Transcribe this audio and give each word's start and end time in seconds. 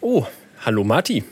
Oh, 0.00 0.26
hallo 0.64 0.84
Marti. 0.84 1.24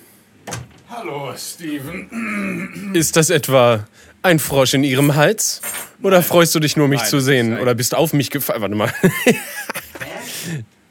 Hallo, 0.89 1.35
Steven. 1.37 2.93
Ist 2.95 3.17
das 3.17 3.31
etwa 3.31 3.87
ein 4.23 4.39
Frosch 4.39 4.75
in 4.75 4.85
Ihrem 4.85 5.15
Hals? 5.15 5.61
Oder 6.03 6.23
freust 6.23 6.55
du 6.55 6.61
dich 6.61 6.77
nur, 6.77 6.89
mich 6.89 7.01
Nein, 7.01 7.09
zu 7.11 7.21
sehen? 7.21 7.59
Oder 7.59 7.75
bist 7.75 7.95
auf 7.95 8.13
mich 8.13 8.31
gefallen? 8.31 8.61
Warte 8.61 8.75
mal. 8.75 8.93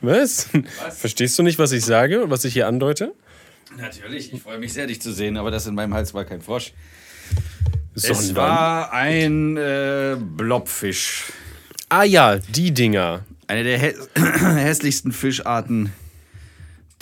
Was? 0.01 0.49
Verstehst 0.97 1.37
du 1.39 1.43
nicht, 1.43 1.59
was 1.59 1.71
ich 1.71 1.83
sage 1.83 2.23
und 2.23 2.29
was 2.29 2.45
ich 2.45 2.53
hier 2.53 2.67
andeute? 2.67 3.13
Natürlich, 3.77 4.33
ich 4.33 4.41
freue 4.41 4.57
mich 4.57 4.73
sehr, 4.73 4.87
dich 4.87 5.01
zu 5.01 5.11
sehen, 5.13 5.37
aber 5.37 5.51
das 5.51 5.67
in 5.67 5.75
meinem 5.75 5.93
Hals 5.93 6.13
war 6.13 6.25
kein 6.25 6.41
Frosch. 6.41 6.73
Es 7.95 8.03
Sondern. 8.03 8.35
war 8.35 8.93
ein 8.93 9.57
äh, 9.57 10.15
Blobfisch. 10.19 11.25
Ah 11.89 12.03
ja, 12.03 12.37
die 12.37 12.71
Dinger. 12.71 13.25
Eine 13.49 13.63
der 13.63 13.79
hä 13.79 13.95
hässlichsten 14.15 15.11
Fischarten, 15.11 15.91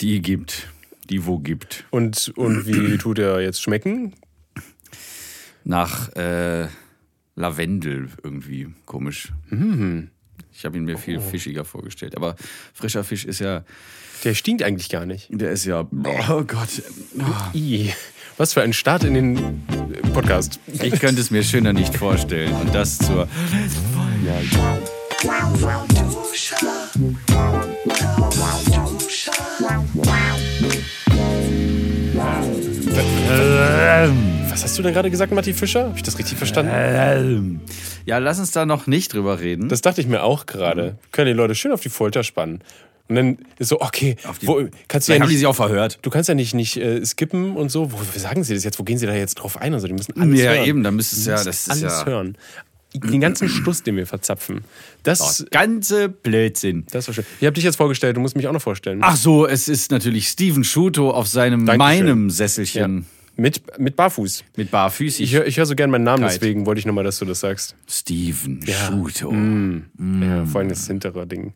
die 0.00 0.22
gibt. 0.22 0.68
Die 1.10 1.26
wo 1.26 1.38
gibt. 1.38 1.84
Und, 1.90 2.32
und 2.36 2.66
wie 2.66 2.96
tut 3.02 3.18
er 3.18 3.42
jetzt 3.42 3.60
schmecken? 3.60 4.14
Nach 5.64 6.10
äh, 6.16 6.68
Lavendel 7.36 8.08
irgendwie. 8.22 8.68
Komisch. 8.86 9.28
Ich 10.50 10.64
habe 10.64 10.78
ihn 10.78 10.84
mir 10.84 10.96
viel 10.96 11.20
fischiger 11.20 11.66
vorgestellt. 11.66 12.16
Aber 12.16 12.34
frischer 12.72 13.04
Fisch 13.04 13.26
ist 13.26 13.40
ja. 13.40 13.64
Der 14.24 14.34
stinkt 14.34 14.62
eigentlich 14.62 14.88
gar 14.88 15.04
nicht. 15.04 15.28
Der 15.30 15.50
ist 15.50 15.66
ja. 15.66 15.86
Oh 16.30 16.44
Gott. 16.44 16.82
I. 17.54 17.92
Was 18.38 18.54
für 18.54 18.62
ein 18.62 18.72
Start 18.72 19.04
in 19.04 19.12
den 19.12 19.62
Podcast. 20.14 20.60
Ich 20.66 20.98
könnte 20.98 21.20
es 21.20 21.30
mir 21.30 21.42
schöner 21.42 21.74
nicht 21.74 21.94
vorstellen. 21.94 22.54
Und 22.54 22.74
das 22.74 22.96
zur. 22.96 23.28
Was 34.50 34.64
hast 34.64 34.78
du 34.78 34.82
denn 34.82 34.94
gerade 34.94 35.10
gesagt, 35.10 35.32
Matti 35.32 35.52
Fischer? 35.52 35.84
Habe 35.84 35.96
ich 35.96 36.02
das 36.02 36.18
richtig 36.18 36.38
verstanden? 36.38 37.60
Ja, 38.06 38.18
lass 38.18 38.38
uns 38.38 38.50
da 38.52 38.64
noch 38.66 38.86
nicht 38.86 39.12
drüber 39.12 39.40
reden. 39.40 39.68
Das 39.68 39.82
dachte 39.82 40.00
ich 40.00 40.06
mir 40.06 40.22
auch 40.22 40.46
gerade. 40.46 40.96
Können 41.12 41.26
die 41.28 41.32
Leute 41.34 41.54
schön 41.54 41.72
auf 41.72 41.80
die 41.80 41.90
Folter 41.90 42.24
spannen. 42.24 42.60
Und 43.08 43.14
dann 43.14 43.38
ist 43.58 43.68
so, 43.68 43.80
okay, 43.80 44.16
die- 44.42 44.46
wo, 44.46 44.62
kannst 44.86 45.08
du 45.08 45.12
ja 45.12 45.18
haben 45.18 45.26
die 45.28 45.32
nicht, 45.32 45.38
sich 45.38 45.46
auch 45.46 45.54
verhört. 45.56 45.98
du 46.02 46.10
kannst 46.10 46.28
ja 46.28 46.34
nicht, 46.34 46.52
nicht 46.54 46.76
äh, 46.76 47.02
skippen 47.06 47.56
und 47.56 47.70
so. 47.70 47.90
Wo, 47.90 47.98
sagen 48.14 48.44
sie 48.44 48.52
das 48.54 48.64
jetzt? 48.64 48.78
Wo 48.78 48.82
gehen 48.84 48.98
sie 48.98 49.06
da 49.06 49.14
jetzt 49.14 49.36
drauf 49.36 49.56
ein? 49.56 49.72
Also 49.72 49.86
die 49.86 49.94
müssen 49.94 50.14
alles 50.20 50.38
Ja, 50.40 50.52
hören. 50.52 50.66
eben, 50.66 50.82
da 50.84 50.90
müsstest 50.90 51.26
du 51.26 51.30
ja- 51.30 51.42
das 51.42 51.70
alles 51.70 51.82
ja- 51.82 52.04
hören. 52.04 52.36
Den 53.00 53.20
ganzen 53.20 53.48
Stuss, 53.48 53.82
den 53.82 53.96
wir 53.96 54.06
verzapfen. 54.06 54.62
Das, 55.02 55.18
Das 55.18 55.46
ganze 55.50 56.08
Blödsinn. 56.08 56.84
das 56.90 57.06
war 57.08 57.14
schön. 57.14 57.24
Ich 57.40 57.46
habe 57.46 57.54
dich 57.54 57.64
jetzt 57.64 57.76
vorgestellt, 57.76 58.16
du 58.16 58.20
musst 58.20 58.36
mich 58.36 58.46
auch 58.48 58.52
noch 58.52 58.62
vorstellen. 58.62 59.00
Ach 59.02 59.16
so, 59.16 59.46
es 59.46 59.68
ist 59.68 59.90
natürlich 59.90 60.28
Steven 60.28 60.64
Schuto 60.64 61.10
auf 61.10 61.26
seinem 61.28 61.66
Dankeschön. 61.66 61.78
meinem 62.06 62.28
ja. 62.28 62.34
Sesselchen 62.34 63.06
Mit, 63.36 63.62
mit 63.78 63.96
Barfuß. 63.96 64.44
mit 64.56 64.70
Barfüßig. 64.70 65.22
Ich 65.24 65.32
höre 65.34 65.44
hör 65.50 65.66
so 65.66 65.74
gern 65.74 65.90
meinen 65.90 66.04
Namen, 66.04 66.24
Kite. 66.24 66.34
deswegen 66.40 66.66
wollte 66.66 66.80
ich 66.80 66.86
nochmal, 66.86 67.04
dass 67.04 67.18
du 67.18 67.24
das 67.24 67.40
sagst. 67.40 67.76
Steven 67.88 68.60
Schuto. 68.66 69.32
Ja, 69.32 70.44
vor 70.46 70.60
allem 70.60 70.68
das 70.68 70.86
hintere 70.86 71.26
Ding. 71.26 71.52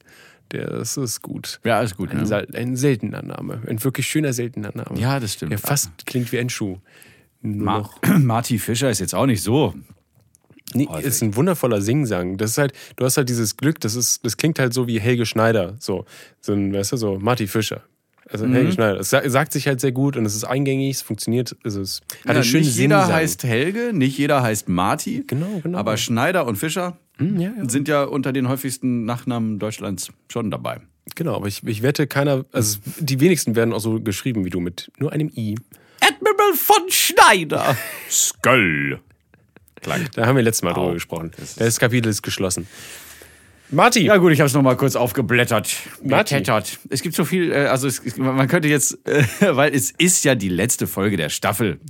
Der, 0.53 0.69
das 0.69 0.97
ist 0.99 1.23
gut. 1.23 1.61
Ja, 1.65 1.79
alles 1.79 1.97
gut. 1.97 2.11
Ein, 2.11 2.27
sel- 2.27 2.47
ein 2.55 2.77
seltener 2.77 3.23
Name. 3.23 3.63
Ein 3.67 3.83
wirklich 3.83 4.07
schöner, 4.07 4.33
seltener 4.35 4.71
Name. 4.75 5.01
Ja, 5.01 5.19
das 5.19 5.33
stimmt. 5.33 5.51
Der 5.53 5.59
fast 5.59 5.91
klingt 6.05 6.31
wie 6.31 6.39
ein 6.39 6.51
Schuh. 6.51 6.79
Nur 7.41 7.65
Ma. 7.65 7.91
Marty 8.19 8.59
Fischer 8.59 8.91
ist 8.91 8.99
jetzt 9.01 9.15
auch 9.15 9.25
nicht 9.27 9.43
so. 9.43 9.75
Nee, 10.75 10.87
häufig. 10.89 11.07
ist 11.07 11.23
ein 11.23 11.37
wundervoller 11.37 11.81
Singsang. 11.81 12.37
Das 12.37 12.53
ist 12.53 12.59
halt, 12.59 12.73
du 12.97 13.05
hast 13.05 13.17
halt 13.17 13.29
dieses 13.29 13.57
Glück, 13.57 13.81
das 13.81 13.95
ist, 13.95 14.25
das 14.25 14.37
klingt 14.37 14.59
halt 14.59 14.73
so 14.75 14.87
wie 14.87 15.01
Helge 15.01 15.27
Schneider. 15.27 15.77
So, 15.79 16.05
so 16.41 16.53
ein, 16.53 16.73
weißt 16.73 16.93
du, 16.93 16.97
so 16.97 17.19
Marty 17.19 17.47
Fischer. 17.47 17.83
Also 18.31 18.47
Mhm. 18.47 18.55
Helge 18.55 18.73
Schneider. 18.73 19.01
Es 19.01 19.11
sa- 19.11 19.29
sagt 19.29 19.53
sich 19.53 19.67
halt 19.67 19.81
sehr 19.81 19.93
gut 19.93 20.17
und 20.17 20.25
es 20.25 20.35
ist 20.35 20.45
eingängig, 20.45 20.97
es 20.97 21.03
funktioniert, 21.03 21.55
es 21.65 21.75
hat 21.77 22.01
Ja, 22.25 22.31
einen 22.33 22.45
schönen 22.45 22.65
nicht 22.65 22.77
jeder 22.77 22.99
Singsang. 23.01 23.15
heißt 23.17 23.45
Helge, 23.45 23.91
nicht 23.93 24.17
jeder 24.17 24.43
heißt 24.43 24.69
Marty. 24.69 25.25
Genau, 25.27 25.61
genau. 25.63 25.77
Aber 25.79 25.97
Schneider 25.97 26.47
und 26.47 26.57
Fischer 26.57 26.97
Hm, 27.19 27.39
ja, 27.39 27.53
ja. 27.57 27.69
sind 27.69 27.89
ja 27.89 28.05
unter 28.05 28.33
den 28.33 28.49
häufigsten 28.49 29.05
Nachnamen 29.05 29.59
Deutschlands 29.59 30.09
schon 30.31 30.51
dabei. 30.51 30.81
Genau, 31.17 31.35
aber 31.35 31.49
ich, 31.49 31.63
ich 31.67 31.83
wette, 31.83 32.07
keiner, 32.07 32.45
also 32.53 32.79
die 32.99 33.21
wenigsten 33.21 33.55
werden 33.57 33.75
auch 33.75 33.81
so 33.81 34.01
geschrieben 34.01 34.45
wie 34.47 34.51
du 34.51 34.61
mit 34.61 34.91
nur 34.99 35.13
einem 35.13 35.31
I. 35.37 35.57
Admiral 36.01 36.55
von 36.55 36.83
Schneider. 36.89 37.77
Skull. 38.09 39.01
Da 40.15 40.27
haben 40.27 40.37
wir 40.37 40.43
letztes 40.43 40.63
Mal 40.63 40.73
drüber 40.75 40.95
gesprochen. 40.95 41.31
Das 41.57 41.79
Kapitel 41.79 42.09
ist 42.09 42.23
geschlossen. 42.23 42.67
Marty! 43.71 44.05
Ja 44.05 44.19
gut, 44.19 44.33
ich 44.33 44.41
habe 44.41 44.47
es 44.49 44.53
nochmal 44.55 44.77
kurz 44.77 44.97
aufgeblättert. 44.97 45.71
Martin. 46.05 46.39
Blättert. 46.39 46.79
Es 46.91 47.01
gibt 47.03 47.15
so 47.15 47.25
viel, 47.25 47.51
äh, 47.53 47.67
also 47.67 47.89
es, 47.89 48.01
es- 48.05 48.19
man 48.19 48.47
könnte 48.47 48.69
jetzt, 48.69 48.99
äh, 49.07 49.25
weil 49.57 49.75
es 49.75 49.91
ist 49.93 50.25
ja 50.25 50.35
die 50.35 50.51
letzte 50.51 50.87
Folge 50.87 51.17
der 51.17 51.31
Staffel. 51.31 51.81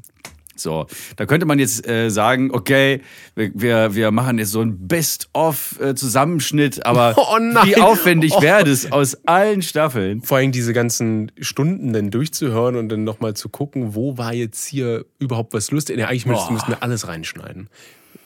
So, 0.54 0.86
da 1.16 1.26
könnte 1.26 1.46
man 1.46 1.58
jetzt 1.58 1.88
äh, 1.88 2.10
sagen, 2.10 2.50
okay, 2.52 3.00
wir, 3.34 3.94
wir, 3.94 4.10
machen 4.10 4.38
jetzt 4.38 4.50
so 4.50 4.60
ein 4.60 4.86
Best-of-Zusammenschnitt, 4.86 6.84
aber 6.84 7.14
Oh 7.22 7.38
wie 7.64 7.76
aufwendig 7.76 8.32
Oh. 8.34 8.42
wäre 8.42 8.64
das 8.64 8.90
aus 8.92 9.16
allen 9.26 9.62
Staffeln? 9.62 10.22
Vor 10.22 10.38
allem 10.38 10.52
diese 10.52 10.72
ganzen 10.72 11.32
Stunden 11.40 11.92
dann 11.92 12.10
durchzuhören 12.10 12.76
und 12.76 12.88
dann 12.88 13.04
nochmal 13.04 13.34
zu 13.34 13.48
gucken, 13.48 13.94
wo 13.94 14.18
war 14.18 14.32
jetzt 14.34 14.66
hier 14.66 15.04
überhaupt 15.18 15.52
was 15.54 15.70
lustig. 15.70 15.98
Ja, 15.98 16.08
eigentlich 16.08 16.26
müssten 16.26 16.56
wir 16.68 16.82
alles 16.82 17.08
reinschneiden. 17.08 17.68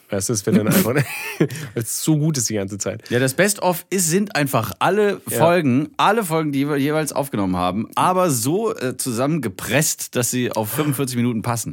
Weißt 0.09 0.29
du, 0.29 0.33
das 0.33 0.45
wäre 0.45 0.57
dann 0.57 0.67
einfach, 0.67 0.85
weil 1.39 1.47
es 1.75 2.01
so 2.01 2.17
gut 2.17 2.37
ist 2.37 2.49
die 2.49 2.53
ganze 2.55 2.77
Zeit. 2.77 3.09
Ja, 3.09 3.19
das 3.19 3.33
Best-of 3.33 3.85
ist- 3.89 4.09
sind 4.09 4.35
einfach 4.35 4.71
alle 4.79 5.19
Folgen, 5.27 5.89
alle 5.97 6.23
Folgen, 6.23 6.51
die 6.51 6.67
wir 6.67 6.77
jeweils 6.77 7.11
aufgenommen 7.11 7.55
haben, 7.57 7.89
aber 7.95 8.29
so 8.29 8.73
äh, 8.75 8.95
zusammengepresst, 8.97 10.15
dass 10.15 10.31
sie 10.31 10.51
auf 10.51 10.69
45 10.71 11.17
Minuten 11.17 11.41
passen. 11.41 11.71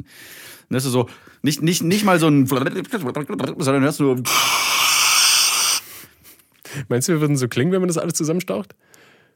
Und 0.69 0.73
das 0.73 0.85
ist 0.85 0.91
so, 0.91 1.07
nicht, 1.41 1.61
nicht, 1.61 1.83
nicht 1.83 2.03
mal 2.03 2.19
so 2.19 2.27
ein, 2.27 2.45
sondern 2.47 2.73
du 2.73 3.81
hörst 3.81 3.99
nur, 3.99 4.21
Meinst 6.89 7.07
du, 7.07 7.13
wir 7.13 7.21
würden 7.21 7.37
so 7.37 7.47
klingen, 7.47 7.71
wenn 7.71 7.79
man 7.79 7.87
das 7.87 7.97
alles 7.97 8.15
zusammenstaucht? 8.15 8.75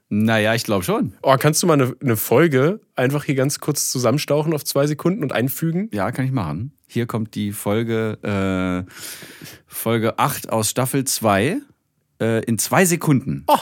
Naja, 0.10 0.56
ich 0.56 0.64
glaube 0.64 0.84
schon. 0.84 1.14
Oh, 1.22 1.36
kannst 1.38 1.62
du 1.62 1.68
mal 1.68 1.74
eine, 1.74 1.96
eine 2.02 2.18
Folge 2.18 2.80
einfach 2.96 3.24
hier 3.24 3.36
ganz 3.36 3.60
kurz 3.60 3.92
zusammenstauchen 3.92 4.54
auf 4.54 4.66
zwei 4.66 4.88
Sekunden 4.88 5.22
und 5.22 5.34
einfügen? 5.34 5.90
Ja, 5.94 6.12
kann 6.12 6.26
ich 6.26 6.32
machen. 6.32 6.74
Hier 6.88 7.06
kommt 7.06 7.36
die 7.36 7.52
Folge, 7.52 8.18
äh, 8.88 8.92
Folge 9.68 10.18
8 10.18 10.52
aus 10.52 10.72
Staffel 10.72 11.04
2 11.06 11.62
äh, 12.20 12.44
in 12.46 12.58
zwei 12.58 12.86
Sekunden. 12.86 13.46
Oh. 13.48 13.58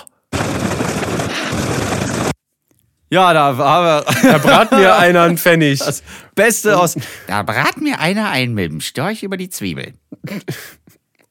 Ja, 3.10 3.34
da 3.34 3.58
war 3.58 4.06
Da 4.22 4.38
brat 4.38 4.72
mir 4.72 4.98
einer 4.98 5.24
einen 5.24 5.38
Pfennig. 5.38 5.80
das 5.80 6.04
Beste 6.36 6.78
aus. 6.78 6.98
Da 7.28 7.44
brat 7.44 7.78
mir 7.82 8.00
einer 8.00 8.30
ein 8.30 8.54
mit 8.54 8.72
dem 8.72 8.82
Storch 8.82 9.24
über 9.24 9.38
die 9.38 9.50
Zwiebeln. 9.50 9.98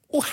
Oha! 0.07 0.25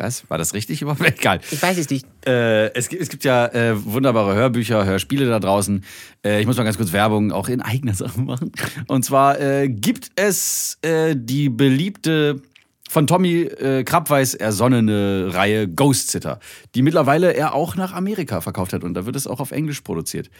Was? 0.00 0.28
War 0.30 0.38
das 0.38 0.54
richtig 0.54 0.80
überhaupt? 0.82 1.02
Egal. 1.06 1.40
Ich 1.50 1.60
weiß 1.60 1.76
es 1.76 1.90
nicht. 1.90 2.06
Äh, 2.26 2.72
es, 2.72 2.88
gibt, 2.88 3.02
es 3.02 3.10
gibt 3.10 3.22
ja 3.22 3.46
äh, 3.48 3.84
wunderbare 3.84 4.34
Hörbücher, 4.34 4.84
Hörspiele 4.86 5.26
da 5.26 5.38
draußen. 5.38 5.84
Äh, 6.24 6.40
ich 6.40 6.46
muss 6.46 6.56
mal 6.56 6.64
ganz 6.64 6.78
kurz 6.78 6.92
Werbung 6.92 7.32
auch 7.32 7.48
in 7.48 7.60
eigener 7.60 7.94
Sache 7.94 8.18
machen. 8.20 8.50
Und 8.86 9.04
zwar 9.04 9.38
äh, 9.38 9.68
gibt 9.68 10.10
es 10.16 10.78
äh, 10.80 11.14
die 11.14 11.50
beliebte 11.50 12.40
von 12.88 13.06
Tommy 13.06 13.42
äh, 13.42 13.84
Krabweis 13.84 14.34
ersonnene 14.34 15.28
Reihe 15.32 15.68
Ghost 15.68 16.10
Sitter, 16.10 16.40
die 16.74 16.80
mittlerweile 16.80 17.34
er 17.34 17.54
auch 17.54 17.76
nach 17.76 17.92
Amerika 17.92 18.40
verkauft 18.40 18.72
hat 18.72 18.82
und 18.82 18.94
da 18.94 19.06
wird 19.06 19.16
es 19.16 19.26
auch 19.26 19.38
auf 19.38 19.52
Englisch 19.52 19.82
produziert. 19.82 20.30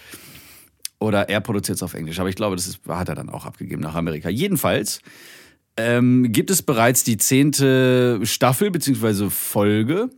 Oder 0.98 1.28
er 1.28 1.40
produziert 1.40 1.76
es 1.76 1.82
auf 1.82 1.94
Englisch, 1.94 2.18
aber 2.18 2.28
ich 2.28 2.34
glaube, 2.34 2.56
das 2.56 2.66
ist, 2.66 2.80
hat 2.88 3.08
er 3.08 3.14
dann 3.14 3.28
auch 3.28 3.46
abgegeben 3.46 3.82
nach 3.82 3.94
Amerika. 3.94 4.28
Jedenfalls 4.30 5.00
ähm, 5.80 6.32
gibt 6.32 6.50
es 6.50 6.62
bereits 6.62 7.04
die 7.04 7.16
zehnte 7.16 8.20
Staffel 8.24 8.70
beziehungsweise 8.70 9.30
Folge 9.30 10.10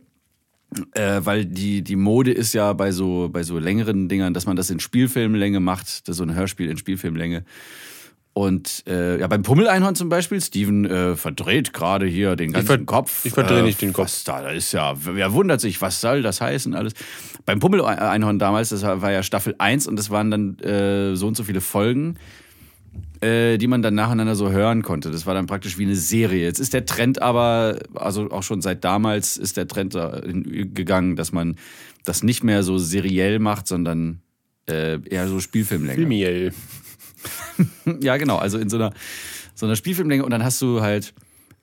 äh, 0.93 1.21
weil 1.23 1.45
die, 1.45 1.83
die 1.83 1.95
Mode 1.95 2.31
ist 2.31 2.53
ja 2.53 2.73
bei 2.73 2.91
so, 2.91 3.29
bei 3.31 3.43
so 3.43 3.59
längeren 3.59 4.09
Dingern, 4.09 4.33
dass 4.33 4.45
man 4.45 4.55
das 4.55 4.69
in 4.69 4.79
Spielfilmlänge 4.79 5.59
macht, 5.59 6.07
das 6.07 6.17
so 6.17 6.23
ein 6.23 6.33
Hörspiel 6.33 6.69
in 6.69 6.77
Spielfilmlänge. 6.77 7.43
Und 8.33 8.83
äh, 8.87 9.19
ja, 9.19 9.27
beim 9.27 9.43
Pummeleinhorn 9.43 9.93
zum 9.93 10.09
Beispiel, 10.09 10.41
Steven 10.41 10.85
äh, 10.85 11.15
verdreht 11.15 11.71
gerade 11.71 12.07
hier 12.07 12.35
den 12.35 12.51
ganzen 12.51 12.67
ver- 12.67 12.85
Kopf. 12.85 13.25
ich 13.25 13.33
verdrehe 13.33 13.59
äh, 13.59 13.63
nicht 13.63 13.79
den 13.81 13.93
Kopf. 13.93 14.05
Was 14.05 14.23
da, 14.23 14.41
da 14.41 14.49
ist 14.49 14.71
ja, 14.71 14.95
wer 14.97 15.33
wundert 15.33 15.61
sich, 15.61 15.79
was 15.81 16.01
soll 16.01 16.23
das 16.23 16.41
heißen 16.41 16.73
alles. 16.73 16.93
Beim 17.45 17.59
Pummeleinhorn 17.59 18.39
damals, 18.39 18.69
das 18.69 18.81
war 18.81 19.11
ja 19.11 19.21
Staffel 19.21 19.53
1 19.59 19.85
und 19.85 19.97
das 19.97 20.09
waren 20.09 20.31
dann 20.31 20.57
äh, 20.59 21.15
so 21.15 21.27
und 21.27 21.37
so 21.37 21.43
viele 21.43 21.61
Folgen 21.61 22.15
äh, 23.23 23.57
die 23.57 23.67
man 23.67 23.81
dann 23.81 23.95
nacheinander 23.95 24.35
so 24.35 24.51
hören 24.51 24.81
konnte. 24.81 25.09
Das 25.09 25.25
war 25.25 25.33
dann 25.33 25.45
praktisch 25.45 25.77
wie 25.77 25.85
eine 25.85 25.95
Serie. 25.95 26.43
Jetzt 26.43 26.59
ist 26.59 26.73
der 26.73 26.85
Trend 26.85 27.21
aber, 27.21 27.79
also 27.95 28.29
auch 28.31 28.43
schon 28.43 28.61
seit 28.61 28.83
damals 28.83 29.37
ist 29.37 29.55
der 29.55 29.67
Trend 29.67 29.93
gegangen, 29.93 31.15
dass 31.15 31.31
man 31.31 31.55
das 32.03 32.21
nicht 32.21 32.43
mehr 32.43 32.63
so 32.63 32.77
seriell 32.77 33.39
macht, 33.39 33.67
sondern 33.67 34.21
äh, 34.67 34.99
eher 35.07 35.27
so 35.29 35.39
Spielfilmlänge. 35.39 35.95
Filmiel. 35.95 36.53
Ja, 38.01 38.17
genau. 38.17 38.35
Also 38.35 38.57
in 38.57 38.69
so 38.69 38.75
einer, 38.75 38.91
so 39.55 39.65
einer 39.65 39.77
Spielfilmlänge 39.77 40.25
und 40.25 40.31
dann 40.31 40.43
hast 40.43 40.61
du 40.61 40.81
halt, 40.81 41.13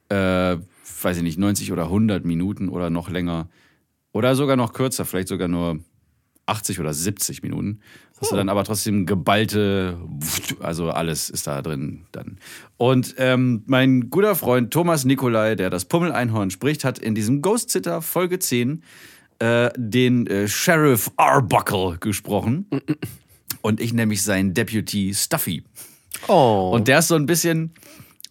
äh, 0.09 0.57
weiß 1.03 1.19
ich 1.19 1.23
nicht, 1.23 1.39
90 1.39 1.71
oder 1.73 1.85
100 1.85 2.25
Minuten 2.25 2.71
oder 2.71 2.89
noch 2.89 3.11
länger 3.11 3.51
oder 4.13 4.35
sogar 4.35 4.57
noch 4.57 4.73
kürzer, 4.73 5.05
vielleicht 5.05 5.29
sogar 5.29 5.49
nur 5.49 5.81
80 6.47 6.81
oder 6.81 6.95
70 6.95 7.43
Minuten. 7.43 7.81
Hast 8.21 8.33
du 8.33 8.37
dann 8.37 8.51
aber 8.51 8.65
trotzdem 8.65 9.07
geballte, 9.07 9.99
also 10.61 10.91
alles 10.91 11.31
ist 11.31 11.47
da 11.47 11.63
drin 11.63 12.03
dann. 12.13 12.39
Und 12.77 13.15
ähm, 13.17 13.63
mein 13.67 14.11
guter 14.11 14.35
Freund 14.35 14.71
Thomas 14.73 15.07
Nikolai, 15.07 15.55
der 15.55 15.71
das 15.71 15.87
Pummel-Einhorn 15.87 16.51
spricht, 16.51 16.85
hat 16.85 16.99
in 16.99 17.15
diesem 17.15 17.41
Ghost 17.41 17.71
Sitter 17.71 18.03
Folge 18.03 18.39
10 18.39 18.83
äh, 19.39 19.71
den 19.77 20.27
äh, 20.27 20.49
Sheriff 20.49 21.11
Arbuckle 21.17 21.97
gesprochen. 21.99 22.67
Und 23.63 23.81
ich 23.81 23.93
nämlich 23.93 24.23
seinen 24.23 24.55
Deputy 24.55 25.15
Stuffy. 25.15 25.65
Oh. 26.29 26.71
Und 26.75 26.89
der 26.89 26.99
ist 26.99 27.09
so 27.09 27.15
ein 27.15 27.27
bisschen 27.27 27.73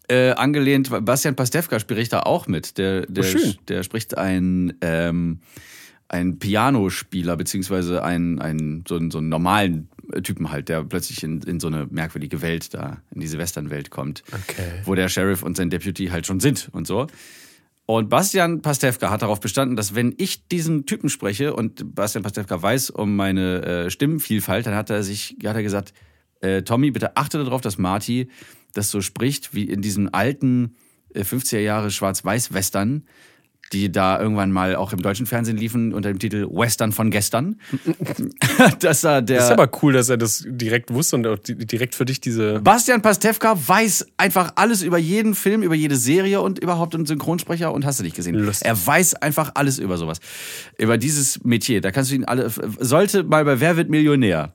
äh, 0.08 0.32
angelehnt, 0.32 0.90
Bastian 1.06 1.36
Pastewka 1.36 1.80
spricht 1.80 2.14
da 2.14 2.22
auch 2.22 2.48
mit. 2.48 2.78
Der, 2.78 3.06
der, 3.06 3.24
schön. 3.24 3.56
der 3.68 3.84
spricht 3.84 4.18
ein, 4.18 4.74
ähm, 4.82 5.40
ein 6.10 6.40
Pianospieler, 6.40 7.38
beziehungsweise 7.38 8.04
einen, 8.04 8.40
einen, 8.40 8.84
so, 8.88 8.96
einen, 8.96 9.12
so 9.12 9.20
einen 9.20 9.30
normalen 9.30 9.90
Typen 10.24 10.52
halt, 10.52 10.70
der 10.70 10.84
plötzlich 10.84 11.24
in, 11.24 11.42
in 11.44 11.60
so 11.60 11.68
eine 11.68 11.88
merkwürdige 11.90 12.42
Welt 12.42 12.74
da, 12.74 12.98
in 13.14 13.22
diese 13.22 13.38
Westernwelt 13.38 13.92
kommt. 13.92 14.24
Okay. 14.32 14.82
Wo 14.86 14.96
der 14.96 15.08
Sheriff 15.08 15.44
und 15.44 15.56
sein 15.56 15.70
Deputy 15.70 16.08
halt 16.08 16.26
schon 16.26 16.40
sind 16.40 16.70
und 16.72 16.88
so. 16.88 17.08
Und 17.86 18.10
Bastian 18.10 18.62
Pastewka 18.62 19.10
hat 19.10 19.22
darauf 19.22 19.40
bestanden, 19.40 19.76
dass 19.76 19.96
wenn 19.96 20.14
ich 20.18 20.48
diesen 20.48 20.86
Typen 20.86 21.10
spreche 21.10 21.56
und 21.56 21.96
Bastian 21.96 22.24
Pastewka 22.24 22.62
weiß 22.62 22.90
um 22.92 23.16
meine 23.16 23.64
äh, 23.64 23.90
Stimmenvielfalt, 23.90 24.66
dann 24.66 24.76
hat 24.76 24.90
er 24.90 25.04
sich, 25.04 25.38
hat 25.44 25.56
er 25.56 25.64
gesagt, 25.64 25.94
äh, 26.42 26.62
Tommy, 26.64 26.92
bitte 26.92 27.18
achte 27.18 27.44
darauf, 27.44 27.62
dass 27.62 27.78
Marty 27.78 28.30
das 28.74 28.92
so 28.92 29.02
spricht, 29.02 29.54
wie 29.54 29.64
in 29.64 29.82
diesen 29.82 30.14
alten 30.14 30.76
äh, 31.14 31.22
50er 31.22 31.60
Jahre 31.60 31.92
Schwarz-Weiß-Western, 31.92 33.06
die 33.74 33.92
da 33.92 34.20
irgendwann 34.20 34.52
mal 34.52 34.76
auch 34.76 34.94
im 34.94 35.02
deutschen 35.02 35.26
Fernsehen 35.26 35.58
liefen 35.58 35.94
unter 35.94 36.10
dem 36.10 36.20
Titel 36.20 36.48
Western 36.50 36.92
von 36.92 37.12
gestern. 37.12 37.58
dass 38.80 39.04
er 39.04 39.22
der 39.22 39.38
Das 39.38 39.46
ist 39.46 39.52
aber 39.52 39.70
cool, 39.82 39.94
dass 39.94 40.10
er 40.10 40.18
das 40.18 40.44
direkt 40.48 40.94
wusste 40.94 41.16
und 41.18 41.28
auch 41.28 41.38
di- 41.40 41.56
direkt 41.56 41.96
für 41.96 42.06
dich 42.06 42.20
diese. 42.22 42.60
Bastian 42.62 43.02
Pastewka 43.02 43.56
weiß 43.68 44.08
einfach 44.18 44.54
alles 44.56 44.82
über 44.82 44.98
jeden 44.98 45.36
Film, 45.36 45.64
über 45.64 45.76
jede 45.76 45.96
Serie 45.96 46.42
und 46.42 46.60
überhaupt 46.60 46.96
einen 46.96 47.06
Synchronsprecher 47.06 47.72
und 47.74 47.86
hast 47.86 48.00
du 48.00 48.04
nicht 48.04 48.16
gesehen. 48.16 48.36
Lustig. 48.36 48.68
Er 48.68 48.86
weiß 48.88 49.16
einfach 49.16 49.52
alles 49.56 49.80
über 49.80 49.98
sowas. 49.98 50.20
Über 50.78 50.98
dieses 50.98 51.44
Metier. 51.44 51.82
Da 51.82 51.92
kannst 51.92 52.12
du 52.12 52.16
ihn 52.16 52.26
alle. 52.26 52.50
Sollte 52.80 53.24
mal 53.24 53.46
bei 53.46 53.60
Wer 53.60 53.78
wird 53.78 53.90
Millionär. 53.90 54.54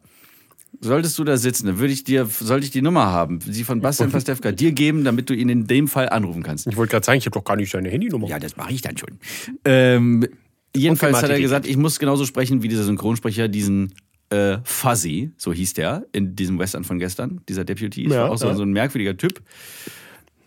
Solltest 0.80 1.18
du 1.18 1.24
da 1.24 1.36
sitzen, 1.36 1.66
dann 1.66 1.78
würde 1.78 1.92
ich 1.92 2.04
dir, 2.04 2.26
sollte 2.26 2.64
ich 2.66 2.70
die 2.70 2.82
Nummer 2.82 3.06
haben, 3.06 3.40
sie 3.40 3.64
von 3.64 3.80
Bastian 3.80 4.10
Pastewka 4.10 4.52
dir 4.52 4.72
geben, 4.72 5.04
damit 5.04 5.30
du 5.30 5.34
ihn 5.34 5.48
in 5.48 5.66
dem 5.66 5.88
Fall 5.88 6.08
anrufen 6.08 6.42
kannst. 6.42 6.66
Ich 6.66 6.76
wollte 6.76 6.92
gerade 6.92 7.06
sagen, 7.06 7.18
ich 7.18 7.26
habe 7.26 7.34
doch 7.38 7.44
gar 7.44 7.56
nicht 7.56 7.70
seine 7.70 7.90
Handynummer. 7.90 8.28
Ja, 8.28 8.38
das 8.38 8.56
mache 8.56 8.72
ich 8.72 8.82
dann 8.82 8.96
schon. 8.96 9.18
Ähm, 9.64 10.26
jedenfalls 10.74 11.22
hat 11.22 11.30
er 11.30 11.40
gesagt, 11.40 11.66
ich 11.66 11.76
muss 11.76 11.98
genauso 11.98 12.24
sprechen 12.26 12.62
wie 12.62 12.68
dieser 12.68 12.84
Synchronsprecher, 12.84 13.48
diesen 13.48 13.94
äh, 14.30 14.58
Fuzzy, 14.64 15.30
so 15.36 15.52
hieß 15.52 15.74
der, 15.74 16.06
in 16.12 16.36
diesem 16.36 16.58
Western 16.58 16.84
von 16.84 16.98
gestern, 16.98 17.40
dieser 17.48 17.64
Deputy. 17.64 18.08
Ja, 18.08 18.24
war 18.24 18.30
auch 18.32 18.38
so, 18.38 18.48
ja. 18.48 18.54
so 18.54 18.62
ein 18.62 18.72
merkwwiger 18.72 19.16
Typ. 19.16 19.40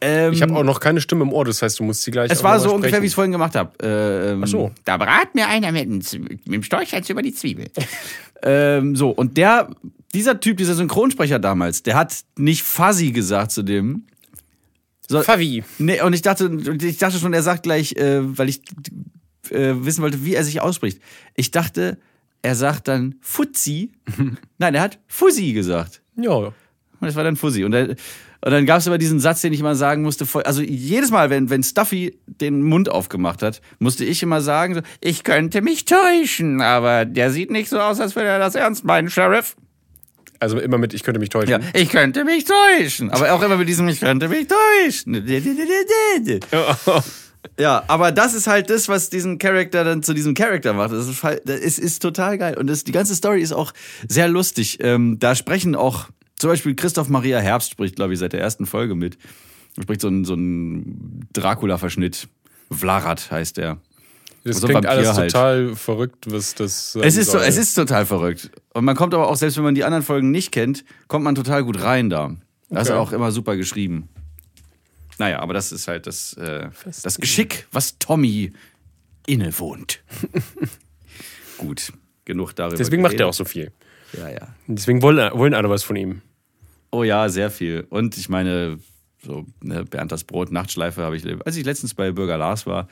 Ähm, 0.01 0.33
Ich 0.33 0.41
habe 0.41 0.55
auch 0.55 0.63
noch 0.63 0.79
keine 0.79 1.01
Stimme 1.01 1.23
im 1.23 1.33
Ohr, 1.33 1.45
das 1.45 1.61
heißt, 1.61 1.79
du 1.79 1.83
musst 1.83 2.03
sie 2.03 2.11
gleich. 2.11 2.29
es 2.31 2.43
war 2.43 2.59
so 2.59 2.73
ungefähr, 2.73 3.01
wie 3.01 3.05
ich 3.05 3.11
es 3.11 3.15
vorhin 3.15 3.31
gemacht 3.31 3.55
habe. 3.55 3.71
Ähm, 3.81 4.43
Ach 4.43 4.47
so. 4.47 4.71
Da 4.85 4.97
brat 4.97 5.33
mir 5.33 5.47
einer 5.47 5.71
mit, 5.71 5.89
mit 5.89 6.45
dem 6.45 6.63
Storchhals 6.63 7.09
über 7.09 7.21
die 7.21 7.33
Zwiebel. 7.33 7.67
ähm, 8.43 8.95
so, 8.95 9.09
und 9.09 9.37
der, 9.37 9.69
dieser 10.13 10.39
Typ, 10.39 10.57
dieser 10.57 10.75
Synchronsprecher 10.75 11.39
damals, 11.39 11.83
der 11.83 11.95
hat 11.95 12.15
nicht 12.37 12.63
Fuzzy 12.63 13.11
gesagt 13.11 13.51
zu 13.51 13.63
dem. 13.63 14.05
So, 15.09 15.21
Favi. 15.21 15.63
Nee, 15.77 16.01
und 16.01 16.13
ich 16.13 16.21
dachte, 16.21 16.49
ich 16.81 16.97
dachte 16.97 17.17
schon, 17.17 17.33
er 17.33 17.43
sagt 17.43 17.63
gleich, 17.63 17.93
äh, 17.95 18.37
weil 18.37 18.49
ich 18.49 18.61
äh, 19.51 19.73
wissen 19.77 20.01
wollte, 20.01 20.23
wie 20.25 20.33
er 20.35 20.43
sich 20.43 20.59
ausspricht. 20.61 21.01
Ich 21.35 21.51
dachte, 21.51 21.97
er 22.41 22.55
sagt 22.55 22.87
dann 22.87 23.15
Fuzzi. 23.21 23.91
Nein, 24.57 24.75
er 24.75 24.81
hat 24.81 24.99
Fuzzi 25.07 25.53
gesagt. 25.53 26.01
Ja. 26.17 26.33
Und 26.33 26.53
das 27.01 27.15
war 27.15 27.23
dann 27.23 27.35
Fuzzi. 27.37 27.63
Und, 27.63 27.71
dann- 27.71 27.95
dann 28.41 28.65
gab 28.65 28.79
es 28.79 28.87
aber 28.87 28.97
diesen 28.97 29.19
Satz, 29.19 29.41
den 29.41 29.51
ich 29.53 29.59
immer 29.59 29.75
sagen 29.75 30.03
musste. 30.03 30.25
Also 30.45 30.61
jedes 30.61 31.09
Mal, 31.11 31.29
wenn, 31.29 31.49
wenn 31.49 31.63
Stuffy 31.63 32.17
den 32.27 32.61
Mund 32.63 32.87
aufgemacht 32.89 33.41
hat, 33.43 33.61
musste 33.79 34.03
ich 34.05 34.21
immer 34.23 34.41
sagen, 34.41 34.75
so, 34.75 34.81
ich 35.01 35.23
könnte 35.23 35.61
mich 35.61 35.85
täuschen, 35.85 36.61
aber 36.61 37.05
der 37.05 37.31
sieht 37.31 37.49
nicht 37.49 37.69
so 37.69 37.79
aus, 37.79 37.99
als 37.99 38.15
würde 38.15 38.29
er 38.29 38.39
das 38.39 38.55
ernst 38.55 38.83
meinen, 38.85 39.09
Sheriff. 39.09 39.55
Also 40.39 40.59
immer 40.59 40.77
mit, 40.77 40.93
ich 40.93 41.03
könnte 41.03 41.19
mich 41.19 41.29
täuschen. 41.29 41.49
Ja, 41.49 41.59
ich 41.73 41.89
könnte 41.89 42.23
mich 42.23 42.45
täuschen. 42.45 43.09
Aber 43.11 43.31
auch 43.33 43.41
immer 43.41 43.57
mit 43.57 43.67
diesem, 43.67 43.87
ich 43.87 43.99
könnte 43.99 44.27
mich 44.29 44.47
täuschen. 44.47 45.25
Ja, 47.59 47.83
aber 47.87 48.11
das 48.11 48.33
ist 48.33 48.45
halt 48.47 48.69
das, 48.69 48.89
was 48.89 49.09
diesen 49.09 49.37
Charakter 49.37 49.83
dann 49.83 50.03
zu 50.03 50.13
diesem 50.13 50.33
Charakter 50.33 50.73
macht. 50.73 50.91
Das 50.91 51.07
ist, 51.07 51.23
halt- 51.23 51.41
das 51.45 51.59
ist, 51.59 51.79
ist 51.79 52.01
total 52.01 52.37
geil. 52.37 52.57
Und 52.57 52.67
das, 52.67 52.83
die 52.83 52.91
ganze 52.91 53.15
Story 53.15 53.41
ist 53.41 53.53
auch 53.53 53.71
sehr 54.07 54.27
lustig. 54.27 54.79
Ähm, 54.81 55.17
da 55.19 55.33
sprechen 55.33 55.75
auch, 55.75 56.09
zum 56.37 56.49
Beispiel 56.49 56.75
Christoph 56.75 57.09
Maria 57.09 57.39
Herbst 57.39 57.71
spricht, 57.71 57.95
glaube 57.95 58.13
ich, 58.13 58.19
seit 58.19 58.33
der 58.33 58.41
ersten 58.41 58.65
Folge 58.65 58.95
mit. 58.95 59.17
Spricht 59.81 60.01
so 60.01 60.07
einen 60.07 60.25
so 60.25 60.33
einen 60.33 61.27
Dracula-Verschnitt. 61.33 62.27
Vlarat 62.69 63.31
heißt 63.31 63.57
er. 63.59 63.77
Das 64.47 64.57
So 64.61 64.67
klingt 64.67 64.83
Vampir 64.85 64.89
alles 64.91 65.13
halt. 65.17 65.31
total 65.31 65.75
verrückt, 65.75 66.25
was 66.31 66.55
das. 66.55 66.95
Es 66.95 67.17
ist, 67.17 67.31
so, 67.31 67.37
es 67.39 67.57
ist 67.57 67.73
total 67.73 68.05
verrückt. 68.05 68.49
Und 68.73 68.85
man 68.85 68.95
kommt 68.95 69.13
aber 69.13 69.29
auch, 69.29 69.35
selbst 69.35 69.57
wenn 69.57 69.63
man 69.63 69.75
die 69.75 69.83
anderen 69.83 70.03
Folgen 70.03 70.31
nicht 70.31 70.51
kennt, 70.51 70.85
kommt 71.07 71.23
man 71.25 71.35
total 71.35 71.63
gut 71.63 71.81
rein 71.81 72.09
da. 72.09 72.35
Das 72.69 72.87
ist 72.87 72.91
Okay. 72.93 72.99
auch 72.99 73.11
immer 73.11 73.31
super 73.31 73.55
geschrieben. 73.57 74.09
Naja, 75.19 75.39
aber 75.39 75.53
das 75.53 75.71
ist 75.71 75.87
halt 75.87 76.05
das, 76.07 76.33
äh, 76.33 76.69
das 77.03 77.17
Geschick, 77.17 77.67
was 77.71 77.97
Tommy 77.97 78.53
innewohnt. 79.25 80.01
gut, 81.57 81.91
genug 82.25 82.53
darüber. 82.55 82.77
Deswegen 82.77 83.01
macht 83.01 83.19
er 83.19 83.27
auch 83.27 83.33
so 83.33 83.45
viel. 83.45 83.71
Ja, 84.13 84.29
ja. 84.29 84.47
Deswegen 84.67 85.01
wollen, 85.01 85.17
wollen 85.37 85.53
alle 85.53 85.69
was 85.69 85.83
von 85.83 85.95
ihm. 85.95 86.21
Oh 86.91 87.03
ja, 87.03 87.27
sehr 87.29 87.49
viel. 87.51 87.85
Und 87.89 88.17
ich 88.17 88.29
meine, 88.29 88.79
so 89.23 89.45
ne, 89.61 89.83
Bernd 89.83 90.11
das 90.11 90.23
Brot, 90.23 90.51
Nachtschleife 90.51 91.01
habe 91.01 91.17
ich, 91.17 91.25
als 91.45 91.55
ich 91.57 91.65
letztens 91.65 91.93
bei 91.93 92.11
Bürger 92.11 92.37
Lars 92.37 92.65
war, 92.65 92.87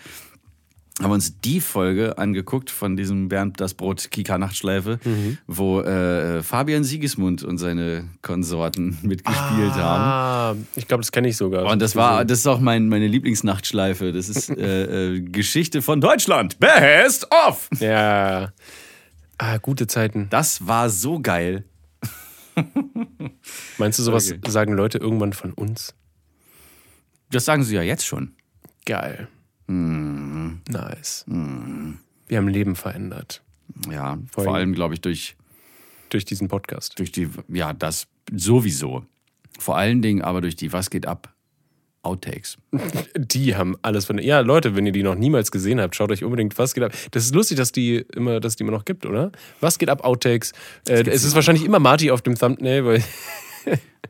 haben 1.01 1.09
wir 1.09 1.15
uns 1.15 1.39
die 1.41 1.59
Folge 1.59 2.17
angeguckt 2.17 2.69
von 2.71 2.95
diesem 2.95 3.27
Bernd 3.27 3.59
das 3.59 3.73
Brot 3.73 4.09
Kika 4.11 4.37
Nachtschleife, 4.37 4.99
Mhm. 5.03 5.37
wo 5.45 5.81
äh, 5.81 6.41
Fabian 6.41 6.83
Siegesmund 6.85 7.43
und 7.43 7.57
seine 7.57 8.09
Konsorten 8.21 8.97
mitgespielt 9.03 9.73
haben. 9.73 10.01
Ah, 10.01 10.55
ich 10.75 10.87
glaube, 10.87 11.01
das 11.01 11.11
kenne 11.11 11.27
ich 11.27 11.35
sogar. 11.37 11.65
Und 11.69 11.81
das 11.81 11.95
war, 11.97 12.23
das 12.23 12.39
ist 12.39 12.47
auch 12.47 12.59
mein, 12.61 12.87
meine 12.87 13.07
Lieblingsnachtschleife. 13.07 14.13
Das 14.13 14.29
ist 14.29 14.49
äh, 14.49 15.15
äh, 15.15 15.21
Geschichte 15.21 15.81
von 15.81 15.99
Deutschland. 15.99 16.59
Best 16.59 17.27
of! 17.45 17.67
Ja. 17.79 18.53
Ah, 19.37 19.57
gute 19.57 19.87
Zeiten. 19.87 20.27
Das 20.29 20.65
war 20.65 20.89
so 20.89 21.19
geil. 21.19 21.65
Meinst 23.77 23.99
du, 23.99 24.03
sowas 24.03 24.31
Okay. 24.31 24.49
sagen 24.49 24.73
Leute 24.73 24.97
irgendwann 24.97 25.33
von 25.33 25.51
uns? 25.51 25.93
Das 27.31 27.43
sagen 27.43 27.63
sie 27.63 27.75
ja 27.75 27.81
jetzt 27.81 28.05
schon. 28.05 28.33
Geil. 28.85 29.27
Hm. 29.67 30.61
Nice. 30.69 31.25
Wir 31.27 32.37
haben 32.37 32.47
Leben 32.47 32.75
verändert. 32.75 33.41
Ja, 33.91 34.17
Voll. 34.31 34.45
vor 34.45 34.55
allem, 34.55 34.73
glaube 34.73 34.93
ich, 34.93 35.01
durch 35.01 35.35
Durch 36.09 36.25
diesen 36.25 36.47
Podcast. 36.47 36.97
durch 36.99 37.11
die, 37.11 37.29
ja, 37.47 37.73
das 37.73 38.07
sowieso. 38.31 39.05
Vor 39.59 39.77
allen 39.77 40.01
Dingen 40.01 40.21
aber 40.21 40.41
durch 40.41 40.55
die 40.55 40.71
Was 40.73 40.89
geht 40.89 41.07
ab 41.07 41.33
Outtakes. 42.03 42.57
Die 43.17 43.55
haben 43.55 43.75
alles 43.81 44.05
von. 44.05 44.19
Ja, 44.19 44.41
Leute, 44.41 44.75
wenn 44.75 44.85
ihr 44.85 44.91
die 44.91 45.01
noch 45.01 45.15
niemals 45.15 45.49
gesehen 45.49 45.81
habt, 45.81 45.95
schaut 45.95 46.11
euch 46.11 46.23
unbedingt 46.23 46.55
Was 46.59 46.75
geht 46.75 46.83
ab. 46.83 46.93
Das 47.09 47.23
ist 47.25 47.33
lustig, 47.33 47.57
dass 47.57 47.71
die 47.71 48.05
immer, 48.13 48.39
dass 48.39 48.55
die 48.55 48.63
immer 48.63 48.73
noch 48.73 48.85
gibt, 48.85 49.07
oder? 49.07 49.31
Was 49.59 49.79
geht 49.79 49.89
ab 49.89 50.03
Outtakes? 50.03 50.51
Äh, 50.87 51.03
es 51.09 51.23
ist 51.23 51.33
wahrscheinlich 51.33 51.65
immer 51.65 51.79
Marty 51.79 52.11
auf 52.11 52.21
dem 52.21 52.35
Thumbnail, 52.35 52.85
weil. 52.85 53.03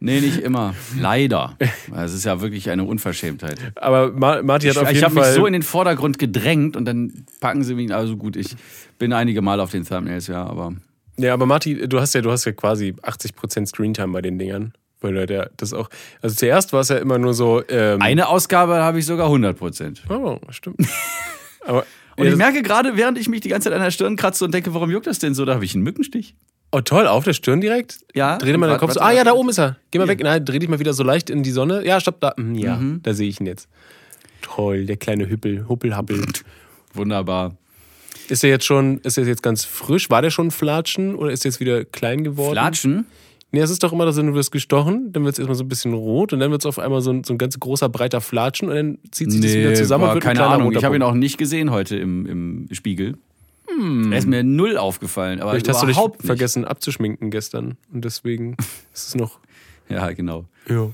Nee, 0.01 0.19
nicht 0.19 0.39
immer. 0.39 0.75
Leider. 0.99 1.57
Es 1.95 2.13
ist 2.13 2.25
ja 2.25 2.41
wirklich 2.41 2.69
eine 2.69 2.83
Unverschämtheit. 2.83 3.57
Aber 3.75 4.11
Ma 4.11 4.41
Marty 4.41 4.67
hat 4.67 4.77
auf 4.77 4.89
ich 4.89 4.95
jeden 4.95 5.05
habe 5.05 5.15
mich 5.15 5.23
Fall. 5.23 5.33
so 5.33 5.45
in 5.45 5.53
den 5.53 5.63
Vordergrund 5.63 6.19
gedrängt 6.19 6.75
und 6.75 6.85
dann 6.85 7.25
packen 7.39 7.63
sie 7.63 7.75
mich. 7.75 7.93
Also 7.93 8.17
gut, 8.17 8.35
ich 8.35 8.55
bin 8.99 9.13
einige 9.13 9.41
Mal 9.41 9.59
auf 9.59 9.71
den 9.71 9.85
Thumbnails, 9.85 10.27
ja, 10.27 10.45
aber. 10.45 10.73
Ja, 11.17 11.33
aber 11.33 11.45
Marty, 11.45 11.87
du 11.87 11.99
hast 11.99 12.13
ja, 12.13 12.21
du 12.21 12.29
hast 12.29 12.43
ja 12.45 12.51
quasi 12.51 12.93
80% 13.01 13.67
Screentime 13.67 14.11
bei 14.11 14.21
den 14.21 14.37
Dingern. 14.37 14.73
Weil 15.01 15.29
ja, 15.29 15.47
das 15.57 15.73
auch. 15.73 15.89
Also 16.21 16.35
zuerst 16.35 16.73
war 16.73 16.81
es 16.81 16.89
ja 16.89 16.97
immer 16.97 17.17
nur 17.17 17.33
so. 17.33 17.63
Ähm, 17.69 18.01
Eine 18.01 18.27
Ausgabe 18.27 18.75
habe 18.75 18.99
ich 18.99 19.05
sogar 19.05 19.27
100 19.27 19.57
Prozent. 19.57 20.03
Oh, 20.09 20.39
stimmt. 20.49 20.77
aber. 21.65 21.85
Und 22.17 22.27
ich 22.27 22.35
merke 22.37 22.63
gerade, 22.63 22.95
während 22.95 23.17
ich 23.17 23.27
mich 23.27 23.41
die 23.41 23.49
ganze 23.49 23.69
Zeit 23.69 23.75
an 23.77 23.83
der 23.83 23.91
Stirn 23.91 24.15
kratze 24.15 24.45
und 24.45 24.53
denke, 24.53 24.73
warum 24.73 24.89
juckt 24.89 25.05
das 25.05 25.19
denn 25.19 25.33
so? 25.33 25.43
Da 25.43 25.53
habe 25.53 25.65
ich 25.65 25.75
einen 25.75 25.83
Mückenstich. 25.83 26.35
Oh, 26.77 26.81
toll, 26.81 27.07
auf 27.07 27.23
der 27.23 27.31
Stirn 27.31 27.61
direkt? 27.61 27.99
Ja. 28.13 28.37
Dreh 28.37 28.51
dir 28.51 28.57
mal 28.57 28.67
den 28.69 28.77
Kopf 28.79 28.91
so. 28.91 28.99
Ah, 28.99 29.11
ja, 29.13 29.23
da 29.23 29.31
oben 29.31 29.47
ist 29.47 29.59
er. 29.59 29.77
Geh 29.91 29.97
mal 29.97 30.03
Hier. 30.05 30.09
weg. 30.11 30.23
Nein, 30.23 30.43
dreh 30.43 30.59
dich 30.59 30.67
mal 30.67 30.77
wieder 30.79 30.91
so 30.93 31.03
leicht 31.03 31.29
in 31.29 31.41
die 31.41 31.51
Sonne. 31.51 31.85
Ja, 31.85 32.01
stopp, 32.01 32.19
da. 32.19 32.33
Hm, 32.35 32.53
Ja, 32.55 32.75
Mhm. 32.75 32.99
da 33.01 33.13
sehe 33.13 33.29
ich 33.29 33.39
ihn 33.39 33.45
jetzt. 33.45 33.69
Toll, 34.41 34.85
der 34.85 34.97
kleine 34.97 35.29
Hüppel, 35.29 35.69
Huppelhappel. 35.69 36.21
Wunderbar. 36.93 37.55
Ist 38.27 38.43
er 38.43 38.49
jetzt 38.49 38.65
schon, 38.65 38.97
ist 38.99 39.17
er 39.17 39.23
jetzt 39.25 39.41
ganz 39.41 39.63
frisch? 39.63 40.09
War 40.09 40.21
der 40.21 40.31
schon 40.31 40.51
Flatschen 40.51 41.15
oder 41.15 41.31
ist 41.31 41.45
er 41.45 41.51
jetzt 41.51 41.61
wieder 41.61 41.85
klein 41.85 42.25
geworden? 42.25 42.53
Flatschen? 42.53 43.05
Nee, 43.51 43.61
es 43.61 43.69
ist 43.69 43.81
doch 43.83 43.93
immer 43.93 44.11
so, 44.11 44.21
du 44.21 44.33
wirst 44.33 44.51
gestochen, 44.51 45.13
dann 45.13 45.23
wird 45.23 45.35
es 45.35 45.39
erstmal 45.39 45.55
so 45.55 45.63
ein 45.63 45.69
bisschen 45.69 45.93
rot 45.93 46.33
und 46.33 46.41
dann 46.41 46.51
wird 46.51 46.61
es 46.61 46.65
auf 46.65 46.77
einmal 46.77 46.99
so 46.99 47.11
ein, 47.11 47.23
so 47.23 47.33
ein 47.33 47.37
ganz 47.37 47.57
großer, 47.57 47.87
breiter 47.87 48.19
Flatschen 48.19 48.67
und 48.67 48.75
dann 48.75 48.97
zieht 49.11 49.31
sich 49.31 49.39
das 49.39 49.53
wieder 49.53 49.73
zusammen 49.75 50.01
war 50.03 50.09
und 50.09 50.15
wird 50.15 50.23
ein 50.25 50.27
keine 50.27 50.39
kleiner 50.39 50.53
Ahnung. 50.55 50.73
Ich 50.75 50.83
habe 50.83 50.95
ihn 50.97 51.01
auch 51.03 51.13
nicht 51.13 51.37
gesehen 51.37 51.71
heute 51.71 51.95
im, 51.95 52.25
im 52.25 52.67
Spiegel. 52.73 53.15
Er 54.11 54.17
ist 54.17 54.27
mir 54.27 54.43
null 54.43 54.77
aufgefallen, 54.77 55.41
aber 55.41 55.51
Vielleicht 55.51 55.69
hast 55.69 55.81
du 55.81 55.87
dich 55.87 55.95
überhaupt 55.95 56.19
nicht. 56.19 56.27
vergessen 56.27 56.65
abzuschminken 56.65 57.31
gestern 57.31 57.77
und 57.91 58.05
deswegen 58.05 58.55
ist 58.93 59.07
es 59.09 59.15
noch. 59.15 59.39
Ja, 59.89 60.11
genau. 60.11 60.45
Ja. 60.69 60.89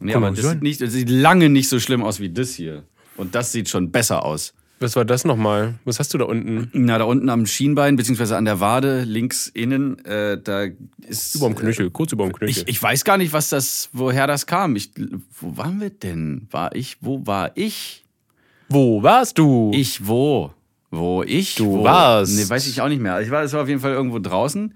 Nee, 0.00 0.14
aber 0.14 0.30
das 0.30 0.44
sieht, 0.44 0.62
nicht, 0.62 0.80
das 0.80 0.92
sieht 0.92 1.10
lange 1.10 1.48
nicht 1.50 1.68
so 1.68 1.78
schlimm 1.78 2.02
aus 2.02 2.20
wie 2.20 2.30
das 2.30 2.54
hier. 2.54 2.84
Und 3.16 3.34
das 3.34 3.52
sieht 3.52 3.68
schon 3.68 3.90
besser 3.90 4.24
aus. 4.24 4.54
Was 4.82 4.96
war 4.96 5.04
das 5.04 5.26
nochmal? 5.26 5.78
Was 5.84 5.98
hast 5.98 6.14
du 6.14 6.18
da 6.18 6.24
unten? 6.24 6.70
Na, 6.72 6.96
da 6.96 7.04
unten 7.04 7.28
am 7.28 7.44
Schienbein, 7.44 7.96
beziehungsweise 7.96 8.38
an 8.38 8.46
der 8.46 8.60
Wade, 8.60 9.02
links 9.04 9.46
innen, 9.46 10.02
äh, 10.06 10.40
da 10.42 10.68
ist. 11.06 11.34
Über 11.34 11.48
dem 11.48 11.54
Knöchel, 11.54 11.90
kurz 11.90 12.12
über 12.12 12.24
dem 12.24 12.32
Knöchel. 12.32 12.48
Ich, 12.48 12.66
ich 12.66 12.82
weiß 12.82 13.04
gar 13.04 13.18
nicht, 13.18 13.34
was 13.34 13.50
das, 13.50 13.90
woher 13.92 14.26
das 14.26 14.46
kam. 14.46 14.74
Ich, 14.76 14.90
wo 15.38 15.58
waren 15.58 15.82
wir 15.82 15.90
denn? 15.90 16.48
War 16.50 16.74
ich, 16.74 16.96
wo 17.02 17.26
war 17.26 17.50
ich? 17.56 18.04
Wo 18.70 19.02
warst 19.02 19.36
du? 19.36 19.70
Ich 19.74 20.06
wo? 20.06 20.50
Wo 20.90 21.22
ich? 21.22 21.54
Du 21.54 21.78
wo? 21.78 21.84
warst. 21.84 22.36
Nee, 22.36 22.48
weiß 22.48 22.66
ich 22.66 22.80
auch 22.80 22.88
nicht 22.88 23.00
mehr. 23.00 23.20
Ich 23.20 23.30
war, 23.30 23.42
das 23.42 23.52
war 23.52 23.62
auf 23.62 23.68
jeden 23.68 23.80
Fall 23.80 23.92
irgendwo 23.92 24.18
draußen. 24.18 24.74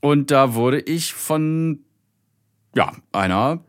Und 0.00 0.30
da 0.30 0.54
wurde 0.54 0.80
ich 0.80 1.12
von, 1.12 1.80
ja, 2.74 2.92
einer 3.12 3.62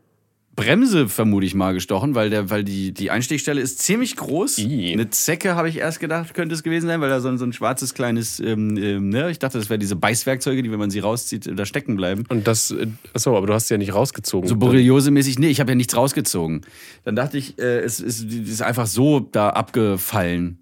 Bremse, 0.55 1.08
vermute 1.08 1.46
ich 1.46 1.55
mal, 1.55 1.74
gestochen, 1.74 2.13
weil, 2.13 2.29
der, 2.29 2.50
weil 2.50 2.63
die, 2.63 2.93
die 2.93 3.10
Einstichstelle 3.10 3.60
ist 3.60 3.79
ziemlich 3.79 4.15
groß. 4.15 4.60
Ih. 4.60 4.93
Eine 4.93 5.10
Zecke, 5.10 5.55
habe 5.55 5.70
ich 5.70 5.77
erst 5.77 6.00
gedacht, 6.00 6.34
könnte 6.34 6.53
es 6.53 6.62
gewesen 6.62 6.88
sein, 6.88 7.01
weil 7.01 7.10
da 7.10 7.20
so 7.20 7.29
ein, 7.29 7.38
so 7.38 7.46
ein 7.46 7.53
schwarzes 7.53 7.93
kleines, 7.93 8.39
ähm, 8.39 8.77
ähm, 8.77 9.10
ne? 9.10 9.31
ich 9.31 9.39
dachte, 9.39 9.58
das 9.58 9.70
wäre 9.70 9.79
diese 9.79 9.96
Beißwerkzeuge, 9.96 10.62
die, 10.62 10.72
wenn 10.72 10.79
man 10.79 10.91
sie 10.91 11.00
rauszieht, 11.00 11.50
da 11.58 11.65
stecken 11.65 11.96
bleiben. 11.96 12.25
und 12.29 12.48
das, 12.48 12.72
äh, 12.72 12.88
achso, 13.13 13.36
aber 13.36 13.48
du 13.48 13.53
hast 13.53 13.70
sie 13.70 13.74
ja 13.74 13.77
nicht 13.77 13.93
rausgezogen. 13.93 14.48
So 14.48 14.55
Borreliose-mäßig, 14.55 15.39
nee, 15.39 15.50
ich 15.50 15.60
habe 15.62 15.72
ja 15.72 15.75
nichts 15.75 15.96
rausgezogen. 15.96 16.62
Dann 17.05 17.15
dachte 17.15 17.38
ich, 17.38 17.58
äh, 17.58 17.79
es, 17.79 18.00
es, 18.00 18.24
es 18.24 18.50
ist 18.50 18.62
einfach 18.62 18.88
so 18.88 19.20
da 19.20 19.50
abgefallen. 19.50 20.61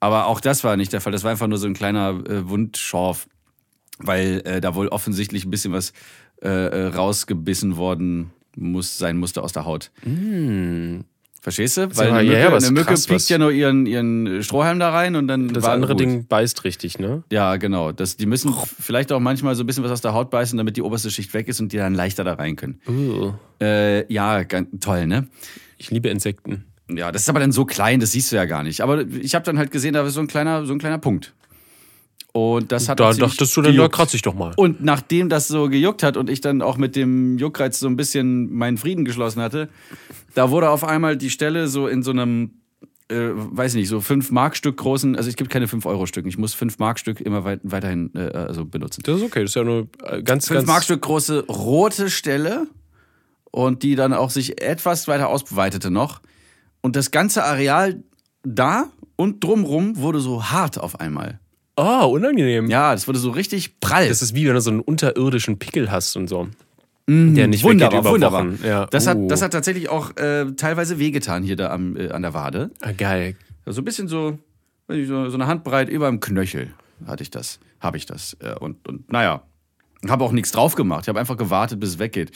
Aber 0.00 0.26
auch 0.26 0.40
das 0.40 0.62
war 0.64 0.76
nicht 0.76 0.92
der 0.92 1.00
Fall. 1.00 1.12
Das 1.12 1.24
war 1.24 1.30
einfach 1.30 1.46
nur 1.48 1.58
so 1.58 1.66
ein 1.66 1.74
kleiner 1.74 2.10
äh, 2.28 2.48
Wundschorf, 2.48 3.26
weil 3.98 4.42
äh, 4.44 4.60
da 4.60 4.74
wohl 4.74 4.88
offensichtlich 4.88 5.44
ein 5.44 5.50
bisschen 5.50 5.72
was 5.72 5.92
äh, 6.42 6.48
äh, 6.48 6.86
rausgebissen 6.88 7.76
worden 7.76 8.30
muss 8.56 8.98
sein 8.98 9.16
musste 9.18 9.42
aus 9.42 9.52
der 9.52 9.64
Haut. 9.66 9.90
Verstehst 11.40 11.76
du? 11.76 11.96
Weil 11.96 12.10
Mm. 12.10 12.14
eine 12.14 12.28
Mücke, 12.28 12.40
ja, 12.40 12.56
eine 12.56 12.70
Mücke 12.72 12.86
krass, 12.86 13.06
piekt 13.06 13.28
ja 13.28 13.38
nur 13.38 13.52
ihren, 13.52 13.86
ihren 13.86 14.42
Strohhalm 14.42 14.78
da 14.80 14.90
rein 14.90 15.14
und 15.16 15.28
dann 15.28 15.48
das 15.48 15.64
andere 15.64 15.92
gut. 15.92 16.00
Ding 16.00 16.26
beißt 16.26 16.64
richtig, 16.64 16.98
ne? 16.98 17.22
Ja, 17.30 17.56
genau. 17.56 17.92
Das, 17.92 18.16
die 18.16 18.26
müssen 18.26 18.52
vielleicht 18.80 19.12
auch 19.12 19.20
manchmal 19.20 19.54
so 19.54 19.62
ein 19.62 19.66
bisschen 19.66 19.84
was 19.84 19.92
aus 19.92 20.00
der 20.00 20.14
Haut 20.14 20.30
beißen, 20.30 20.56
damit 20.58 20.76
die 20.76 20.82
oberste 20.82 21.10
Schicht 21.10 21.32
weg 21.34 21.46
ist 21.48 21.60
und 21.60 21.72
die 21.72 21.76
dann 21.76 21.94
leichter 21.94 22.24
da 22.24 22.34
rein 22.34 22.56
können. 22.56 22.80
Uh, 22.88 23.32
Äh, 23.60 24.12
ja, 24.12 24.42
ganz, 24.42 24.68
toll, 24.80 25.06
ne? 25.06 25.28
ich 25.76 25.90
liebe 25.92 26.08
Insekten. 26.08 26.64
Ja, 26.90 27.12
das 27.12 27.22
ist 27.22 27.28
aber 27.28 27.40
dann 27.40 27.52
so 27.52 27.64
klein, 27.64 28.00
das 28.00 28.12
siehst 28.12 28.32
du 28.32 28.36
ja 28.36 28.46
gar 28.46 28.62
nicht. 28.62 28.80
Aber 28.80 29.06
ich 29.06 29.34
habe 29.34 29.44
dann 29.44 29.58
halt 29.58 29.70
gesehen, 29.70 29.94
da 29.94 30.06
ist 30.06 30.14
so 30.14 30.20
ein 30.20 30.26
kleiner, 30.26 30.64
so 30.64 30.72
ein 30.72 30.78
kleiner 30.78 30.98
Punkt. 30.98 31.34
Und 32.32 32.72
das 32.72 32.88
hat 32.88 33.00
Da 33.00 33.12
dachtest 33.12 33.56
du 33.56 33.62
dann, 33.62 33.72
da 33.72 33.76
gejuckt. 33.76 33.94
kratze 33.94 34.16
ich 34.16 34.22
doch 34.22 34.34
mal. 34.34 34.52
Und 34.56 34.82
nachdem 34.82 35.28
das 35.28 35.48
so 35.48 35.68
gejuckt 35.68 36.02
hat 36.02 36.16
und 36.16 36.30
ich 36.30 36.40
dann 36.40 36.62
auch 36.62 36.76
mit 36.76 36.94
dem 36.94 37.38
Juckreiz 37.38 37.80
so 37.80 37.88
ein 37.88 37.96
bisschen 37.96 38.52
meinen 38.54 38.76
Frieden 38.78 39.04
geschlossen 39.04 39.40
hatte, 39.42 39.68
da 40.34 40.50
wurde 40.50 40.70
auf 40.70 40.84
einmal 40.84 41.16
die 41.16 41.30
Stelle 41.30 41.68
so 41.68 41.88
in 41.88 42.02
so 42.02 42.10
einem, 42.10 42.52
äh, 43.08 43.30
weiß 43.32 43.74
nicht, 43.74 43.88
so 43.88 44.00
5 44.00 44.30
Markstück 44.30 44.76
großen, 44.76 45.16
also 45.16 45.28
es 45.28 45.36
gibt 45.36 45.50
keine 45.50 45.68
5 45.68 45.84
Euro 45.86 46.06
Stück, 46.06 46.26
ich 46.26 46.38
muss 46.38 46.54
5 46.54 46.78
Markstück 46.78 47.20
immer 47.20 47.44
weit, 47.44 47.60
weiterhin 47.64 48.10
äh, 48.14 48.30
also 48.34 48.64
benutzen. 48.64 49.02
Das 49.04 49.16
ist 49.16 49.22
okay, 49.24 49.40
das 49.40 49.50
ist 49.50 49.54
ja 49.56 49.64
nur 49.64 49.88
äh, 50.04 50.22
ganz, 50.22 50.48
5 50.48 50.58
ganz. 50.58 50.68
Markstück 50.68 51.02
große 51.02 51.46
rote 51.48 52.08
Stelle 52.10 52.66
und 53.50 53.82
die 53.82 53.96
dann 53.96 54.12
auch 54.12 54.30
sich 54.30 54.62
etwas 54.62 55.08
weiter 55.08 55.28
ausweitete 55.28 55.90
noch. 55.90 56.20
Und 56.80 56.96
das 56.96 57.10
ganze 57.10 57.44
Areal 57.44 58.02
da 58.44 58.88
und 59.16 59.42
drumrum 59.42 59.96
wurde 59.96 60.20
so 60.20 60.44
hart 60.44 60.78
auf 60.78 61.00
einmal. 61.00 61.40
Oh, 61.76 62.06
unangenehm. 62.06 62.68
Ja, 62.70 62.92
das 62.92 63.06
wurde 63.06 63.18
so 63.18 63.30
richtig 63.30 63.78
prall. 63.80 64.08
Das 64.08 64.22
ist 64.22 64.34
wie 64.34 64.46
wenn 64.46 64.54
du 64.54 64.60
so 64.60 64.70
einen 64.70 64.80
unterirdischen 64.80 65.58
Pickel 65.58 65.90
hast 65.90 66.16
und 66.16 66.28
so. 66.28 66.48
Der 67.08 67.46
nicht 67.46 67.64
wunderbar, 67.64 67.92
weggeht 67.92 68.00
über 68.00 68.10
wunderbar. 68.10 68.46
Wochen. 68.46 68.58
Ja. 68.62 68.86
Das, 68.86 69.06
uh. 69.06 69.10
hat, 69.10 69.18
das 69.28 69.40
hat 69.40 69.52
tatsächlich 69.52 69.88
auch 69.88 70.14
äh, 70.18 70.52
teilweise 70.56 70.98
wehgetan 70.98 71.42
hier 71.42 71.56
da 71.56 71.70
am, 71.70 71.96
äh, 71.96 72.10
an 72.10 72.20
der 72.20 72.34
Wade. 72.34 72.70
ah, 72.82 72.92
geil. 72.92 73.34
So 73.64 73.80
ein 73.80 73.84
bisschen 73.84 74.08
so, 74.08 74.38
so, 74.88 75.30
so 75.30 75.34
eine 75.34 75.46
Handbreit 75.46 75.88
über 75.88 76.08
dem 76.08 76.20
Knöchel 76.20 76.74
hatte 77.06 77.22
ich 77.22 77.30
das, 77.30 77.60
habe 77.80 77.96
ich 77.96 78.04
das. 78.04 78.36
Äh, 78.40 78.54
und, 78.58 78.86
und 78.86 79.10
naja, 79.10 79.42
habe 80.06 80.22
auch 80.22 80.32
nichts 80.32 80.52
drauf 80.52 80.74
gemacht. 80.74 81.04
Ich 81.04 81.08
habe 81.08 81.18
einfach 81.18 81.38
gewartet, 81.38 81.80
bis 81.80 81.90
es 81.90 81.98
weggeht. 81.98 82.32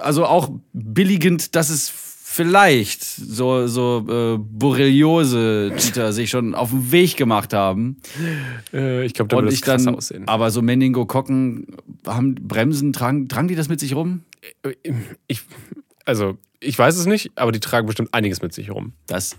Also 0.00 0.26
auch 0.26 0.50
billigend, 0.72 1.54
dass 1.54 1.70
es 1.70 1.90
vielleicht 2.32 3.04
so, 3.04 3.66
so 3.66 4.06
äh, 4.08 4.38
Borreliose-Titer 4.38 6.12
sich 6.14 6.30
schon 6.30 6.54
auf 6.54 6.70
den 6.70 6.90
Weg 6.90 7.18
gemacht 7.18 7.52
haben. 7.52 7.98
Äh, 8.72 9.04
ich 9.04 9.12
glaube, 9.12 9.28
da 9.28 9.36
würde 9.36 9.52
ich 9.52 9.60
krass 9.60 9.84
dann, 9.84 9.96
aussehen. 9.96 10.26
aber 10.26 10.50
so 10.50 10.62
Meningokokken 10.62 11.66
haben 12.06 12.34
Bremsen, 12.36 12.94
tragen, 12.94 13.28
tragen 13.28 13.48
die 13.48 13.54
das 13.54 13.68
mit 13.68 13.80
sich 13.80 13.94
rum? 13.94 14.22
Ich, 15.26 15.42
also, 16.06 16.38
ich 16.58 16.78
weiß 16.78 16.96
es 16.96 17.04
nicht, 17.04 17.32
aber 17.34 17.52
die 17.52 17.60
tragen 17.60 17.86
bestimmt 17.86 18.14
einiges 18.14 18.40
mit 18.40 18.54
sich 18.54 18.70
rum. 18.70 18.94
Das 19.06 19.36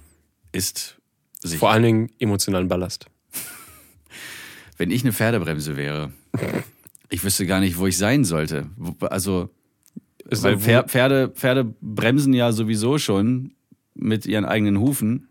ist 0.51 0.97
sicher. 1.41 1.57
Vor 1.57 1.71
allen 1.71 1.83
Dingen 1.83 2.09
emotionalen 2.19 2.67
Ballast. 2.67 3.07
Wenn 4.77 4.91
ich 4.91 5.01
eine 5.01 5.13
Pferdebremse 5.13 5.77
wäre, 5.77 6.13
ich 7.09 7.23
wüsste 7.23 7.47
gar 7.47 7.59
nicht, 7.59 7.79
wo 7.79 7.87
ich 7.87 7.97
sein 7.97 8.23
sollte. 8.23 8.69
Also, 8.99 9.49
Ist 10.29 10.43
weil 10.43 10.57
Pferde, 10.57 11.29
Pferde 11.29 11.73
bremsen 11.81 12.33
ja 12.33 12.51
sowieso 12.51 12.97
schon 12.97 13.53
mit 13.93 14.25
ihren 14.25 14.45
eigenen 14.45 14.79
Hufen. 14.79 15.27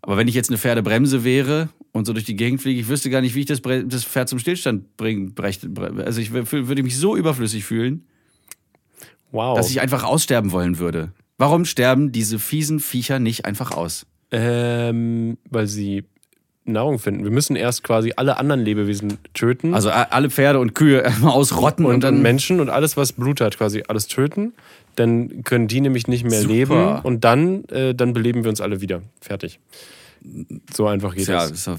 Aber 0.00 0.16
wenn 0.16 0.28
ich 0.28 0.34
jetzt 0.34 0.50
eine 0.50 0.58
Pferdebremse 0.58 1.24
wäre 1.24 1.68
und 1.92 2.06
so 2.06 2.12
durch 2.12 2.24
die 2.24 2.36
Gegend 2.36 2.62
fliege, 2.62 2.80
ich 2.80 2.88
wüsste 2.88 3.10
gar 3.10 3.20
nicht, 3.20 3.34
wie 3.34 3.40
ich 3.40 3.46
das, 3.46 3.60
das 3.62 4.04
Pferd 4.04 4.28
zum 4.28 4.38
Stillstand 4.38 4.96
bringen 4.96 5.34
brächte. 5.34 5.70
Also 6.04 6.20
ich 6.20 6.30
wür- 6.30 6.68
würde 6.68 6.82
mich 6.82 6.96
so 6.96 7.16
überflüssig 7.16 7.64
fühlen, 7.64 8.06
wow. 9.32 9.56
dass 9.56 9.70
ich 9.70 9.80
einfach 9.80 10.04
aussterben 10.04 10.52
wollen 10.52 10.78
würde. 10.78 11.12
Warum 11.38 11.64
sterben 11.64 12.12
diese 12.12 12.38
fiesen 12.38 12.80
Viecher 12.80 13.18
nicht 13.18 13.44
einfach 13.44 13.72
aus? 13.72 14.06
ähm, 14.32 15.38
weil 15.50 15.66
sie 15.68 16.04
Nahrung 16.72 16.98
finden. 16.98 17.24
Wir 17.24 17.30
müssen 17.30 17.56
erst 17.56 17.82
quasi 17.84 18.12
alle 18.16 18.36
anderen 18.38 18.60
Lebewesen 18.62 19.18
töten. 19.34 19.74
Also 19.74 19.90
alle 19.90 20.30
Pferde 20.30 20.58
und 20.58 20.74
Kühe 20.74 21.00
erstmal 21.00 21.32
ausrotten 21.32 21.84
und, 21.84 21.94
und, 21.94 22.00
dann 22.04 22.22
Menschen 22.22 22.60
und 22.60 22.68
alles, 22.70 22.96
was 22.96 23.12
Blut 23.12 23.40
hat, 23.40 23.56
quasi 23.58 23.84
alles 23.88 24.06
töten. 24.08 24.52
Dann 24.96 25.44
können 25.44 25.68
die 25.68 25.80
nämlich 25.80 26.06
nicht 26.08 26.24
mehr 26.24 26.40
Super. 26.40 26.52
leben 26.52 26.98
und 27.02 27.24
dann, 27.24 27.64
äh, 27.66 27.94
dann 27.94 28.12
beleben 28.12 28.44
wir 28.44 28.50
uns 28.50 28.60
alle 28.60 28.80
wieder. 28.80 29.02
Fertig. 29.20 29.60
So 30.74 30.86
einfach 30.86 31.14
geht 31.14 31.28
ja, 31.28 31.36
das. 31.40 31.50
das 31.50 31.58
ist 31.58 31.66
doch 31.68 31.78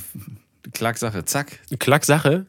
Klacksache. 0.73 1.25
Zack. 1.25 1.59
Klack-Sache. 1.79 2.45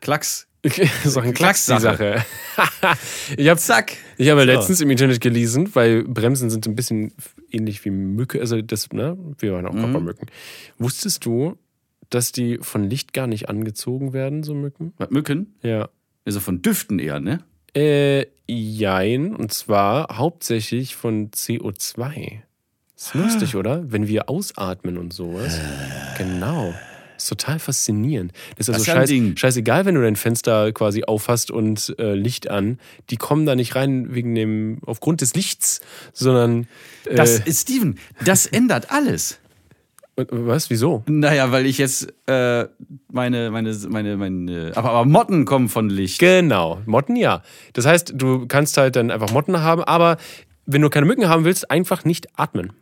Klacks. 0.00 0.46
ein 0.66 1.34
Klacks, 1.34 1.66
die 1.66 1.78
Sache. 1.78 2.22
Klackssache. 2.54 3.06
ich 3.36 3.48
habe 3.48 3.60
Zack. 3.60 3.92
ich 4.16 4.28
hab 4.30 4.38
ja 4.38 4.44
So. 4.44 4.52
letztens 4.52 4.80
im 4.80 4.90
Internet 4.90 5.20
gelesen, 5.20 5.70
weil 5.74 6.02
Bremsen 6.02 6.50
sind 6.50 6.64
so 6.64 6.70
ein 6.70 6.74
bisschen 6.76 7.12
ähnlich 7.52 7.84
wie 7.84 7.90
Mücke, 7.90 8.40
also 8.40 8.60
das, 8.62 8.90
ne, 8.92 9.16
wir 9.38 9.52
waren 9.52 9.66
auch 9.66 9.72
Mhm. 9.72 9.80
Körpermücken. 9.80 10.28
Wusstest 10.78 11.24
du, 11.24 11.56
dass 12.10 12.32
die 12.32 12.58
von 12.60 12.84
Licht 12.88 13.12
gar 13.12 13.26
nicht 13.26 13.48
angezogen 13.48 14.12
werden, 14.12 14.42
so 14.42 14.54
Mücken? 14.54 14.92
Was, 14.98 15.10
Mücken? 15.10 15.54
Ja. 15.62 15.88
Also 16.24 16.40
von 16.40 16.62
Düften 16.62 16.98
eher, 16.98 17.20
ne? 17.20 17.40
Äh, 17.74 18.26
jein, 18.46 19.34
und 19.34 19.52
zwar 19.52 20.16
hauptsächlich 20.16 20.96
von 20.96 21.30
CO2. 21.30 22.40
Ist 22.96 23.14
lustig, 23.14 23.56
oder? 23.56 23.92
Wenn 23.92 24.08
wir 24.08 24.28
ausatmen 24.30 24.96
und 24.96 25.12
sowas. 25.12 25.60
Genau. 26.16 26.72
Ist 27.18 27.28
total 27.28 27.58
faszinierend. 27.58 28.32
Das 28.56 28.68
ist 28.68 28.74
also 28.74 28.82
ist 28.82 28.88
ein 28.90 28.96
scheiß, 28.96 29.08
Ding. 29.08 29.36
scheißegal, 29.36 29.84
wenn 29.86 29.94
du 29.94 30.02
dein 30.02 30.16
Fenster 30.16 30.72
quasi 30.72 31.04
aufhast 31.04 31.50
und 31.50 31.94
äh, 31.98 32.14
Licht 32.14 32.48
an. 32.50 32.78
Die 33.10 33.16
kommen 33.16 33.46
da 33.46 33.54
nicht 33.54 33.74
rein 33.74 34.14
wegen 34.14 34.34
dem, 34.34 34.78
aufgrund 34.84 35.20
des 35.20 35.34
Lichts, 35.34 35.80
sondern. 36.12 36.66
Äh, 37.06 37.14
Das 37.16 37.38
ist 37.38 37.62
Steven, 37.68 37.98
das 38.24 38.46
ändert 38.46 38.90
alles. 38.90 39.38
Was? 40.16 40.70
Wieso? 40.70 41.04
Naja, 41.06 41.52
weil 41.52 41.66
ich 41.66 41.78
jetzt 41.78 42.12
äh, 42.26 42.66
meine, 43.12 43.50
meine, 43.50 43.76
meine, 43.88 44.16
meine, 44.16 44.72
aber, 44.74 44.90
aber 44.90 45.04
Motten 45.04 45.44
kommen 45.44 45.68
von 45.68 45.90
Licht. 45.90 46.18
Genau, 46.18 46.80
Motten 46.86 47.16
ja. 47.16 47.42
Das 47.74 47.86
heißt, 47.86 48.14
du 48.16 48.46
kannst 48.46 48.76
halt 48.78 48.96
dann 48.96 49.10
einfach 49.10 49.30
Motten 49.30 49.60
haben, 49.60 49.84
aber 49.84 50.16
wenn 50.64 50.82
du 50.82 50.90
keine 50.90 51.06
Mücken 51.06 51.28
haben 51.28 51.44
willst, 51.44 51.70
einfach 51.70 52.04
nicht 52.04 52.38
atmen. 52.38 52.72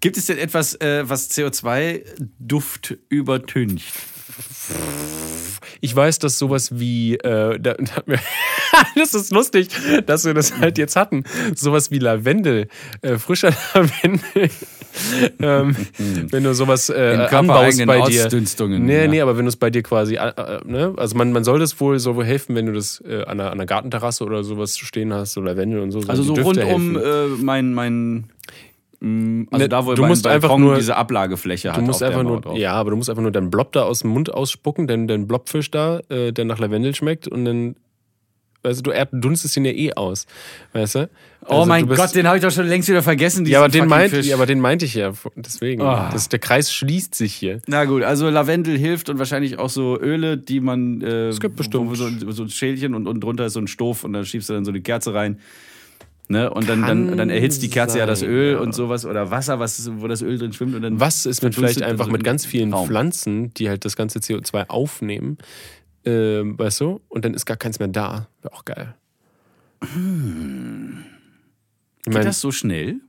Gibt 0.00 0.16
es 0.16 0.26
denn 0.26 0.38
etwas, 0.38 0.74
äh, 0.80 1.08
was 1.08 1.30
CO2-Duft 1.30 2.98
übertüncht? 3.08 3.92
Ich 5.80 5.94
weiß, 5.94 6.18
dass 6.18 6.38
sowas 6.38 6.78
wie, 6.78 7.14
äh, 7.14 7.58
da, 7.58 7.74
da, 7.74 8.02
das 8.96 9.14
ist 9.14 9.32
lustig, 9.32 9.68
dass 10.06 10.24
wir 10.24 10.34
das 10.34 10.56
halt 10.58 10.78
jetzt 10.78 10.96
hatten, 10.96 11.24
sowas 11.54 11.90
wie 11.90 11.98
Lavendel, 11.98 12.68
äh, 13.02 13.16
frischer 13.18 13.52
Lavendel, 13.74 14.50
ähm, 15.40 15.76
wenn 16.30 16.42
du 16.44 16.54
sowas 16.54 16.88
äh, 16.88 17.26
anbaust 17.30 17.84
bei 17.86 18.00
dir. 18.08 18.28
Nee, 18.86 19.02
ja. 19.02 19.08
nee, 19.08 19.20
aber 19.20 19.36
wenn 19.36 19.44
du 19.44 19.50
es 19.50 19.56
bei 19.56 19.70
dir 19.70 19.82
quasi, 19.82 20.14
äh, 20.16 20.28
äh, 20.28 20.60
ne, 20.64 20.94
also 20.96 21.16
man, 21.16 21.32
man 21.32 21.44
soll 21.44 21.58
das 21.58 21.78
wohl 21.80 21.98
so 21.98 22.16
wohl 22.16 22.24
helfen, 22.24 22.56
wenn 22.56 22.66
du 22.66 22.72
das 22.72 23.02
äh, 23.06 23.22
an, 23.22 23.38
einer, 23.40 23.46
an 23.46 23.52
einer 23.52 23.66
Gartenterrasse 23.66 24.24
oder 24.24 24.42
sowas 24.44 24.76
stehen 24.78 25.12
hast, 25.12 25.34
so 25.34 25.40
Lavendel 25.40 25.80
und 25.80 25.90
so. 25.90 26.00
Also 26.08 26.22
so 26.22 26.34
rund 26.34 26.62
um 26.64 26.96
äh, 26.96 27.26
mein, 27.40 27.74
mein 27.74 28.24
Also 29.00 29.62
Ne, 29.62 29.68
da, 29.68 29.84
wo 29.84 29.92
du 29.94 30.04
musst 30.06 30.26
einfach 30.26 30.48
Balkon 30.48 30.64
nur- 30.64 30.76
diese 30.76 30.96
Ablagefläche 30.96 31.70
hat. 31.70 31.76
Du 31.78 31.82
musst 31.82 32.00
der 32.00 32.08
einfach 32.08 32.22
nur, 32.22 32.56
ja, 32.56 32.72
aber 32.72 32.90
du 32.90 32.96
musst 32.96 33.10
einfach 33.10 33.22
nur 33.22 33.30
deinen 33.32 33.50
Blob 33.50 33.72
da 33.72 33.82
aus 33.82 34.00
dem 34.00 34.10
Mund 34.10 34.32
ausspucken, 34.32 34.86
den, 34.86 35.06
den 35.06 35.26
Blobfisch 35.26 35.70
da, 35.70 36.00
äh, 36.08 36.32
der 36.32 36.46
nach 36.46 36.58
Lavendel 36.58 36.94
schmeckt 36.94 37.28
und 37.28 37.44
dann, 37.44 37.76
weißt 38.62 38.80
du, 38.80 38.82
du 38.84 38.90
erdunstest 38.90 39.56
ihn 39.56 39.64
ja 39.64 39.72
eh 39.72 39.92
aus, 39.94 40.26
weißt 40.72 40.94
du? 40.96 41.10
Oh 41.48 41.58
Also 41.58 41.68
mein 41.68 41.86
du 41.86 41.94
Gott, 41.94 42.14
den 42.14 42.26
habe 42.26 42.38
ich 42.38 42.42
doch 42.42 42.50
schon 42.50 42.66
längst 42.66 42.88
wieder 42.88 43.02
vergessen. 43.02 43.46
ja, 43.46 43.60
aber 43.60 43.68
den 43.68 43.86
meinte, 43.86 44.20
ja, 44.20 44.34
aber 44.34 44.46
den 44.46 44.60
meinte 44.60 44.84
ich 44.84 44.94
ja, 44.94 45.12
deswegen. 45.36 45.82
Ah. 45.82 46.10
Das, 46.12 46.28
der 46.28 46.40
Kreis 46.40 46.72
schließt 46.72 47.14
sich 47.14 47.34
hier. 47.34 47.60
Na 47.68 47.84
gut, 47.84 48.02
also 48.02 48.28
Lavendel 48.28 48.76
hilft 48.76 49.08
und 49.08 49.18
wahrscheinlich 49.18 49.58
auch 49.58 49.70
so 49.70 49.98
Öle, 50.00 50.36
die 50.38 50.60
man. 50.60 51.02
Äh, 51.02 51.28
Es 51.28 51.38
gibt 51.40 51.56
bestimmt. 51.56 51.96
So, 51.96 52.10
so 52.32 52.42
ein 52.42 52.48
Schälchen 52.50 52.94
und 52.94 53.06
unten 53.06 53.20
drunter 53.20 53.46
ist 53.46 53.52
so 53.52 53.60
ein 53.60 53.68
Stoff 53.68 54.02
und 54.02 54.12
da 54.12 54.24
schiebst 54.24 54.48
du 54.48 54.54
dann 54.54 54.64
so 54.64 54.72
eine 54.72 54.80
Kerze 54.80 55.14
rein. 55.14 55.38
Ne? 56.28 56.50
Und 56.50 56.68
dann, 56.68 56.82
dann, 56.82 57.16
dann 57.16 57.30
erhitzt 57.30 57.62
die 57.62 57.70
Kerze 57.70 57.98
ja 57.98 58.06
das 58.06 58.20
sein, 58.20 58.28
Öl 58.28 58.52
ja. 58.54 58.58
und 58.58 58.74
sowas 58.74 59.06
oder 59.06 59.30
Wasser, 59.30 59.60
was, 59.60 59.88
wo 60.00 60.08
das 60.08 60.22
Öl 60.22 60.38
drin 60.38 60.52
schwimmt. 60.52 60.74
Und 60.74 60.82
dann 60.82 60.98
Was 60.98 61.24
ist 61.24 61.44
mit 61.44 61.54
vielleicht 61.54 61.80
dann 61.82 61.88
einfach 61.88 62.06
so 62.06 62.10
mit 62.10 62.24
ganz 62.24 62.44
vielen 62.44 62.72
Raum. 62.72 62.88
Pflanzen, 62.88 63.54
die 63.54 63.68
halt 63.68 63.84
das 63.84 63.94
ganze 63.94 64.18
CO2 64.18 64.68
aufnehmen, 64.68 65.38
ähm, 66.06 66.58
weißt 66.58 66.80
du? 66.80 67.00
Und 67.08 67.24
dann 67.24 67.34
ist 67.34 67.44
gar 67.44 67.56
keins 67.56 67.78
mehr 67.78 67.88
da. 67.88 68.28
Wäre 68.42 68.54
auch 68.54 68.64
geil. 68.64 68.94
Ich 69.82 69.88
Geht 72.04 72.14
meine, 72.14 72.24
das 72.24 72.40
so 72.40 72.50
schnell? 72.50 73.00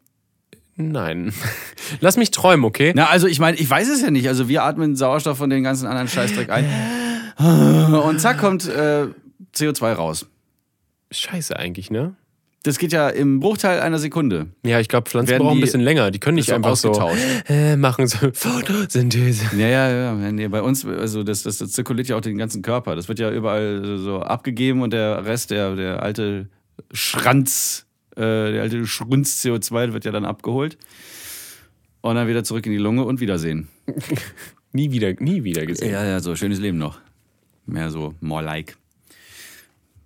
nein. 0.75 1.33
Lass 2.01 2.17
mich 2.17 2.31
träumen, 2.31 2.65
okay? 2.65 2.91
Na, 2.95 3.07
also 3.07 3.27
ich 3.27 3.39
meine, 3.39 3.57
ich 3.57 3.69
weiß 3.69 3.89
es 3.89 4.01
ja 4.01 4.11
nicht. 4.11 4.27
Also 4.27 4.47
wir 4.49 4.63
atmen 4.63 4.95
Sauerstoff 4.95 5.37
von 5.37 5.49
den 5.49 5.63
ganzen 5.63 5.87
anderen 5.87 6.07
Scheißdreck 6.07 6.49
ein. 6.49 6.65
Und 7.93 8.19
zack 8.19 8.39
kommt 8.39 8.67
äh, 8.67 9.07
CO2 9.55 9.93
raus. 9.93 10.27
Scheiße 11.11 11.57
eigentlich, 11.57 11.89
ne? 11.89 12.15
Das 12.63 12.77
geht 12.79 12.91
ja 12.91 13.07
im 13.09 13.39
Bruchteil 13.39 13.79
einer 13.79 13.99
Sekunde. 13.99 14.47
Ja, 14.65 14.79
ich 14.79 14.89
glaube, 14.89 15.09
Pflanzen 15.09 15.29
Werden 15.29 15.43
brauchen 15.43 15.57
ein 15.57 15.61
bisschen 15.61 15.81
länger. 15.81 16.11
Die 16.11 16.19
können 16.19 16.35
nicht 16.35 16.51
einfach 16.51 16.75
so 16.75 16.91
äh, 17.47 17.77
machen, 17.77 18.07
so 18.07 18.31
Photosynthese. 18.33 19.55
Ja, 19.57 19.67
ja, 19.67 19.89
ja. 19.89 20.31
Nee, 20.31 20.47
bei 20.47 20.61
uns, 20.61 20.85
also 20.85 21.23
das, 21.23 21.43
das, 21.43 21.59
das 21.59 21.71
zirkuliert 21.71 22.07
ja 22.07 22.17
auch 22.17 22.21
den 22.21 22.37
ganzen 22.37 22.61
Körper. 22.61 22.95
Das 22.95 23.07
wird 23.07 23.19
ja 23.19 23.31
überall 23.31 23.97
so 23.97 24.19
abgegeben 24.19 24.81
und 24.81 24.91
der 24.91 25.23
Rest, 25.25 25.51
der, 25.51 25.75
der 25.75 26.03
alte 26.03 26.49
Schranz, 26.91 27.85
äh, 28.15 28.21
der 28.21 28.63
alte 28.63 28.85
Schrunz 28.85 29.45
CO2 29.45 29.93
wird 29.93 30.05
ja 30.05 30.11
dann 30.11 30.25
abgeholt. 30.25 30.77
Und 32.01 32.15
dann 32.15 32.27
wieder 32.27 32.43
zurück 32.43 32.65
in 32.65 32.71
die 32.71 32.77
Lunge 32.77 33.05
und 33.05 33.19
Wiedersehen. 33.19 33.69
Nie 34.73 34.91
wieder, 34.91 35.13
nie 35.19 35.43
wieder 35.43 35.65
gesehen. 35.65 35.91
Ja, 35.91 36.05
ja, 36.05 36.19
so 36.19 36.35
schönes 36.35 36.59
Leben 36.59 36.77
noch. 36.77 36.99
Mehr 37.65 37.89
so 37.89 38.13
more 38.19 38.43
like. 38.43 38.77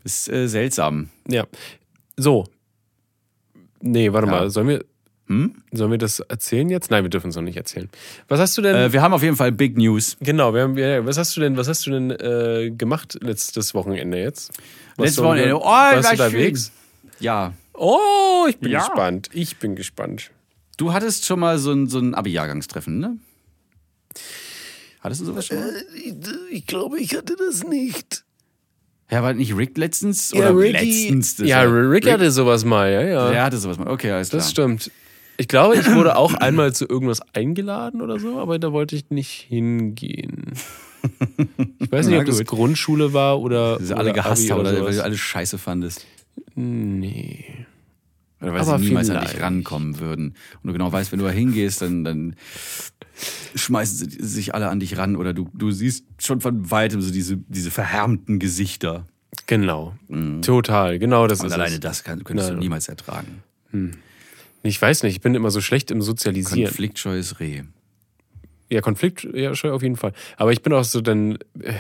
Ist 0.03 0.29
äh, 0.29 0.48
seltsam. 0.48 1.10
Ja. 1.27 1.46
So. 2.18 2.46
Nee, 3.82 4.12
warte 4.13 4.27
Ja. 4.27 4.32
mal. 4.34 4.50
Sollen 4.50 4.68
wir, 4.68 4.86
Hm? 5.27 5.56
sollen 5.72 5.91
wir 5.91 5.98
das 5.98 6.20
erzählen 6.20 6.70
jetzt? 6.70 6.91
Nein, 6.91 7.03
wir 7.03 7.10
dürfen 7.10 7.30
es 7.30 7.36
noch 7.36 7.41
nicht 7.41 7.58
erzählen. 7.58 7.89
Was 8.27 8.39
hast 8.39 8.58
du 8.58 8.62
denn? 8.62 8.75
Äh, 8.75 8.94
wir 8.94 9.01
haben 9.01 9.13
auf 9.13 9.24
jeden 9.24 9.36
Fall 9.38 9.51
Big 9.51 9.77
News. 9.77 10.18
genau, 10.20 10.53
wir 10.53 10.63
haben, 10.63 10.77
ja, 10.77 11.06
was 11.06 11.18
hast 11.18 11.36
du 11.38 11.41
denn, 11.41 11.58
was 11.58 11.68
hast 11.68 11.86
du 11.88 11.91
denn 11.91 12.12
äh, 12.12 12.72
gemacht 12.72 13.18
letztes 13.22 13.74
Wochenende 13.74 14.20
jetzt? 14.20 14.50
Warst 14.98 15.00
Letztes 15.18 15.24
Wochenende. 15.24 15.58
Oh, 15.58 15.63
warst 15.63 16.10
war 16.10 16.15
du 16.18 16.24
unterwegs? 16.25 16.72
Ja. 17.20 17.53
Oh, 17.74 18.46
ich 18.50 18.58
bin 18.58 18.72
Ja. 18.72 18.80
gespannt. 18.80 19.30
Ich 19.34 19.58
bin 19.58 19.75
gespannt. 19.75 20.32
Du 20.77 20.94
hattest 20.94 21.25
schon 21.25 21.39
mal 21.39 21.58
so 21.60 21.72
ein, 21.72 21.88
so 21.88 22.00
ein 22.00 22.13
Abi-Jahrgangstreffen, 22.13 23.00
ne? 23.00 23.18
Hattest 25.00 25.22
du 25.22 25.25
sowas 25.25 25.46
schon 25.48 25.58
mal? 25.60 25.74
Ich 26.51 26.65
glaube, 26.68 27.00
ich 27.00 27.15
hatte 27.15 27.36
das 27.38 27.63
nicht. 27.63 28.24
Ja, 29.12 29.22
war 29.24 29.34
nicht 29.34 29.56
Rick 29.58 29.77
letztens? 29.77 30.34
Oder 30.34 30.53
letztens? 30.53 31.36
das 31.36 31.48
ja, 31.48 31.58
war- 31.70 31.89
Rick 31.91 32.10
hatte 32.10 32.32
sowas 32.32 32.63
mal, 32.65 32.91
ja, 32.91 33.01
ja. 33.01 33.30
Der 33.32 33.44
hatte 33.44 33.58
sowas 33.58 33.77
mal. 33.77 33.88
Okay, 33.89 34.12
alles 34.12 34.30
klar. 34.30 34.39
Das 34.41 34.50
stimmt. 34.51 34.89
Ich 35.38 35.48
glaube, 35.48 35.75
ich 35.75 35.86
wurde 35.94 36.15
auch 36.15 36.34
einmal 36.36 36.74
zu 36.74 36.88
irgendwas 36.88 37.20
eingeladen 37.34 38.01
oder 38.01 38.20
so, 38.20 38.39
aber 38.39 38.58
da 38.60 38.72
wollte 38.72 38.96
ich 38.96 39.10
nicht 39.10 39.32
hingehen. 39.50 40.53
Ich 41.80 41.91
weiß 41.91 42.08
nicht, 42.08 42.20
ob 42.20 42.25
das. 42.25 42.44
Grundschule 42.46 43.12
war 43.12 43.41
oder. 43.41 43.77
Dass 43.80 43.88
sie 43.88 43.94
alle 43.96 44.12
oder 44.12 44.13
gehasst 44.13 44.44
Abi 44.44 44.50
haben, 44.51 44.60
oder 44.62 44.72
weil 44.72 44.77
sowas. 44.80 44.95
du 44.97 45.04
alles 45.04 45.19
scheiße 45.19 45.58
fandest. 45.58 46.06
Nee. 46.56 47.43
Oder 48.41 48.54
weil 48.54 48.62
Aber 48.62 48.80
sie 48.80 48.86
niemals 48.86 49.10
an 49.10 49.19
dich 49.21 49.30
vielleicht. 49.30 49.43
rankommen 49.43 50.00
würden. 50.00 50.36
Und 50.63 50.67
du 50.67 50.74
genau 50.74 50.91
weißt, 50.91 51.12
wenn 51.12 51.19
du 51.19 51.26
da 51.26 51.32
hingehst, 51.32 51.82
dann, 51.82 52.04
dann 52.04 52.36
schmeißen 53.55 54.10
sie 54.10 54.17
sich 54.25 54.53
alle 54.55 54.69
an 54.69 54.79
dich 54.79 54.97
ran. 54.97 55.15
Oder 55.15 55.34
du, 55.34 55.49
du 55.53 55.71
siehst 55.71 56.05
schon 56.19 56.41
von 56.41 56.69
weitem 56.71 57.01
so 57.01 57.12
diese, 57.12 57.38
diese 57.38 57.71
verhärmten 57.71 58.39
Gesichter. 58.39 59.07
Genau. 59.47 59.95
Total. 60.41 60.99
Genau 60.99 61.27
das 61.27 61.39
Und 61.39 61.47
ist 61.47 61.53
alleine 61.53 61.75
es. 61.75 61.79
das 61.79 62.03
kann, 62.03 62.23
könntest 62.23 62.49
Nein. 62.49 62.57
du 62.57 62.63
niemals 62.63 62.88
ertragen. 62.89 63.43
Ich 64.63 64.81
weiß 64.81 65.03
nicht, 65.03 65.15
ich 65.15 65.21
bin 65.21 65.36
immer 65.36 65.51
so 65.51 65.62
schlecht 65.62 65.91
im 65.91 66.01
Sozialisieren. 66.01 66.65
Konfliktscheues 66.65 67.39
Reh. 67.39 67.63
Ja, 68.69 68.79
Konflikt, 68.81 69.27
ja, 69.34 69.53
schon 69.55 69.71
auf 69.71 69.81
jeden 69.84 69.97
Fall. 69.97 70.13
Aber 70.38 70.51
ich 70.53 70.62
bin 70.62 70.71
auch 70.71 70.84
so 70.86 71.01
dann, 71.01 71.36
äh, 71.60 71.73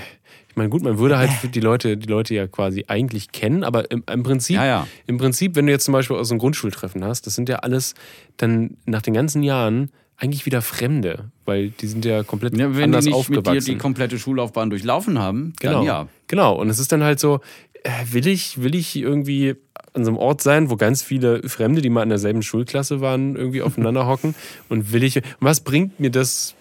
ich 0.49 0.55
meine, 0.57 0.67
gut, 0.69 0.81
man 0.83 0.97
würde 0.97 1.17
halt 1.17 1.31
die 1.55 1.59
Leute, 1.61 1.95
die 1.95 2.07
Leute 2.07 2.33
ja 2.35 2.47
quasi 2.47 2.83
eigentlich 2.87 3.31
kennen, 3.31 3.63
aber 3.63 3.89
im, 3.91 4.03
im 4.11 4.23
Prinzip, 4.23 4.57
Ja, 4.57 4.65
ja. 4.65 4.87
im 5.07 5.17
Prinzip, 5.17 5.55
wenn 5.55 5.67
du 5.67 5.71
jetzt 5.71 5.85
zum 5.85 5.93
Beispiel 5.93 6.17
aus 6.17 6.29
einem 6.31 6.39
Grundschultreffen 6.39 7.03
hast, 7.05 7.27
das 7.27 7.35
sind 7.35 7.47
ja 7.47 7.57
alles 7.59 7.95
dann 8.35 8.75
nach 8.85 9.01
den 9.01 9.13
ganzen 9.13 9.41
Jahren 9.43 9.89
eigentlich 10.21 10.45
wieder 10.45 10.61
Fremde, 10.61 11.31
weil 11.45 11.69
die 11.69 11.87
sind 11.87 12.05
ja 12.05 12.21
komplett 12.23 12.55
Ja, 12.55 12.75
wenn 12.75 12.83
anders 12.85 13.05
die 13.05 13.11
nicht 13.11 13.29
mit 13.29 13.37
dir 13.37 13.39
aufgewachsen. 13.49 13.71
die 13.71 13.77
komplette 13.77 14.19
Schullaufbahn 14.19 14.69
durchlaufen 14.69 15.17
haben, 15.17 15.53
Genau. 15.59 15.77
dann 15.79 15.83
ja. 15.83 16.07
Genau. 16.27 16.55
Und 16.55 16.69
es 16.69 16.77
ist 16.77 16.91
dann 16.91 17.01
halt 17.03 17.19
so, 17.19 17.39
äh, 17.83 17.89
will 18.11 18.27
ich, 18.27 18.61
will 18.61 18.75
ich 18.75 18.95
irgendwie 18.95 19.55
an 19.93 20.05
so 20.05 20.11
einem 20.11 20.17
Ort 20.19 20.41
sein, 20.41 20.69
wo 20.69 20.75
ganz 20.75 21.01
viele 21.01 21.41
Fremde, 21.49 21.81
die 21.81 21.89
mal 21.89 22.03
in 22.03 22.09
derselben 22.09 22.43
Schulklasse 22.43 23.01
waren, 23.01 23.35
irgendwie 23.35 23.61
aufeinander 23.63 24.05
hocken? 24.05 24.35
Und 24.69 24.93
will 24.93 25.03
ich, 25.03 25.15
und 25.17 25.23
was 25.39 25.61
bringt 25.61 25.99
mir 25.99 26.11
das 26.11 26.53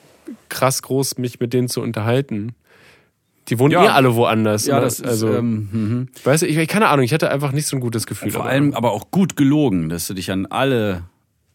krass 0.49 0.81
groß, 0.83 1.19
mich 1.19 1.39
mit 1.39 1.53
denen 1.53 1.69
zu 1.69 1.83
unterhalten? 1.83 2.55
Die 3.49 3.59
wohnen 3.59 3.73
Ja. 3.73 3.85
eh 3.85 3.89
alle 3.89 4.15
woanders. 4.15 4.65
Ja, 4.67 4.77
ne? 4.77 4.81
das 4.83 5.01
ist, 5.01 5.07
also, 5.07 5.35
ähm, 5.35 5.69
mhm. 5.73 6.09
weißt 6.25 6.45
du, 6.45 6.47
ich, 6.47 6.67
keine 6.69 6.89
Ahnung, 6.89 7.05
ich 7.05 7.13
hatte 7.13 7.31
einfach 7.31 7.53
nicht 7.53 7.67
so 7.67 7.77
ein 7.77 7.81
gutes 7.81 8.07
Gefühl. 8.07 8.31
Vor 8.31 8.47
allem 8.47 8.73
aber 8.73 8.93
auch 8.93 9.11
gut 9.11 9.37
gelogen, 9.37 9.91
dass 9.91 10.07
du 10.07 10.15
dich 10.15 10.31
an 10.31 10.47
alle 10.47 11.03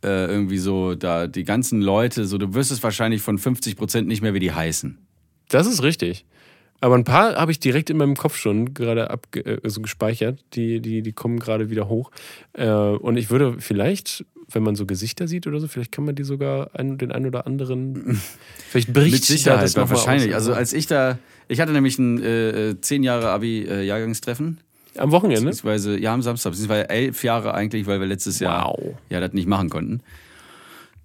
äh, 0.05 0.27
irgendwie 0.27 0.59
so, 0.59 0.95
da 0.95 1.27
die 1.27 1.43
ganzen 1.43 1.81
Leute, 1.81 2.25
so 2.25 2.37
du 2.37 2.53
wüsstest 2.53 2.83
wahrscheinlich 2.83 3.21
von 3.21 3.37
50 3.37 3.75
Prozent 3.75 4.07
nicht 4.07 4.21
mehr, 4.21 4.33
wie 4.33 4.39
die 4.39 4.51
heißen. 4.51 4.97
Das 5.49 5.67
ist 5.67 5.83
richtig. 5.83 6.25
Aber 6.81 6.95
ein 6.95 7.03
paar 7.03 7.35
habe 7.35 7.51
ich 7.51 7.59
direkt 7.59 7.89
in 7.89 7.97
meinem 7.97 8.15
Kopf 8.15 8.37
schon 8.37 8.73
gerade 8.73 9.09
abge 9.09 9.39
äh, 9.39 9.59
also 9.63 9.81
gespeichert. 9.81 10.43
Die, 10.53 10.81
die, 10.81 11.01
die 11.01 11.13
kommen 11.13 11.39
gerade 11.39 11.69
wieder 11.69 11.87
hoch. 11.87 12.11
Äh, 12.53 12.69
und 12.69 13.17
ich 13.17 13.29
würde 13.29 13.55
vielleicht, 13.59 14.25
wenn 14.51 14.63
man 14.63 14.75
so 14.75 14.85
Gesichter 14.85 15.27
sieht 15.27 15.47
oder 15.47 15.59
so, 15.59 15.67
vielleicht 15.67 15.91
kann 15.91 16.05
man 16.05 16.15
die 16.15 16.23
sogar 16.23 16.69
ein, 16.73 16.97
den 16.97 17.11
einen 17.11 17.27
oder 17.27 17.47
anderen. 17.47 18.21
Vielleicht 18.69 18.93
bricht 18.93 19.13
Mit 19.13 19.21
da 19.21 19.25
Sicherheit, 19.25 19.63
das 19.63 19.75
noch 19.75 19.89
mal 19.89 19.95
wahrscheinlich. 19.95 20.29
aus. 20.29 20.35
Also 20.35 20.53
als 20.53 20.73
ich 20.73 20.85
da, 20.85 21.17
ich 21.47 21.61
hatte 21.61 21.71
nämlich 21.71 21.97
ein 21.97 22.21
äh, 22.21 22.69
äh, 22.69 22.81
zehn 22.81 23.03
Jahre 23.03 23.29
Abi-Jahrgangstreffen. 23.29 24.59
Am 24.97 25.11
Wochenende. 25.11 25.41
Beziehungsweise, 25.41 25.97
ja, 25.99 26.13
am 26.13 26.21
Samstag. 26.21 26.51
Beziehungsweise 26.51 26.89
elf 26.89 27.23
Jahre 27.23 27.53
eigentlich, 27.53 27.85
weil 27.87 27.99
wir 27.99 28.07
letztes 28.07 28.39
Jahr 28.39 28.65
Wow. 28.67 28.95
ja 29.09 29.19
das 29.19 29.33
nicht 29.33 29.47
machen 29.47 29.69
konnten. 29.69 30.01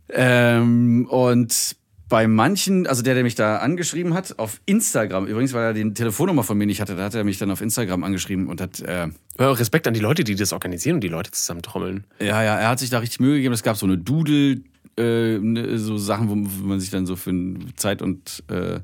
Ähm, 0.09 1.07
und 1.09 1.77
bei 2.09 2.27
manchen, 2.27 2.89
also 2.89 3.03
der, 3.03 3.15
der 3.15 3.23
mich 3.23 3.37
da 3.37 3.59
angeschrieben 3.59 4.15
hat, 4.15 4.39
auf 4.39 4.61
Instagram, 4.67 5.27
übrigens, 5.27 5.53
weil 5.53 5.63
er 5.63 5.73
die 5.73 5.95
Telefonnummer 5.95 6.43
von 6.43 6.59
mir 6.59 6.67
nicht 6.67 6.81
hatte, 6.81 6.97
da 6.97 7.05
hat 7.05 7.15
er 7.15 7.23
mich 7.23 7.39
dann 7.39 7.51
auf 7.53 7.61
Instagram 7.61 8.03
angeschrieben 8.03 8.49
und 8.49 8.61
hat, 8.61 8.81
äh, 8.81 9.09
Ja, 9.39 9.53
Respekt 9.53 9.87
an 9.87 9.95
die 9.95 10.01
Leute, 10.01 10.25
die 10.25 10.35
das 10.35 10.53
organisieren 10.53 10.97
und 10.97 11.03
die 11.03 11.09
Leute 11.09 11.31
zusammentrommeln. 11.31 12.05
ja, 12.21 12.43
ja, 12.43 12.57
er 12.59 12.69
hat 12.69 12.81
sich 12.81 12.91
da 12.91 12.99
richtig 12.99 13.21
Mühe 13.21 13.37
gegeben. 13.37 13.55
Es 13.55 13.63
gab 13.63 13.77
so 13.77 13.87
eine 13.87 13.97
Doodle, 13.97 14.61
äh, 14.99 15.39
ne, 15.39 15.79
so 15.79 15.97
Sachen, 15.99 16.29
wo 16.29 16.35
wo 16.35 16.67
man 16.67 16.81
sich 16.81 16.91
dann 16.91 17.07
so 17.07 17.15
für 17.15 17.31
eine 17.31 17.59
Zeit 17.77 18.03
und 18.03 18.43
äh, 18.49 18.81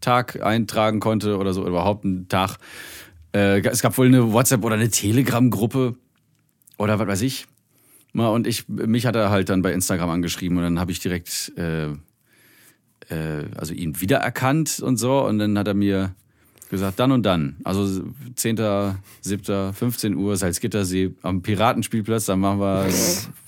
Tag 0.00 0.40
eintragen 0.40 1.00
konnte 1.00 1.38
oder 1.38 1.52
so, 1.52 1.66
überhaupt 1.66 2.04
einen 2.04 2.28
Tag. 2.28 2.56
Äh, 3.32 3.60
es 3.60 3.82
gab 3.82 3.96
wohl 3.98 4.06
eine 4.06 4.32
WhatsApp- 4.32 4.64
oder 4.64 4.74
eine 4.74 4.90
Telegram-Gruppe 4.90 5.96
oder 6.78 6.98
was 6.98 7.08
weiß 7.08 7.22
ich. 7.22 7.46
Und 8.12 8.46
ich, 8.46 8.68
mich 8.68 9.06
hat 9.06 9.14
er 9.14 9.30
halt 9.30 9.48
dann 9.50 9.62
bei 9.62 9.72
Instagram 9.72 10.10
angeschrieben 10.10 10.56
und 10.56 10.64
dann 10.64 10.80
habe 10.80 10.90
ich 10.90 10.98
direkt, 10.98 11.52
äh, 11.56 11.90
äh, 13.08 13.46
also 13.54 13.72
ihn 13.72 14.00
wiedererkannt 14.00 14.80
und 14.80 14.96
so. 14.96 15.24
Und 15.24 15.38
dann 15.38 15.56
hat 15.56 15.68
er 15.68 15.74
mir 15.74 16.14
gesagt, 16.70 16.98
dann 17.00 17.12
und 17.12 17.24
dann. 17.24 17.56
Also 17.64 18.02
10., 18.36 18.56
7., 19.20 19.72
15 19.74 20.14
Uhr, 20.16 20.36
Salzgittersee 20.36 21.10
am 21.22 21.42
Piratenspielplatz. 21.42 22.26
Dann 22.26 22.40
machen 22.40 22.60
wir, 22.60 22.86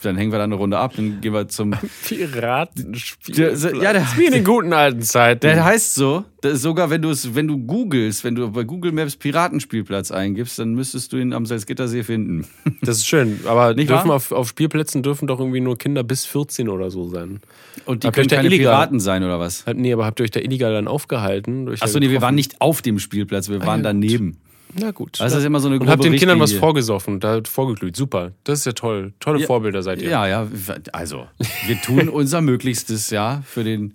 dann 0.02 0.16
hängen 0.16 0.32
wir 0.32 0.38
da 0.38 0.44
eine 0.44 0.56
Runde 0.56 0.78
ab, 0.78 0.92
dann 0.96 1.20
gehen 1.20 1.32
wir 1.32 1.48
zum. 1.48 1.72
Piratenspiel. 2.06 3.34
Der- 3.34 3.52
ja, 3.82 3.92
der- 3.92 4.06
Wie 4.16 4.26
in 4.26 4.32
den 4.32 4.44
guten 4.44 4.72
alten 4.72 5.02
Zeiten. 5.02 5.40
Der 5.40 5.64
heißt 5.64 5.94
so, 5.94 6.24
das 6.40 6.54
ist 6.54 6.62
sogar 6.62 6.90
wenn 6.90 7.02
du 7.02 7.10
es, 7.10 7.34
wenn 7.34 7.46
du 7.46 7.56
googelst, 7.58 8.24
wenn 8.24 8.34
du 8.34 8.50
bei 8.50 8.64
Google 8.64 8.90
Maps 8.92 9.14
Piratenspielplatz 9.16 10.10
eingibst, 10.10 10.58
dann 10.58 10.74
müsstest 10.74 11.12
du 11.12 11.16
ihn 11.18 11.32
am 11.32 11.46
Salzgittersee 11.46 12.02
finden. 12.02 12.46
das 12.82 12.96
ist 12.98 13.06
schön. 13.06 13.40
Aber 13.46 13.74
Nicht 13.74 13.90
dürfen 13.90 14.10
auf, 14.10 14.32
auf 14.32 14.48
Spielplätzen 14.48 15.02
dürfen 15.02 15.26
doch 15.28 15.38
irgendwie 15.38 15.60
nur 15.60 15.78
Kinder 15.78 16.02
bis 16.02 16.24
14 16.26 16.68
oder 16.68 16.90
so 16.90 17.08
sein. 17.08 17.40
Und 17.86 18.02
die 18.02 18.08
Habt 18.08 18.16
können 18.16 18.28
keine 18.28 18.48
illegal- 18.48 18.72
Piraten 18.74 19.00
sein 19.00 19.22
oder 19.22 19.38
was? 19.38 19.64
Nee, 19.72 19.92
aber 19.92 20.04
habt 20.06 20.20
ihr 20.20 20.24
euch 20.24 20.30
da 20.30 20.40
illegal 20.40 20.72
dann 20.72 20.88
aufgehalten? 20.88 21.68
Achso, 21.80 21.98
nee, 21.98 22.10
wir 22.10 22.20
waren 22.22 22.34
nicht 22.34 22.60
auf 22.60 22.82
dem 22.82 22.98
Spielplatz, 22.98 23.11
wir 23.12 23.66
waren 23.66 23.80
ja, 23.80 23.84
daneben. 23.84 24.38
Na 24.74 24.90
gut. 24.90 25.20
Also 25.20 25.34
das 25.34 25.42
ist 25.42 25.46
immer 25.46 25.60
so 25.60 25.68
eine 25.68 25.78
und 25.78 25.88
habt 25.88 26.02
den 26.02 26.16
Kindern 26.16 26.40
was 26.40 26.52
vorgesoffen 26.52 27.14
und 27.14 27.24
da 27.24 27.40
vorgeglüht. 27.44 27.94
Super. 27.94 28.32
Das 28.44 28.60
ist 28.60 28.64
ja 28.64 28.72
toll. 28.72 29.12
Tolle 29.20 29.40
Ja. 29.40 29.46
Vorbilder 29.46 29.82
seid 29.82 30.00
ihr. 30.00 30.08
Ja, 30.08 30.26
ja, 30.26 30.48
also 30.92 31.26
wir 31.66 31.80
tun 31.80 32.08
unser 32.08 32.40
Möglichstes, 32.40 33.10
ja, 33.10 33.42
für 33.44 33.64
den, 33.64 33.94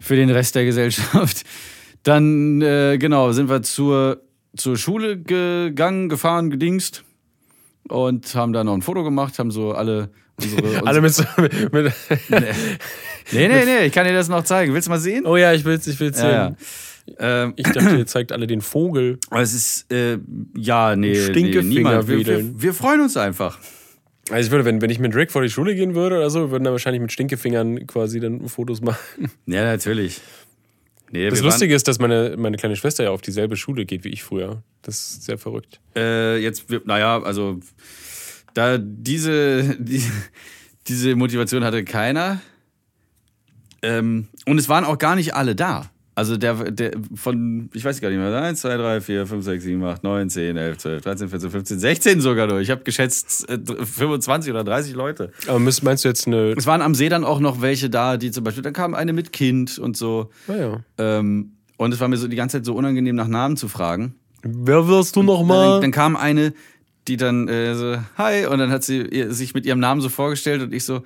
für 0.00 0.16
den 0.16 0.30
Rest 0.30 0.56
der 0.56 0.64
Gesellschaft. 0.64 1.44
Dann, 2.02 2.60
äh, 2.60 2.98
genau, 2.98 3.30
sind 3.30 3.48
wir 3.48 3.62
zur, 3.62 4.22
zur 4.56 4.76
Schule 4.76 5.18
gegangen, 5.18 6.08
gefahren, 6.08 6.50
gedingst 6.50 7.04
und 7.88 8.34
haben 8.34 8.52
da 8.52 8.64
noch 8.64 8.74
ein 8.74 8.82
Foto 8.82 9.04
gemacht, 9.04 9.38
haben 9.38 9.52
so 9.52 9.72
alle 9.72 10.10
unsere... 10.42 10.82
Alle 10.86 11.00
mit, 11.00 11.14
so, 11.14 11.24
mit 11.38 11.92
nee, 13.30 13.48
nee, 13.48 13.48
nee, 13.64 13.86
ich 13.86 13.92
kann 13.92 14.06
dir 14.06 14.14
das 14.14 14.28
noch 14.28 14.42
zeigen. 14.42 14.74
Willst 14.74 14.88
du 14.88 14.90
mal 14.90 14.98
sehen? 14.98 15.26
Oh 15.26 15.36
ja, 15.36 15.52
ich 15.52 15.64
will's, 15.64 15.86
ich 15.86 16.00
will's 16.00 16.18
sehen. 16.18 16.30
ja, 16.30 16.48
ja. 16.48 16.56
Ähm, 17.18 17.54
Ich 17.56 17.66
dachte, 17.66 17.96
ihr 17.96 18.06
zeigt 18.06 18.32
alle 18.32 18.46
den 18.46 18.60
Vogel. 18.60 19.18
es 19.30 19.54
ist, 19.54 19.92
äh, 19.92 20.18
ja, 20.56 20.96
nee, 20.96 21.18
nee 21.34 21.60
niemand. 21.62 22.08
Wir, 22.08 22.26
wir, 22.26 22.62
wir 22.62 22.74
freuen 22.74 23.00
uns 23.00 23.16
einfach. 23.16 23.58
Also 24.30 24.46
ich 24.46 24.50
würde, 24.50 24.64
wenn, 24.64 24.80
wenn 24.80 24.90
ich 24.90 24.98
mit 24.98 25.14
Rick 25.14 25.32
vor 25.32 25.42
die 25.42 25.50
Schule 25.50 25.74
gehen 25.74 25.94
würde 25.94 26.16
oder 26.16 26.30
so, 26.30 26.50
würden 26.50 26.64
da 26.64 26.70
wahrscheinlich 26.70 27.02
mit 27.02 27.12
Stinkefingern 27.12 27.86
quasi 27.86 28.20
dann 28.20 28.48
Fotos 28.48 28.80
machen. 28.80 29.30
Ja, 29.46 29.64
natürlich. 29.64 30.20
Nee, 31.10 31.28
Das 31.28 31.42
Lustige 31.42 31.74
ist, 31.74 31.86
dass 31.88 31.98
meine, 31.98 32.36
meine 32.38 32.56
kleine 32.56 32.74
Schwester 32.74 33.04
ja 33.04 33.10
auf 33.10 33.20
dieselbe 33.20 33.56
Schule 33.56 33.84
geht 33.84 34.02
wie 34.04 34.08
ich 34.08 34.22
früher. 34.22 34.62
Das 34.80 34.94
ist 34.96 35.24
sehr 35.24 35.36
verrückt. 35.36 35.78
Äh, 35.94 36.38
jetzt, 36.38 36.64
naja, 36.86 37.20
also 37.22 37.60
da 38.54 38.78
diese, 38.78 39.76
die, 39.78 40.02
diese 40.88 41.14
Motivation 41.14 41.64
hatte 41.64 41.84
keiner. 41.84 42.40
Ähm, 43.82 44.28
und 44.46 44.58
es 44.58 44.70
waren 44.70 44.84
auch 44.84 44.96
gar 44.96 45.14
nicht 45.14 45.34
alle 45.34 45.54
da. 45.54 45.90
Also 46.14 46.36
der, 46.36 46.70
der 46.70 46.92
von, 47.14 47.70
ich 47.72 47.84
weiß 47.84 48.00
gar 48.02 48.10
nicht 48.10 48.18
mehr, 48.18 48.34
1, 48.34 48.60
2, 48.60 48.76
3, 48.76 49.00
4, 49.00 49.26
5, 49.26 49.44
6, 49.44 49.64
7, 49.64 49.82
8, 49.82 50.04
9, 50.04 50.28
10, 50.28 50.56
11, 50.58 50.78
12, 50.78 51.02
13, 51.02 51.28
14, 51.30 51.50
15, 51.50 51.78
16 51.78 52.20
sogar 52.20 52.48
durch. 52.48 52.62
Ich 52.64 52.70
habe 52.70 52.82
geschätzt 52.82 53.48
äh, 53.48 53.58
25 53.58 54.52
oder 54.52 54.62
30 54.62 54.94
Leute. 54.94 55.32
Aber 55.46 55.58
meinst 55.58 56.04
du 56.04 56.08
jetzt 56.08 56.26
eine. 56.26 56.52
Es 56.52 56.66
waren 56.66 56.82
am 56.82 56.94
See 56.94 57.08
dann 57.08 57.24
auch 57.24 57.40
noch 57.40 57.62
welche 57.62 57.88
da, 57.88 58.18
die 58.18 58.30
zum 58.30 58.44
Beispiel, 58.44 58.62
dann 58.62 58.74
kam 58.74 58.94
eine 58.94 59.14
mit 59.14 59.32
Kind 59.32 59.78
und 59.78 59.96
so. 59.96 60.28
Naja. 60.48 60.80
Ähm, 60.98 61.52
und 61.78 61.94
es 61.94 62.00
war 62.00 62.08
mir 62.08 62.18
so 62.18 62.28
die 62.28 62.36
ganze 62.36 62.58
Zeit 62.58 62.66
so 62.66 62.74
unangenehm, 62.74 63.16
nach 63.16 63.28
Namen 63.28 63.56
zu 63.56 63.68
fragen. 63.68 64.14
Wer 64.42 64.88
wirst 64.88 65.16
du 65.16 65.20
Dann, 65.20 65.26
nochmal? 65.26 65.80
dann 65.80 65.92
kam 65.92 66.16
eine, 66.16 66.52
die 67.08 67.16
dann 67.16 67.48
äh, 67.48 67.74
so, 67.74 67.96
hi, 68.18 68.44
und 68.46 68.58
dann 68.58 68.70
hat 68.70 68.84
sie 68.84 69.00
ihr, 69.00 69.32
sich 69.32 69.54
mit 69.54 69.64
ihrem 69.64 69.80
Namen 69.80 70.00
so 70.02 70.08
vorgestellt 70.10 70.62
und 70.62 70.74
ich 70.74 70.84
so, 70.84 70.96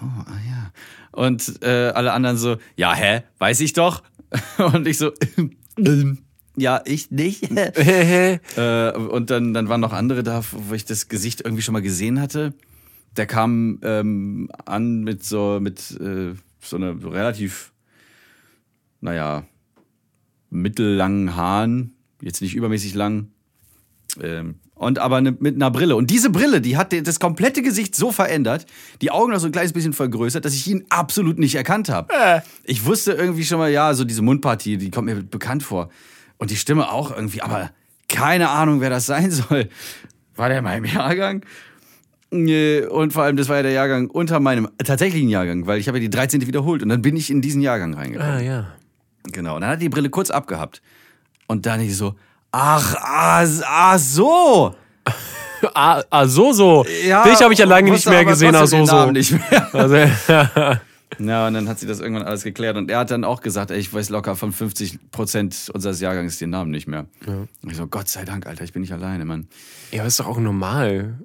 oh, 0.00 0.04
ah 0.04 0.38
ja. 0.48 0.72
Und 1.12 1.62
äh, 1.62 1.90
alle 1.94 2.12
anderen 2.12 2.36
so, 2.36 2.56
ja, 2.76 2.92
hä, 2.94 3.22
weiß 3.38 3.60
ich 3.60 3.72
doch. 3.72 4.02
Und 4.72 4.86
ich 4.86 4.98
so, 4.98 5.12
ähm, 5.78 6.18
ja, 6.56 6.82
ich 6.84 7.10
nicht. 7.10 7.50
äh, 7.52 8.92
und 8.92 9.30
dann, 9.30 9.54
dann 9.54 9.68
waren 9.68 9.80
noch 9.80 9.92
andere 9.92 10.24
da, 10.24 10.42
wo 10.50 10.74
ich 10.74 10.84
das 10.84 11.08
Gesicht 11.08 11.42
irgendwie 11.42 11.62
schon 11.62 11.72
mal 11.72 11.82
gesehen 11.82 12.20
hatte. 12.20 12.52
Der 13.16 13.26
kam 13.26 13.78
ähm, 13.82 14.50
an 14.64 15.04
mit 15.04 15.24
so, 15.24 15.60
mit 15.60 15.78
äh, 16.00 16.34
so 16.60 16.76
einer 16.76 17.00
relativ, 17.04 17.72
naja, 19.00 19.46
mittellangen 20.50 21.36
Haaren, 21.36 21.94
jetzt 22.20 22.42
nicht 22.42 22.56
übermäßig 22.56 22.94
lang. 22.94 23.28
Ähm, 24.20 24.56
und 24.78 24.98
aber 24.98 25.20
ne, 25.20 25.36
mit 25.38 25.56
einer 25.56 25.70
Brille. 25.70 25.96
Und 25.96 26.10
diese 26.10 26.30
Brille, 26.30 26.60
die 26.60 26.76
hat 26.76 26.94
das 27.06 27.20
komplette 27.20 27.62
Gesicht 27.62 27.94
so 27.94 28.10
verändert, 28.12 28.66
die 29.02 29.10
Augen 29.10 29.32
noch 29.32 29.40
so 29.40 29.46
ein 29.46 29.52
kleines 29.52 29.72
bisschen 29.72 29.92
vergrößert, 29.92 30.44
dass 30.44 30.54
ich 30.54 30.66
ihn 30.66 30.84
absolut 30.88 31.38
nicht 31.38 31.54
erkannt 31.56 31.88
habe. 31.88 32.12
Ich 32.64 32.84
wusste 32.86 33.12
irgendwie 33.12 33.44
schon 33.44 33.58
mal, 33.58 33.70
ja, 33.70 33.92
so 33.94 34.04
diese 34.04 34.22
Mundpartie, 34.22 34.78
die 34.78 34.90
kommt 34.90 35.06
mir 35.06 35.22
bekannt 35.22 35.62
vor. 35.62 35.90
Und 36.38 36.50
die 36.50 36.56
Stimme 36.56 36.90
auch 36.90 37.14
irgendwie, 37.14 37.42
aber 37.42 37.70
keine 38.08 38.48
Ahnung, 38.50 38.80
wer 38.80 38.90
das 38.90 39.06
sein 39.06 39.30
soll. 39.30 39.68
War 40.36 40.48
der 40.48 40.58
in 40.58 40.64
meinem 40.64 40.84
Jahrgang? 40.84 41.42
Äh, 42.30 42.86
Und 42.86 43.12
vor 43.12 43.24
allem, 43.24 43.36
das 43.36 43.48
war 43.48 43.56
ja 43.56 43.62
der 43.62 43.72
Jahrgang 43.72 44.08
unter 44.08 44.38
meinem 44.38 44.68
tatsächlichen 44.84 45.28
Jahrgang, 45.28 45.66
weil 45.66 45.80
ich 45.80 45.88
habe 45.88 45.98
ja 45.98 46.02
die 46.02 46.10
13. 46.10 46.46
wiederholt 46.46 46.82
und 46.82 46.88
dann 46.90 47.02
bin 47.02 47.16
ich 47.16 47.30
in 47.30 47.40
diesen 47.40 47.60
Jahrgang 47.60 47.94
reingekommen. 47.94 48.32
Ah 48.34 48.40
ja. 48.40 48.72
Genau. 49.32 49.56
Und 49.56 49.62
dann 49.62 49.70
hat 49.70 49.82
die 49.82 49.88
Brille 49.88 50.10
kurz 50.10 50.30
abgehabt. 50.30 50.80
Und 51.48 51.66
dann 51.66 51.80
ich 51.80 51.96
so, 51.96 52.14
ach, 52.52 52.94
ah, 52.96 53.44
ah 53.66 53.98
so. 53.98 54.74
Ah, 55.74 56.04
ah 56.08 56.24
so, 56.24 56.52
so. 56.52 56.86
Ja, 57.04 57.24
Dich 57.24 57.42
habe 57.42 57.52
ich 57.52 57.58
ja 57.58 57.66
lange 57.66 57.90
nicht 57.90 57.94
wusste 57.94 58.10
mehr 58.10 58.20
aber 58.20 58.30
gesehen, 58.30 58.54
ah 58.54 58.64
so, 58.64 58.84
so. 58.84 59.10
Nicht 59.10 59.32
mehr. 59.32 59.68
Also, 59.72 59.96
Ja, 61.18 61.48
und 61.48 61.54
dann 61.54 61.68
hat 61.68 61.80
sie 61.80 61.86
das 61.86 61.98
irgendwann 61.98 62.26
alles 62.26 62.44
geklärt. 62.44 62.76
Und 62.76 62.90
er 62.90 62.98
hat 63.00 63.10
dann 63.10 63.24
auch 63.24 63.40
gesagt, 63.40 63.72
ey, 63.72 63.78
ich 63.78 63.92
weiß 63.92 64.10
locker 64.10 64.36
von 64.36 64.52
50 64.52 65.10
Prozent 65.10 65.68
unseres 65.74 66.00
Jahrgangs 66.00 66.38
den 66.38 66.50
Namen 66.50 66.70
nicht 66.70 66.86
mehr. 66.86 67.06
Und 67.26 67.48
ich 67.70 67.76
so, 67.76 67.88
Gott 67.88 68.08
sei 68.08 68.24
Dank, 68.24 68.46
Alter, 68.46 68.62
ich 68.62 68.72
bin 68.72 68.82
nicht 68.82 68.92
alleine, 68.92 69.24
Mann. 69.24 69.48
ja, 69.90 70.00
aber 70.00 70.06
ist 70.06 70.20
doch 70.20 70.28
auch 70.28 70.38
normal. 70.38 71.18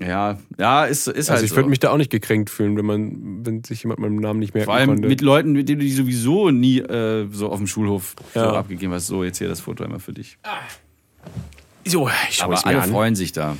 Ja, 0.00 0.38
ja, 0.58 0.84
ist, 0.86 1.06
ist 1.06 1.28
halt 1.28 1.36
Also 1.36 1.44
ich 1.44 1.50
so. 1.50 1.56
würde 1.56 1.68
mich 1.68 1.78
da 1.78 1.90
auch 1.90 1.96
nicht 1.96 2.10
gekränkt 2.10 2.50
fühlen, 2.50 2.76
wenn 2.76 2.84
man, 2.86 3.46
wenn 3.46 3.62
sich 3.62 3.82
jemand 3.84 4.00
meinen 4.00 4.16
Namen 4.16 4.40
nicht 4.40 4.52
merken 4.54 4.64
Vor 4.66 4.74
allem 4.74 4.88
konnte. 4.90 5.06
mit 5.08 5.20
Leuten, 5.20 5.52
mit 5.52 5.68
denen 5.68 5.78
du 5.80 5.84
die 5.86 5.92
sowieso 5.92 6.50
nie 6.50 6.78
äh, 6.80 7.28
so 7.30 7.50
auf 7.50 7.58
dem 7.58 7.66
Schulhof 7.68 8.16
Ja. 8.34 8.50
so 8.50 8.56
abgegeben 8.56 8.92
hast. 8.92 9.06
So, 9.06 9.22
jetzt 9.22 9.38
hier 9.38 9.48
das 9.48 9.60
Foto 9.60 9.84
einmal 9.84 10.00
für 10.00 10.12
dich. 10.12 10.38
so, 11.86 12.08
ich 12.28 12.36
schaue 12.36 12.54
Aber 12.56 12.66
alle 12.66 12.82
an. 12.82 12.90
freuen 12.90 13.14
sich 13.14 13.32
da. 13.32 13.56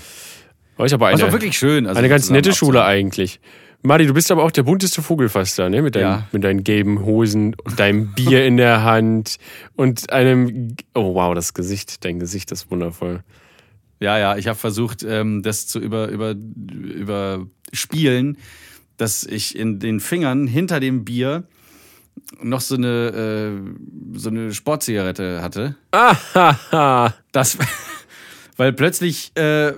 Oh, 0.79 0.85
ich 0.85 0.91
Das 0.93 1.01
eine, 1.01 1.23
war 1.23 1.33
wirklich 1.33 1.57
schön. 1.57 1.87
Also 1.87 1.99
eine 1.99 2.09
ganz 2.09 2.31
nette 2.31 2.53
Schule 2.53 2.85
eigentlich. 2.85 3.41
Madi, 3.83 4.07
du 4.07 4.15
bist 4.15 4.31
aber 4.31 4.45
auch 4.45 4.53
der 4.53 4.63
bunteste 4.63 5.03
Vogel 5.03 5.29
fast 5.29 5.59
da, 5.59 5.69
ne? 5.69 5.83
Mit 5.83 5.97
deinen, 5.97 6.03
Ja. 6.03 6.29
mit 6.33 6.45
deinen 6.45 6.63
gelben 6.65 7.05
Hosen 7.05 7.55
und 7.65 7.79
deinem 7.81 8.13
Bier 8.15 8.47
in 8.47 8.57
der 8.57 8.85
Hand 8.85 9.39
und 9.75 10.11
einem. 10.13 10.77
Oh 10.95 11.15
wow, 11.15 11.35
das 11.35 11.53
Gesicht, 11.53 12.05
dein 12.05 12.19
Gesicht 12.21 12.53
ist 12.53 12.71
wundervoll. 12.71 13.23
Ja, 14.03 14.19
ja, 14.19 14.37
ich 14.37 14.49
habe 14.49 14.59
versucht, 14.59 15.05
ähm, 15.05 15.43
das 15.43 15.69
zu 15.69 15.79
über, 15.79 16.09
über, 16.09 16.35
überspielen, 16.35 18.37
dass 18.97 19.25
ich 19.25 19.57
in 19.57 19.79
den 19.79 20.01
Fingern 20.01 20.47
hinter 20.47 20.81
dem 20.81 21.05
Bier 21.05 21.45
noch 22.43 22.61
so 22.61 22.75
eine, 22.75 23.63
äh, 24.13 24.19
so 24.19 24.31
eine 24.31 24.53
Sportzigarette 24.53 25.41
hatte. 25.41 25.77
Ah, 25.93 26.17
Das, 27.31 27.57
weil 28.57 28.73
plötzlich, 28.73 29.33
äh, 29.37 29.69
äh, 29.69 29.75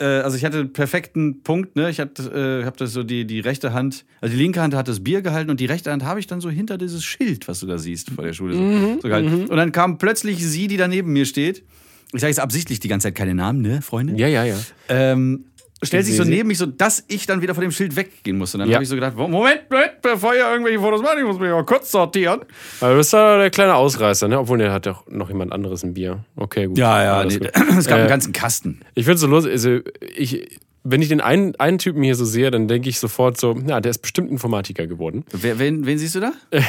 also 0.00 0.36
ich 0.36 0.44
hatte 0.44 0.58
einen 0.58 0.72
perfekten 0.72 1.42
Punkt, 1.42 1.76
ne? 1.76 1.90
Ich 1.90 2.00
hatte, 2.00 2.60
äh, 2.62 2.64
hab 2.64 2.76
das 2.76 2.92
so 2.92 3.02
die, 3.02 3.26
die 3.26 3.40
rechte 3.40 3.72
Hand, 3.72 4.04
also 4.20 4.36
die 4.36 4.42
linke 4.42 4.60
Hand 4.60 4.74
hat 4.74 4.88
das 4.88 5.02
Bier 5.02 5.22
gehalten 5.22 5.50
und 5.50 5.60
die 5.60 5.66
rechte 5.66 5.90
Hand 5.90 6.04
habe 6.04 6.20
ich 6.20 6.26
dann 6.26 6.40
so 6.40 6.50
hinter 6.50 6.78
dieses 6.78 7.04
Schild, 7.04 7.48
was 7.48 7.60
du 7.60 7.66
da 7.66 7.78
siehst 7.78 8.10
vor 8.10 8.24
der 8.24 8.32
Schule. 8.32 8.54
So, 8.54 8.98
so 9.02 9.08
gehalten. 9.08 9.46
Und 9.46 9.56
dann 9.56 9.72
kam 9.72 9.98
plötzlich 9.98 10.46
sie, 10.46 10.68
die 10.68 10.76
da 10.76 10.88
neben 10.88 11.12
mir 11.12 11.26
steht. 11.26 11.64
Ich 12.12 12.20
sage 12.20 12.30
jetzt 12.30 12.40
absichtlich 12.40 12.80
die 12.80 12.88
ganze 12.88 13.08
Zeit 13.08 13.14
keine 13.14 13.34
Namen, 13.34 13.60
ne, 13.62 13.82
Freunde? 13.82 14.14
Ja, 14.16 14.26
ja, 14.26 14.44
ja. 14.44 14.56
Ähm, 14.88 15.44
stellt 15.82 16.04
sich 16.04 16.14
Ich 16.14 16.18
so 16.20 16.24
neben 16.24 16.48
mich, 16.48 16.58
so 16.58 16.66
dass 16.66 17.04
ich 17.08 17.24
dann 17.26 17.40
wieder 17.40 17.54
von 17.54 17.62
dem 17.62 17.70
Schild 17.70 17.94
weggehen 17.96 18.36
musste. 18.36 18.56
Und 18.56 18.60
dann 18.60 18.68
Ja. 18.68 18.74
habe 18.74 18.82
ich 18.82 18.88
so 18.88 18.96
gedacht, 18.96 19.16
Moment, 19.16 19.70
Moment, 19.70 19.92
bevor 20.02 20.34
ihr 20.34 20.50
irgendwelche 20.50 20.80
Fotos 20.80 21.02
macht, 21.02 21.16
ich 21.18 21.24
muss 21.24 21.38
mich 21.38 21.50
mal 21.50 21.64
kurz 21.64 21.90
sortieren. 21.90 22.40
Aber 22.80 22.96
das 22.96 23.12
war 23.12 23.38
der 23.38 23.50
kleine 23.50 23.74
Ausreißer, 23.76 24.26
ne? 24.28 24.38
Obwohl, 24.40 24.58
der 24.58 24.72
hat 24.72 24.86
doch 24.86 25.06
noch 25.08 25.28
jemand 25.28 25.52
anderes 25.52 25.84
ein 25.84 25.94
Bier. 25.94 26.24
Okay, 26.36 26.66
gut. 26.66 26.80
Alles 26.80 27.38
nee, 27.38 27.46
gut. 27.46 27.50
es 27.78 27.86
gab 27.86 27.98
Äh, 27.98 28.00
einen 28.00 28.08
ganzen 28.10 28.32
Kasten. 28.32 28.80
Ich 28.94 29.04
finde 29.04 29.18
so 29.18 29.26
los, 29.28 29.46
also 29.46 29.78
ich, 30.16 30.58
wenn 30.90 31.02
ich 31.02 31.08
den 31.08 31.20
einen, 31.20 31.54
einen 31.56 31.78
Typen 31.78 32.02
hier 32.02 32.14
so 32.14 32.24
sehe, 32.24 32.50
dann 32.50 32.68
denke 32.68 32.88
ich 32.88 32.98
sofort 32.98 33.38
so, 33.38 33.56
na, 33.60 33.80
der 33.80 33.90
ist 33.90 33.98
bestimmt 33.98 34.30
Informatiker 34.30 34.86
geworden. 34.86 35.24
Wer, 35.32 35.58
wen, 35.58 35.86
wen 35.86 35.98
siehst 35.98 36.14
du 36.14 36.20
da? 36.20 36.32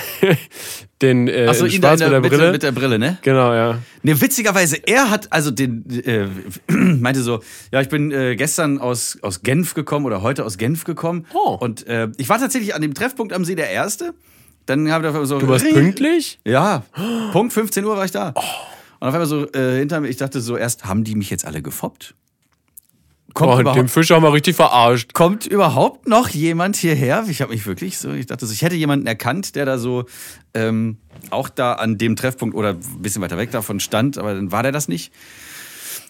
Den 1.01 1.27
äh, 1.27 1.51
in 1.51 1.65
ihn 1.65 1.81
da 1.81 1.93
in 1.93 1.99
schwarz 1.99 1.99
mit 1.99 2.11
der 2.11 2.21
mit, 2.21 2.29
Brille. 2.29 2.51
mit 2.51 2.63
der 2.63 2.71
Brille, 2.71 2.99
ne? 2.99 3.17
genau, 3.23 3.53
ja. 3.53 3.79
Ne, 4.03 4.21
witzigerweise, 4.21 4.77
er 4.85 5.09
hat 5.09 5.33
also 5.33 5.49
den, 5.49 5.83
äh, 6.05 6.27
meinte 6.71 7.23
so, 7.23 7.41
ja, 7.71 7.81
ich 7.81 7.89
bin 7.89 8.11
äh, 8.11 8.35
gestern 8.35 8.77
aus, 8.77 9.17
aus 9.23 9.41
Genf 9.41 9.73
gekommen 9.73 10.05
oder 10.05 10.21
heute 10.21 10.45
aus 10.45 10.59
Genf 10.59 10.83
gekommen. 10.83 11.25
Oh. 11.33 11.57
Und 11.59 11.87
äh, 11.87 12.09
ich 12.17 12.29
war 12.29 12.37
tatsächlich 12.37 12.75
an 12.75 12.83
dem 12.83 12.93
Treffpunkt 12.93 13.33
am 13.33 13.45
See 13.45 13.55
der 13.55 13.71
Erste. 13.71 14.13
Dann 14.67 14.91
habe 14.91 15.07
ich 15.07 15.27
so. 15.27 15.39
Du 15.39 15.47
warst 15.47 15.67
pünktlich? 15.67 16.39
Ja, 16.45 16.83
Punkt 17.31 17.51
15 17.51 17.83
Uhr 17.83 17.97
war 17.97 18.05
ich 18.05 18.11
da. 18.11 18.29
Und 18.99 19.07
auf 19.07 19.13
einmal 19.13 19.25
so 19.25 19.51
äh, 19.53 19.79
hinter 19.79 19.99
mir, 19.99 20.09
ich 20.09 20.17
dachte 20.17 20.39
so 20.39 20.55
erst, 20.55 20.85
haben 20.85 21.03
die 21.03 21.15
mich 21.15 21.31
jetzt 21.31 21.45
alle 21.45 21.63
gefoppt? 21.63 22.13
Kommt, 23.33 23.51
Oh, 23.51 23.55
den 23.55 23.61
überhaupt, 23.61 23.89
Fisch 23.91 24.11
haben 24.11 24.23
wir 24.23 24.33
richtig 24.33 24.55
verarscht. 24.55 25.13
kommt 25.13 25.45
überhaupt 25.45 26.07
noch 26.07 26.29
jemand 26.29 26.75
hierher? 26.75 27.25
Ich 27.29 27.41
habe 27.41 27.51
mich 27.53 27.65
wirklich 27.65 27.97
so, 27.97 28.11
ich 28.11 28.25
dachte 28.25 28.45
so, 28.45 28.53
ich 28.53 28.61
hätte 28.61 28.75
jemanden 28.75 29.07
erkannt, 29.07 29.55
der 29.55 29.65
da 29.65 29.77
so 29.77 30.05
ähm, 30.53 30.97
auch 31.29 31.47
da 31.49 31.73
an 31.73 31.97
dem 31.97 32.15
Treffpunkt 32.15 32.55
oder 32.55 32.71
ein 32.71 33.01
bisschen 33.01 33.21
weiter 33.21 33.37
weg 33.37 33.51
davon 33.51 33.79
stand, 33.79 34.17
aber 34.17 34.33
dann 34.33 34.51
war 34.51 34.63
der 34.63 34.71
das 34.71 34.87
nicht. 34.87 35.13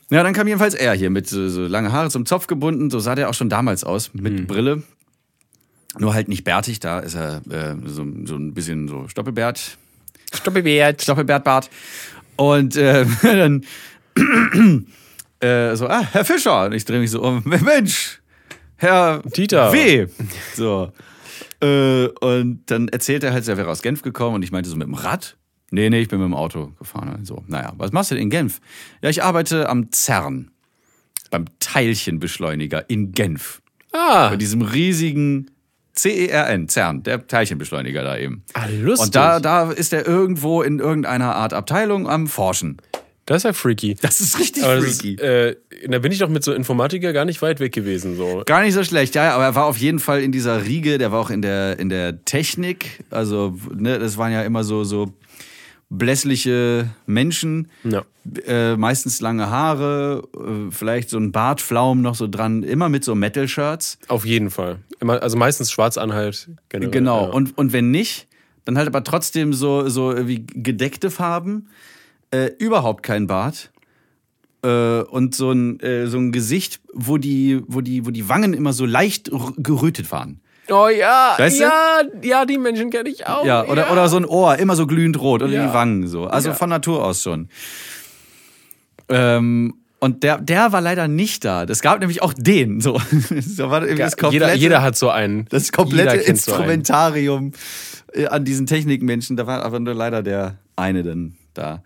Ja, 0.10 0.24
dann 0.24 0.34
kam 0.34 0.48
jedenfalls 0.48 0.74
er 0.74 0.94
hier 0.94 1.10
mit 1.10 1.30
so, 1.30 1.48
so 1.48 1.62
lange 1.68 1.92
Haare 1.92 2.10
zum 2.10 2.26
Zopf 2.26 2.48
gebunden, 2.48 2.90
so 2.90 3.00
sah 3.00 3.16
der 3.16 3.30
auch 3.30 3.34
schon 3.34 3.50
damals 3.50 3.84
aus, 3.84 4.12
mit 4.14 4.48
Brille. 4.48 4.84
Nur 6.00 6.14
halt 6.14 6.28
nicht 6.28 6.44
bärtig, 6.44 6.80
da 6.80 7.00
ist 7.00 7.16
er 7.16 7.42
äh, 7.50 7.76
so, 7.86 8.06
so 8.26 8.36
ein 8.36 8.54
bisschen 8.54 8.88
so 8.88 9.08
Stoppelbärt, 9.08 9.78
Stoppelwert. 10.34 11.02
Stoppelbärtbart. 11.02 11.70
Und 12.38 12.76
äh, 12.78 13.06
dann 13.24 13.66
äh, 15.42 15.76
so, 15.76 15.88
ah, 15.88 16.04
Herr 16.12 16.26
Fischer. 16.26 16.66
Und 16.66 16.74
ich 16.74 16.86
drehe 16.86 17.00
mich 17.00 17.12
so 17.12 17.22
um, 17.22 17.42
Mensch, 17.46 18.22
Herr 18.78 19.22
Dieter. 19.36 19.72
W. 19.74 20.08
So. 20.56 20.92
Äh, 21.62 22.08
und 22.22 22.64
dann 22.68 22.88
erzählt 22.88 23.24
er 23.24 23.34
halt, 23.34 23.48
er 23.48 23.58
wäre 23.58 23.70
aus 23.70 23.82
Genf 23.82 24.02
gekommen 24.02 24.36
und 24.36 24.44
ich 24.44 24.52
meinte 24.52 24.70
so 24.70 24.76
mit 24.76 24.88
dem 24.88 24.94
Rad. 24.96 25.38
Nee, 25.70 25.90
nee, 25.90 26.00
ich 26.02 26.08
bin 26.10 26.20
mit 26.20 26.26
dem 26.26 26.34
Auto 26.34 26.72
gefahren. 26.80 27.24
So, 27.24 27.44
naja, 27.48 27.74
was 27.78 27.92
machst 27.92 28.12
du 28.12 28.16
denn 28.16 28.24
in 28.24 28.30
Genf? 28.30 28.60
Ja, 29.02 29.10
ich 29.10 29.24
arbeite 29.24 29.70
am 29.70 29.90
CERN. 29.92 30.52
Beim 31.30 31.46
Teilchenbeschleuniger 31.60 32.90
in 32.90 33.14
Genf. 33.14 33.62
Ah, 33.94 34.30
Bei 34.30 34.36
diesem 34.38 34.62
riesigen 34.62 35.52
CERN, 35.96 36.68
CERN, 36.68 37.04
der 37.04 37.26
Teilchenbeschleuniger 37.28 38.04
da 38.04 38.18
eben. 38.18 38.44
ah 38.54 38.66
lustig. 38.68 39.06
Und 39.08 39.16
da, 39.16 39.40
da 39.40 39.72
ist 39.72 39.94
er 39.94 40.06
irgendwo 40.08 40.62
in 40.62 40.80
irgendeiner 40.80 41.36
Art 41.36 41.54
Abteilung 41.54 42.10
am 42.10 42.28
Forschen. 42.28 42.78
Das 43.32 43.40
ist 43.40 43.44
ja 43.46 43.54
freaky. 43.54 43.96
Das 44.02 44.22
ist 44.22 44.40
richtig 44.40 44.64
Aber 44.64 44.82
freaky. 44.82 45.14
ist, 45.16 45.22
äh, 45.22 45.56
da 45.88 46.00
bin 46.00 46.12
ich 46.12 46.20
doch 46.20 46.30
mit 46.30 46.44
so 46.44 46.54
Informatiker 46.54 47.14
gar 47.14 47.26
nicht 47.26 47.42
weit 47.42 47.60
weg 47.60 47.72
gewesen. 47.74 48.16
So. 48.18 48.44
Gar 48.46 48.62
nicht 48.64 48.74
so 48.74 48.84
schlecht, 48.84 49.16
ja, 49.16 49.34
aber 49.34 49.46
er 49.46 49.56
war 49.56 49.66
auf 49.66 49.78
jeden 49.78 50.00
Fall 50.00 50.22
in 50.22 50.32
dieser 50.32 50.66
Riege, 50.66 50.98
der 50.98 51.12
war 51.12 51.20
auch 51.20 51.30
in 51.30 51.42
der, 51.42 51.80
in 51.80 51.90
der 51.90 52.24
Technik. 52.26 53.04
Also, 53.10 53.58
ne, 53.76 53.98
das 54.00 54.18
waren 54.18 54.32
ja 54.32 54.44
immer 54.44 54.64
so, 54.64 54.84
so 54.84 55.14
blässliche 55.90 56.90
Menschen, 57.06 57.68
Ja. 57.84 58.04
äh, 58.48 58.78
meistens 58.78 59.20
lange 59.20 59.50
Haare, 59.50 60.24
äh, 60.34 60.72
vielleicht 60.72 61.10
so 61.10 61.18
ein 61.18 61.32
Bartflaum 61.34 62.02
noch 62.02 62.16
so 62.16 62.28
dran, 62.28 62.64
immer 62.64 62.88
mit 62.88 63.04
so 63.04 63.14
Metal-Shirts. 63.14 63.98
Auf 64.08 64.26
jeden 64.26 64.50
Fall. 64.52 64.80
Immer, 65.02 65.22
also 65.22 65.38
meistens 65.38 65.70
Schwarzanhalt. 65.72 66.50
Generell. 66.70 66.92
Genau, 66.92 67.26
Ja. 67.28 67.32
und, 67.34 67.58
und 67.58 67.74
wenn 67.74 67.92
nicht, 67.92 68.28
dann 68.64 68.78
halt 68.78 68.88
aber 68.88 69.04
trotzdem 69.04 69.54
so, 69.54 69.90
so 69.90 70.28
wie 70.28 70.46
gedeckte 70.46 71.12
Farben, 71.12 71.68
äh, 72.32 72.52
überhaupt 72.58 73.04
kein 73.04 73.28
Bart. 73.28 73.72
Äh, 74.64 75.02
und 75.02 75.34
so 75.36 75.52
ein, 75.52 75.80
äh, 75.80 76.08
so 76.08 76.18
ein 76.18 76.32
Gesicht, 76.32 76.82
wo 76.94 77.18
die, 77.18 77.62
wo, 77.68 77.82
die, 77.82 78.06
wo 78.06 78.12
die 78.12 78.30
Wangen 78.30 78.54
immer 78.54 78.74
so 78.74 78.86
leicht 78.86 79.32
gerötet 79.58 80.12
waren. 80.12 80.40
Oh 80.70 80.88
ja, 80.88 81.34
Weißt 81.38 81.60
du? 81.60 81.64
ja, 81.64 82.02
ja, 82.22 82.46
die 82.46 82.58
Menschen 82.60 82.92
kenne 82.92 83.10
ich 83.10 83.26
auch. 83.28 83.44
Ja, 83.46 83.66
oder, 83.66 83.92
oder 83.92 84.08
so 84.08 84.18
ein 84.18 84.26
Ohr, 84.26 84.58
immer 84.58 84.76
so 84.76 84.86
glühend 84.88 85.20
rot 85.20 85.42
oder 85.42 85.52
Ja. 85.52 85.68
die 85.68 85.74
Wangen 85.74 86.08
so. 86.08 86.28
Also 86.28 86.50
Ja. 86.50 86.56
von 86.56 86.70
Natur 86.70 87.04
aus 87.04 87.24
schon. 87.24 87.50
Ähm, 89.10 89.74
und 90.00 90.24
der, 90.24 90.40
der 90.40 90.72
war 90.72 90.82
leider 90.82 91.08
nicht 91.08 91.44
da. 91.46 91.66
Das 91.66 91.82
gab 91.82 92.00
nämlich 92.00 92.22
auch 92.22 92.34
den. 92.34 92.82
So. 92.82 92.94
Das 93.30 93.58
war 93.58 93.82
irgendwie 93.82 94.00
Ja, 94.00 94.06
das 94.06 94.18
komplette, 94.18 94.46
jeder, 94.46 94.54
jeder 94.56 94.82
hat 94.82 94.96
so 94.98 95.10
einen. 95.10 95.46
das 95.50 95.72
komplette 95.72 96.20
kennt 96.20 96.40
so 96.40 96.54
einen. 96.54 96.62
Instrumentarium 96.62 97.52
äh, 98.14 98.28
an 98.28 98.46
diesen 98.46 98.66
Technikmenschen. 98.66 99.38
Da 99.38 99.46
war 99.48 99.64
aber 99.64 99.80
nur 99.80 99.94
leider 99.94 100.24
der 100.24 100.56
eine 100.76 101.04
dann 101.04 101.36
da. 101.54 101.84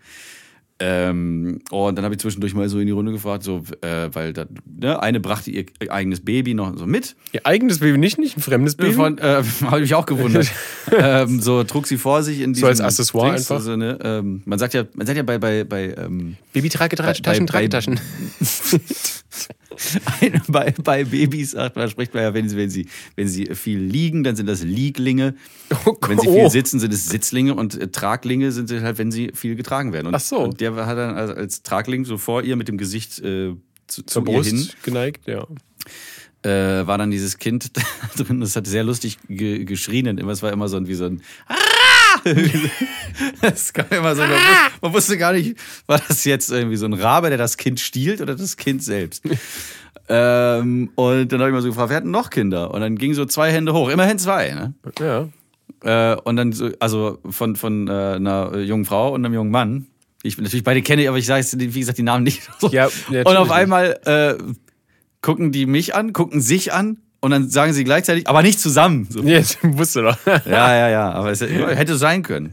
Ähm, 0.78 1.60
und 1.70 1.96
dann 1.96 2.04
habe 2.04 2.14
ich 2.14 2.20
zwischendurch 2.20 2.54
mal 2.54 2.68
so 2.68 2.78
in 2.78 2.86
die 2.86 2.92
Runde 2.92 3.10
gefragt, 3.10 3.42
so, 3.42 3.62
äh, 3.80 4.10
weil 4.12 4.34
da, 4.34 4.44
ne, 4.66 5.02
eine 5.02 5.20
brachte 5.20 5.50
ihr 5.50 5.64
eigenes 5.88 6.22
Baby 6.22 6.52
noch 6.52 6.76
so 6.76 6.86
mit. 6.86 7.16
Ihr 7.32 7.46
eigenes 7.46 7.78
Baby, 7.78 7.96
nicht, 7.96 8.18
nicht 8.18 8.36
ein 8.36 8.42
fremdes 8.42 8.74
Baby. 8.74 8.92
Von, 8.92 9.16
äh, 9.16 9.42
habe 9.62 9.76
ich 9.76 9.82
mich 9.82 9.94
auch 9.94 10.04
gewundert. 10.04 10.50
ähm, 10.92 11.40
so 11.40 11.64
trug 11.64 11.86
sie 11.86 11.96
vor 11.96 12.22
sich 12.22 12.40
in 12.40 12.52
diesem 12.52 12.68
als 12.68 12.82
Accessoire 12.82 13.30
Dings, 13.30 13.50
einfach? 13.50 13.56
Also, 13.56 13.76
ne, 13.76 13.98
ähm, 14.02 14.42
man 14.44 14.58
sagt 14.58 14.74
ja, 14.74 14.84
man 14.94 15.06
sagt 15.06 15.16
ja 15.16 15.22
bei 15.22 15.38
bei 15.38 15.64
bei 15.64 15.94
ähm, 15.96 16.36
Baby 16.52 16.68
trage 16.68 16.96
bei- 20.48 20.74
bei- 20.82 21.04
Babys 21.04 21.52
sagt 21.52 21.76
man, 21.76 21.88
spricht 21.90 22.14
man 22.14 22.22
ja, 22.22 22.34
wenn 22.34 22.48
sie, 22.48 22.56
wenn 22.56 22.70
sie, 22.70 22.86
wenn 23.16 23.28
sie 23.28 23.46
viel 23.54 23.78
liegen, 23.78 24.24
dann 24.24 24.36
sind 24.36 24.46
das 24.46 24.62
Lieglinge. 24.62 25.34
Oh, 25.84 25.96
Wenn 26.06 26.18
sie 26.18 26.28
viel 26.28 26.50
sitzen, 26.50 26.80
sind 26.80 26.92
es 26.92 27.06
Sitzlinge 27.08 27.54
und 27.54 27.80
äh, 27.80 27.88
Traglinge 27.88 28.52
sind 28.52 28.68
sie 28.68 28.80
halt, 28.82 28.98
wenn 28.98 29.10
sie 29.10 29.32
viel 29.34 29.56
getragen 29.56 29.92
werden. 29.92 30.06
Und, 30.06 30.14
Ach 30.14 30.20
so. 30.20 30.38
Und 30.38 30.60
der 30.60 30.74
hat 30.86 30.96
dann 30.96 31.14
als, 31.16 31.30
als 31.30 31.62
Tragling 31.62 32.04
so 32.04 32.18
vor 32.18 32.42
ihr 32.42 32.56
mit 32.56 32.68
dem 32.68 32.78
Gesicht 32.78 33.18
äh, 33.18 33.54
zu, 33.86 34.02
Zur 34.04 34.24
zu 34.24 34.32
ihr 34.32 34.42
hin, 34.42 34.56
Brust 34.56 34.82
geneigt, 34.82 35.26
ja. 35.26 35.46
äh, 36.42 36.86
war 36.86 36.98
dann 36.98 37.10
dieses 37.10 37.38
Kind 37.38 37.70
drin. 38.16 38.40
Das 38.40 38.56
hat 38.56 38.66
sehr 38.66 38.84
lustig 38.84 39.18
ge 39.28 39.64
geschrien 39.64 40.08
und 40.08 40.18
immer, 40.20 40.32
es 40.32 40.42
war 40.42 40.52
immer 40.52 40.68
so 40.68 40.76
ein, 40.76 40.86
wie 40.88 40.94
so 40.94 41.04
ein 41.06 41.22
Es 43.40 43.72
kam 43.72 43.86
immer 43.90 44.14
so, 44.14 44.22
man, 44.22 44.30
wus- 44.32 44.70
man 44.82 44.92
wusste 44.92 45.16
gar 45.18 45.32
nicht, 45.32 45.56
war 45.86 46.00
das 46.06 46.24
jetzt 46.24 46.50
irgendwie 46.50 46.76
so 46.76 46.86
ein 46.86 46.92
Rabe, 46.92 47.28
der 47.28 47.38
das 47.38 47.56
Kind 47.56 47.80
stiehlt 47.80 48.20
oder 48.20 48.34
das 48.34 48.56
Kind 48.56 48.82
selbst. 48.82 49.22
ähm, 50.08 50.90
und 50.94 51.32
dann 51.32 51.40
habe 51.40 51.50
ich 51.50 51.54
mal 51.54 51.62
so 51.62 51.68
gefragt, 51.68 51.90
wer 51.90 51.96
hatten 51.98 52.10
noch 52.10 52.30
Kinder? 52.30 52.72
Und 52.72 52.80
dann 52.80 52.96
gingen 52.96 53.14
so 53.14 53.24
zwei 53.24 53.50
Hände 53.52 53.72
hoch, 53.72 53.88
immerhin 53.88 54.18
zwei. 54.18 54.50
Ne? 54.52 54.74
Ja. 55.00 55.28
Äh, 56.14 56.16
und 56.22 56.36
dann, 56.36 56.52
so, 56.52 56.70
also 56.80 57.18
von, 57.28 57.56
von 57.56 57.88
äh, 57.88 57.90
einer 57.90 58.56
jungen 58.58 58.84
Frau 58.84 59.12
und 59.14 59.24
einem 59.24 59.34
jungen 59.34 59.50
Mann. 59.50 59.86
Ich 60.22 60.36
natürlich 60.38 60.64
beide 60.64 60.82
kenne, 60.82 61.08
aber 61.08 61.18
ich 61.18 61.26
sage 61.26 61.40
jetzt, 61.40 61.58
wie 61.58 61.80
gesagt, 61.80 61.98
die 61.98 62.02
Namen 62.02 62.24
nicht. 62.24 62.42
So. 62.58 62.68
Ja, 62.70 62.88
und 63.08 63.26
auf 63.36 63.50
einmal 63.50 64.00
äh, 64.04 64.34
gucken 65.20 65.52
die 65.52 65.66
mich 65.66 65.94
an, 65.94 66.12
gucken 66.12 66.40
sich 66.40 66.72
an 66.72 66.98
und 67.26 67.32
dann 67.32 67.50
sagen 67.50 67.72
sie 67.72 67.82
gleichzeitig, 67.82 68.28
aber 68.28 68.42
nicht 68.42 68.60
zusammen. 68.60 69.08
So. 69.10 69.20
Ja, 69.22 69.38
das 69.38 69.58
wusste 69.62 70.02
doch. 70.02 70.16
Ja, 70.46 70.74
ja, 70.74 70.88
ja, 70.88 71.10
aber 71.10 71.32
es 71.32 71.40
hätte 71.40 71.96
sein 71.96 72.22
können. 72.22 72.52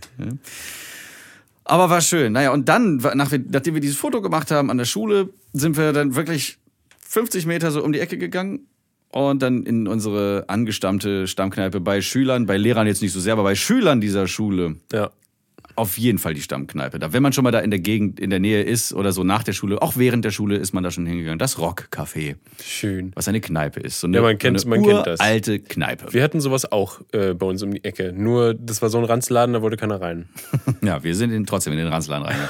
Aber 1.64 1.90
war 1.92 2.02
schön. 2.02 2.34
Naja, 2.34 2.52
und 2.52 2.68
dann, 2.68 2.98
nach, 2.98 3.32
nachdem 3.32 3.74
wir 3.76 3.82
dieses 3.82 3.98
Foto 3.98 4.22
gemacht 4.22 4.50
haben 4.50 4.72
an 4.72 4.80
der 4.80 4.86
Schule, 4.86 5.30
sind 5.54 5.78
wir 5.78 5.94
dann 5.94 6.16
wirklich 6.16 6.58
50 7.08 7.46
Meter 7.46 7.70
so 7.70 7.84
um 7.84 7.94
die 7.94 8.00
Ecke 8.00 8.18
gegangen 8.18 8.68
und 9.10 9.44
dann 9.44 9.64
in 9.64 9.88
unsere 9.88 10.46
angestammte 10.48 11.28
Stammkneipe 11.28 11.80
bei 11.80 12.02
Schülern, 12.02 12.48
bei 12.48 12.58
Lehrern 12.58 12.88
jetzt 12.88 13.04
nicht 13.04 13.14
so 13.14 13.20
sehr, 13.20 13.34
aber 13.34 13.44
bei 13.44 13.54
Schülern 13.56 14.02
dieser 14.02 14.28
Schule 14.28 14.78
Ja. 14.92 15.12
Auf 15.76 15.98
jeden 15.98 16.18
Fall 16.20 16.34
die 16.34 16.42
Stammkneipe. 16.42 17.00
Da, 17.00 17.14
wenn 17.14 17.24
man 17.24 17.34
schon 17.34 17.44
mal 17.44 17.52
da 17.52 17.60
in 17.60 17.72
der 17.72 17.80
Gegend, 17.80 18.20
in 18.20 18.30
der 18.30 18.40
Nähe 18.40 18.62
ist 18.64 18.94
oder 18.94 19.12
so 19.12 19.24
nach 19.24 19.44
der 19.44 19.54
Schule, 19.54 19.82
auch 19.82 19.98
während 19.98 20.24
der 20.26 20.32
Schule 20.32 20.58
ist 20.58 20.74
man 20.74 20.84
da 20.84 20.92
schon 20.92 21.06
hingegangen. 21.06 21.40
Das 21.40 21.58
Rock-Café, 21.58 22.36
Schön. 22.64 23.12
was 23.16 23.28
eine 23.28 23.42
Kneipe 23.42 23.80
ist. 23.80 24.00
So 24.00 24.08
eine, 24.08 24.18
Ja, 24.18 24.24
man 24.24 24.38
kennt- 24.38 24.60
so 24.60 24.68
eine 24.68 24.78
man 24.80 24.86
kennt 24.88 25.08
das. 25.08 25.20
alte 25.20 25.60
Kneipe. 25.60 26.14
Wir 26.14 26.24
hatten 26.24 26.42
sowas 26.42 26.72
auch 26.72 27.02
äh, 27.12 27.34
bei 27.34 27.46
uns 27.46 27.64
um 27.64 27.72
die 27.74 27.84
Ecke. 27.84 28.14
Nur, 28.16 28.54
das 28.54 28.82
war 28.82 28.90
so 28.90 28.98
ein 29.00 29.04
Ranzladen, 29.06 29.54
da 29.54 29.62
wollte 29.62 29.78
keiner 29.78 30.00
rein. 30.02 30.30
Ja, 30.84 31.04
wir 31.04 31.16
sind 31.16 31.32
in, 31.32 31.46
trotzdem 31.46 31.74
in 31.74 31.80
den 31.80 31.88
Ranzladen 31.88 32.26
rein. 32.26 32.38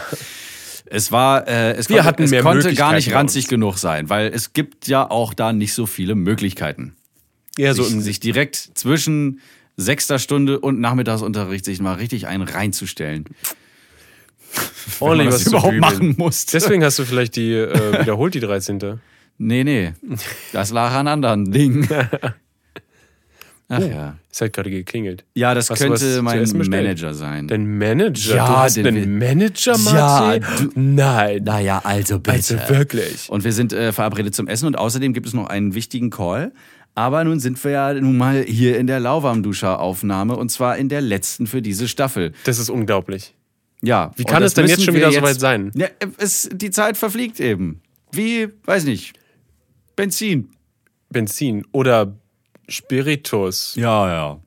Es 0.85 1.11
war, 1.11 1.47
äh, 1.47 1.71
es 1.73 1.89
Wir 1.89 1.97
konnte, 2.03 2.07
hatten 2.07 2.23
es 2.23 2.41
konnte 2.43 2.73
gar 2.75 2.93
nicht 2.93 3.13
ranzig 3.13 3.47
genug 3.47 3.77
sein, 3.77 4.09
weil 4.09 4.27
es 4.33 4.53
gibt 4.53 4.87
ja 4.87 5.09
auch 5.09 5.33
da 5.33 5.53
nicht 5.53 5.73
so 5.73 5.85
viele 5.85 6.13
Möglichkeiten. 6.13 6.93
Ja, 7.57 7.73
so 7.73 7.83
sich, 7.83 8.01
sich 8.03 8.19
direkt 8.19 8.55
zwischen 8.55 9.39
sechster 9.77 10.19
Stunde 10.19 10.59
und 10.59 10.79
Nachmittagsunterricht 10.79 11.65
sich 11.65 11.81
mal 11.81 11.93
richtig 11.93 12.27
einen 12.27 12.47
reinzustellen. 12.47 13.25
ordentlich 14.99 15.29
was 15.33 15.43
zu 15.43 15.49
überhaupt 15.49 15.77
machen 15.79 16.15
muss. 16.17 16.45
Deswegen 16.45 16.83
hast 16.83 16.99
du 16.99 17.05
vielleicht 17.05 17.35
die 17.35 17.53
äh, 17.53 17.99
wiederholt, 18.01 18.33
die 18.35 18.39
13. 18.39 18.99
Nee, 19.39 19.63
nee. 19.63 19.93
Das 20.51 20.69
lag 20.71 20.93
an 20.93 21.07
anderen 21.07 21.51
Dingen. 21.51 21.87
Ach 23.69 23.79
ja. 23.79 24.17
Es 24.31 24.41
hat 24.41 24.53
gerade 24.53 24.69
geklingelt. 24.69 25.23
Ja, 25.33 25.53
das 25.55 25.69
Hast 25.69 25.81
du 25.81 25.87
könnte 25.87 26.21
mein? 26.21 26.43
Manager 26.69 27.13
sein. 27.13 27.47
Dein 27.47 27.77
Manager? 27.77 28.35
Ja, 28.35 28.47
du 28.47 28.57
hast 28.57 28.77
den- 28.77 28.85
einen 28.87 29.17
Manager, 29.17 29.71
Ja, 29.73 29.91
Marci? 30.39 30.69
Nein. 30.75 31.43
naja, 31.43 31.81
also 31.83 32.19
bitte. 32.19 32.35
Also 32.35 32.57
wirklich. 32.69 33.29
Und 33.29 33.43
wir 33.43 33.53
sind 33.53 33.73
äh, 33.73 33.91
verabredet 33.91 34.35
zum 34.35 34.47
Essen 34.47 34.67
und 34.67 34.77
außerdem 34.77 35.13
gibt 35.13 35.25
es 35.27 35.33
noch 35.33 35.47
einen 35.47 35.73
wichtigen 35.73 36.09
Call. 36.11 36.51
Aber 36.95 37.23
nun 37.23 37.39
sind 37.39 37.63
wir 37.63 37.71
ja 37.71 37.93
nun 37.93 38.17
mal 38.17 38.43
hier 38.43 38.77
in 38.77 38.87
der 38.87 38.99
Lauwarmduscher-Aufnahme 38.99 40.35
und 40.35 40.49
zwar 40.49 40.77
in 40.77 40.89
der 40.89 41.01
letzten 41.01 41.47
für 41.47 41.61
diese 41.61 41.87
Staffel. 41.87 42.33
Das 42.43 42.59
ist 42.59 42.69
unglaublich. 42.69 43.33
Ja. 43.81 44.11
Wie 44.15 44.23
kann 44.23 44.43
es 44.43 44.53
denn 44.53 44.67
jetzt 44.67 44.83
schon 44.83 44.93
wieder 44.93 45.11
soweit 45.11 45.39
sein? 45.39 45.71
Ja, 45.75 45.87
es, 46.17 46.49
die 46.51 46.71
Zeit 46.71 46.97
verfliegt 46.97 47.39
eben. 47.39 47.81
Wie, 48.11 48.47
weiß 48.65 48.85
nicht, 48.85 49.13
Benzin. 49.95 50.49
Benzin 51.09 51.65
oder 51.71 52.15
Spiritus. 52.67 53.75
Ja, 53.75 54.07
ja. 54.07 54.39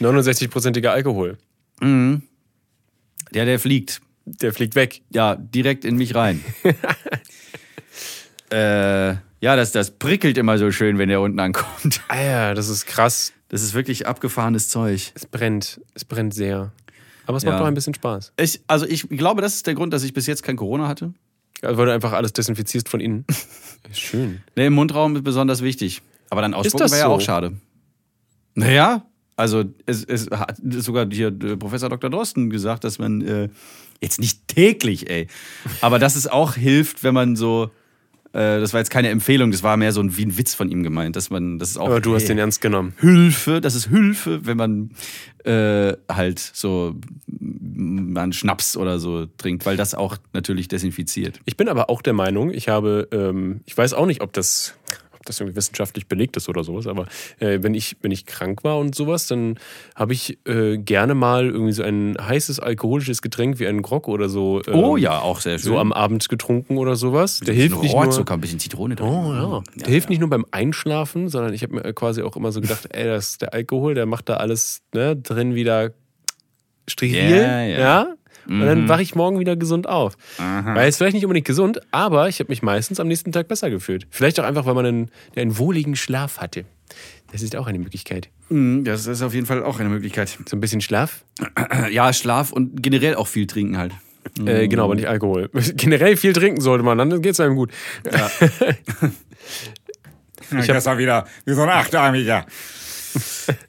69-prozentiger 0.00 0.90
Alkohol. 0.90 1.38
Der, 1.80 3.44
der 3.44 3.58
fliegt. 3.58 4.00
Der 4.24 4.52
fliegt 4.52 4.74
weg. 4.74 5.02
Ja, 5.10 5.36
direkt 5.36 5.84
in 5.84 5.96
mich 5.96 6.14
rein. 6.14 6.42
äh, 8.50 9.16
ja, 9.44 9.56
das, 9.56 9.72
das 9.72 9.90
prickelt 9.90 10.38
immer 10.38 10.56
so 10.56 10.70
schön, 10.70 10.96
wenn 10.96 11.10
der 11.10 11.20
unten 11.20 11.38
ankommt. 11.38 12.00
Ah 12.08 12.20
ja, 12.22 12.54
das 12.54 12.68
ist 12.70 12.86
krass. 12.86 13.32
Das 13.50 13.62
ist 13.62 13.74
wirklich 13.74 14.06
abgefahrenes 14.06 14.70
Zeug. 14.70 15.12
Es 15.14 15.26
brennt. 15.26 15.80
Es 15.92 16.04
brennt 16.06 16.32
sehr. 16.32 16.72
Aber 17.26 17.36
es 17.36 17.42
Ja. 17.42 17.50
macht 17.50 17.60
doch 17.60 17.66
ein 17.66 17.74
bisschen 17.74 17.92
Spaß. 17.94 18.32
Ich, 18.38 18.62
also 18.66 18.86
ich 18.86 19.06
glaube, 19.10 19.42
das 19.42 19.54
ist 19.56 19.66
der 19.66 19.74
Grund, 19.74 19.92
dass 19.92 20.02
ich 20.02 20.14
bis 20.14 20.26
jetzt 20.26 20.42
kein 20.42 20.56
Corona 20.56 20.88
hatte. 20.88 21.12
Also, 21.60 21.76
weil 21.76 21.86
du 21.86 21.92
einfach 21.92 22.12
alles 22.12 22.32
desinfizierst 22.32 22.88
von 22.88 23.00
innen. 23.00 23.26
Schön. 23.92 24.42
Nee, 24.56 24.66
im 24.66 24.72
Mundraum 24.72 25.14
ist 25.16 25.24
besonders 25.24 25.62
wichtig. 25.62 26.00
Aber 26.30 26.40
dann 26.40 26.54
ausspucken 26.54 26.90
wäre 26.90 27.00
ja 27.00 27.06
so? 27.06 27.12
auch 27.12 27.20
schade. 27.20 27.52
Naja, 28.54 29.04
also 29.36 29.64
es, 29.84 30.04
es 30.04 30.30
hat 30.30 30.56
sogar 30.64 31.06
hier 31.10 31.28
äh, 31.28 31.56
Professor 31.56 31.90
Dr. 31.90 32.08
Drosten 32.08 32.48
gesagt, 32.50 32.84
dass 32.84 32.98
man 32.98 33.20
äh, 33.20 33.48
jetzt 34.00 34.20
nicht 34.20 34.48
täglich, 34.48 35.10
ey, 35.10 35.28
aber 35.80 35.98
dass 35.98 36.16
es 36.16 36.26
auch 36.26 36.54
hilft, 36.54 37.02
wenn 37.04 37.14
man 37.14 37.36
so, 37.36 37.70
äh, 38.34 38.58
das 38.58 38.72
war 38.72 38.80
jetzt 38.80 38.90
keine 38.90 39.10
Empfehlung, 39.10 39.52
das 39.52 39.62
war 39.62 39.76
mehr 39.76 39.92
so 39.92 40.00
ein, 40.00 40.16
wie 40.16 40.26
ein 40.26 40.36
Witz 40.36 40.54
von 40.54 40.68
ihm 40.68 40.82
gemeint, 40.82 41.14
dass 41.14 41.30
man, 41.30 41.60
das 41.60 41.70
ist 41.70 41.76
auch 41.76 41.86
Aber 41.86 42.00
du 42.00 42.14
hast 42.14 42.22
hey, 42.22 42.28
den 42.28 42.38
ernst 42.38 42.60
genommen. 42.60 42.92
Hilfe, 42.98 43.60
das 43.60 43.76
ist 43.76 43.88
Hilfe, 43.88 44.44
wenn 44.44 44.56
man 44.56 44.90
äh, 45.44 45.92
halt 46.10 46.40
so 46.40 46.96
mm, 47.28 48.16
einen 48.16 48.32
Schnaps 48.32 48.76
oder 48.76 48.98
so 48.98 49.26
trinkt, 49.26 49.64
weil 49.66 49.76
das 49.76 49.94
auch 49.94 50.16
natürlich 50.32 50.66
desinfiziert. 50.66 51.40
Ich 51.44 51.56
bin 51.56 51.68
aber 51.68 51.88
auch 51.90 52.02
der 52.02 52.12
Meinung, 52.12 52.50
ich 52.50 52.68
habe, 52.68 53.08
ähm, 53.12 53.60
ich 53.66 53.78
weiß 53.78 53.94
auch 53.94 54.06
nicht, 54.06 54.20
ob 54.20 54.32
das, 54.32 54.74
das 55.24 55.40
irgendwie 55.40 55.56
wissenschaftlich 55.56 56.06
belegt 56.06 56.36
ist 56.36 56.48
oder 56.48 56.64
sowas, 56.64 56.86
aber 56.86 57.06
äh, 57.38 57.58
wenn, 57.62 57.74
ich, 57.74 57.96
wenn 58.02 58.10
ich 58.10 58.26
krank 58.26 58.64
war 58.64 58.78
und 58.78 58.94
sowas, 58.94 59.26
dann 59.26 59.58
habe 59.94 60.12
ich 60.12 60.38
äh, 60.46 60.76
gerne 60.78 61.14
mal 61.14 61.46
irgendwie 61.46 61.72
so 61.72 61.82
ein 61.82 62.16
heißes 62.20 62.60
alkoholisches 62.60 63.22
Getränk 63.22 63.58
wie 63.58 63.66
einen 63.66 63.82
Grog 63.82 64.08
oder 64.08 64.28
so. 64.28 64.62
ähm, 64.66 64.74
Oh 64.74 64.96
ja, 64.96 65.18
auch 65.20 65.40
sehr 65.40 65.58
schön. 65.58 65.72
So 65.72 65.78
am 65.78 65.92
Abend 65.92 66.28
getrunken 66.28 66.76
oder 66.78 66.96
sowas. 66.96 67.40
Der 67.40 67.54
hilft 67.54 67.80
nicht 67.82 67.92
nur. 67.94 68.04
Rohrzucker, 68.04 68.34
ein 68.34 68.40
bisschen 68.40 68.58
Zitrone 68.58 68.94
drin. 68.96 69.08
Oh 69.08 69.32
ja. 69.32 69.62
Der 69.76 69.88
hilft 69.88 70.10
nicht 70.10 70.20
nur 70.20 70.30
beim 70.30 70.46
Einschlafen, 70.50 71.28
sondern 71.28 71.52
ich 71.54 71.62
habe 71.62 71.74
mir 71.74 71.92
quasi 71.92 72.22
auch 72.22 72.36
immer 72.36 72.52
so 72.52 72.60
gedacht, 72.60 72.88
ey, 72.90 73.04
das 73.04 73.30
ist 73.30 73.42
der 73.42 73.54
Alkohol, 73.54 73.94
der 73.94 74.06
macht 74.06 74.28
da 74.28 74.34
alles 74.36 74.82
ne, 74.94 75.16
drin 75.16 75.54
wieder 75.54 75.92
steril. 76.88 77.36
Ja, 77.78 78.14
ja. 78.48 78.54
Und 78.54 78.60
dann 78.66 78.88
wache 78.88 79.02
ich 79.02 79.14
morgen 79.14 79.38
wieder 79.38 79.56
gesund 79.56 79.88
auf. 79.88 80.16
Aha. 80.38 80.74
War 80.74 80.84
jetzt 80.84 80.96
vielleicht 80.98 81.14
nicht 81.14 81.24
unbedingt 81.24 81.46
gesund, 81.46 81.80
aber 81.90 82.28
ich 82.28 82.40
habe 82.40 82.50
mich 82.50 82.62
meistens 82.62 83.00
am 83.00 83.08
nächsten 83.08 83.32
Tag 83.32 83.48
besser 83.48 83.70
gefühlt. 83.70 84.06
Vielleicht 84.10 84.38
auch 84.40 84.44
einfach, 84.44 84.66
weil 84.66 84.74
man 84.74 84.86
einen, 84.86 85.10
einen 85.36 85.58
wohligen 85.58 85.96
Schlaf 85.96 86.38
hatte. 86.38 86.64
Das 87.32 87.42
ist 87.42 87.56
auch 87.56 87.66
eine 87.66 87.78
Möglichkeit. 87.78 88.28
Mm, 88.48 88.84
Das 88.84 89.06
ist 89.06 89.22
auf 89.22 89.34
jeden 89.34 89.46
Fall 89.46 89.62
auch 89.62 89.80
eine 89.80 89.88
Möglichkeit. 89.88 90.38
So 90.46 90.56
ein 90.56 90.60
bisschen 90.60 90.80
Schlaf. 90.80 91.24
Ja, 91.90 92.12
Schlaf 92.12 92.52
und 92.52 92.82
generell 92.82 93.16
auch 93.16 93.26
viel 93.26 93.46
trinken 93.46 93.76
halt. 93.78 93.92
Äh, 94.44 94.68
genau, 94.68 94.84
aber 94.84 94.94
nicht 94.94 95.08
Alkohol. 95.08 95.50
Generell 95.74 96.16
viel 96.16 96.32
trinken 96.32 96.60
sollte 96.60 96.82
man, 96.84 96.96
dann 96.96 97.20
geht 97.20 97.32
es 97.32 97.40
einem 97.40 97.56
gut. 97.56 97.70
Ich 100.60 100.66
das 100.66 100.86
war 100.86 100.98
wieder 100.98 101.26
wie 101.44 101.54
so 101.54 101.62
ein 101.62 101.68
Achtarmiger. 101.68 102.46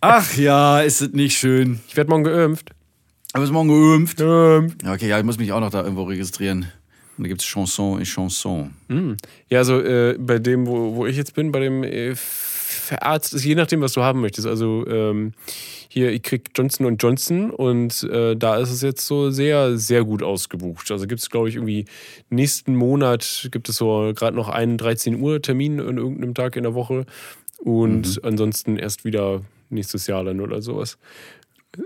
Ach 0.02 0.34
ja, 0.36 0.82
ist 0.82 1.02
es 1.02 1.12
nicht 1.14 1.38
schön. 1.38 1.80
Ich 1.88 1.96
werde 1.96 2.10
morgen 2.10 2.24
geimpft. 2.24 2.72
Aber 3.36 3.43
ist 3.43 3.52
morgen 3.52 3.67
geimpft. 3.67 4.21
Ja, 4.21 4.93
okay, 4.93 5.10
ja, 5.10 5.19
ich 5.19 5.26
muss 5.26 5.38
mich 5.38 5.52
auch 5.52 5.60
noch 5.60 5.69
da 5.69 5.84
irgendwo 5.84 6.04
registrieren. 6.04 6.71
Und 7.17 7.26
da 7.26 7.28
gibt 7.28 7.41
es 7.41 7.45
Chanson 7.45 8.00
et 8.00 8.08
Chanson. 8.08 8.74
Ja, 9.50 9.58
also 9.58 9.82
äh, 9.82 10.15
bei 10.17 10.39
dem, 10.39 10.65
wo, 10.65 10.95
wo 10.95 11.06
ich 11.06 11.17
jetzt 11.17 11.36
bin, 11.36 11.52
bei 11.52 11.60
dem 11.60 11.84
äh, 11.84 12.15
Verarzt, 12.15 13.34
ist 13.34 13.43
je 13.43 13.56
nachdem, 13.56 13.82
was 13.82 13.91
du 13.91 14.04
haben 14.04 14.21
möchtest. 14.21 14.48
Also 14.48 14.88
ähm, 14.88 15.34
hier, 15.89 16.13
ich 16.13 16.24
krieg 16.24 16.52
Johnson 16.56 16.95
Johnson 16.95 17.52
und 17.52 18.04
äh, 18.04 18.38
da 18.38 18.56
ist 18.56 18.71
es 18.71 18.82
jetzt 18.82 19.06
so 19.06 19.30
sehr, 19.32 19.78
sehr 19.78 20.06
gut 20.06 20.24
ausgebucht. 20.24 20.89
Also 20.89 21.06
gibt 21.06 21.19
es, 21.19 21.30
glaube 21.30 21.50
ich, 21.50 21.56
irgendwie 21.56 21.84
nächsten 22.30 22.74
Monat 22.74 23.50
gibt 23.52 23.67
es 23.67 23.76
so 23.76 24.13
gerade 24.15 24.38
noch 24.38 24.48
einen 24.48 24.78
13 24.78 25.19
Uhr 25.19 25.41
Termin 25.41 25.82
an 25.82 25.98
irgendeinem 25.98 26.36
Tag 26.36 26.56
in 26.56 26.63
der 26.63 26.74
Woche 26.74 27.06
und 27.58 28.24
ansonsten 28.24 28.78
erst 28.78 29.04
wieder 29.04 29.41
nächstes 29.69 30.08
Jahr 30.08 30.24
dann 30.24 30.39
oder 30.39 30.62
sowas. 30.62 30.98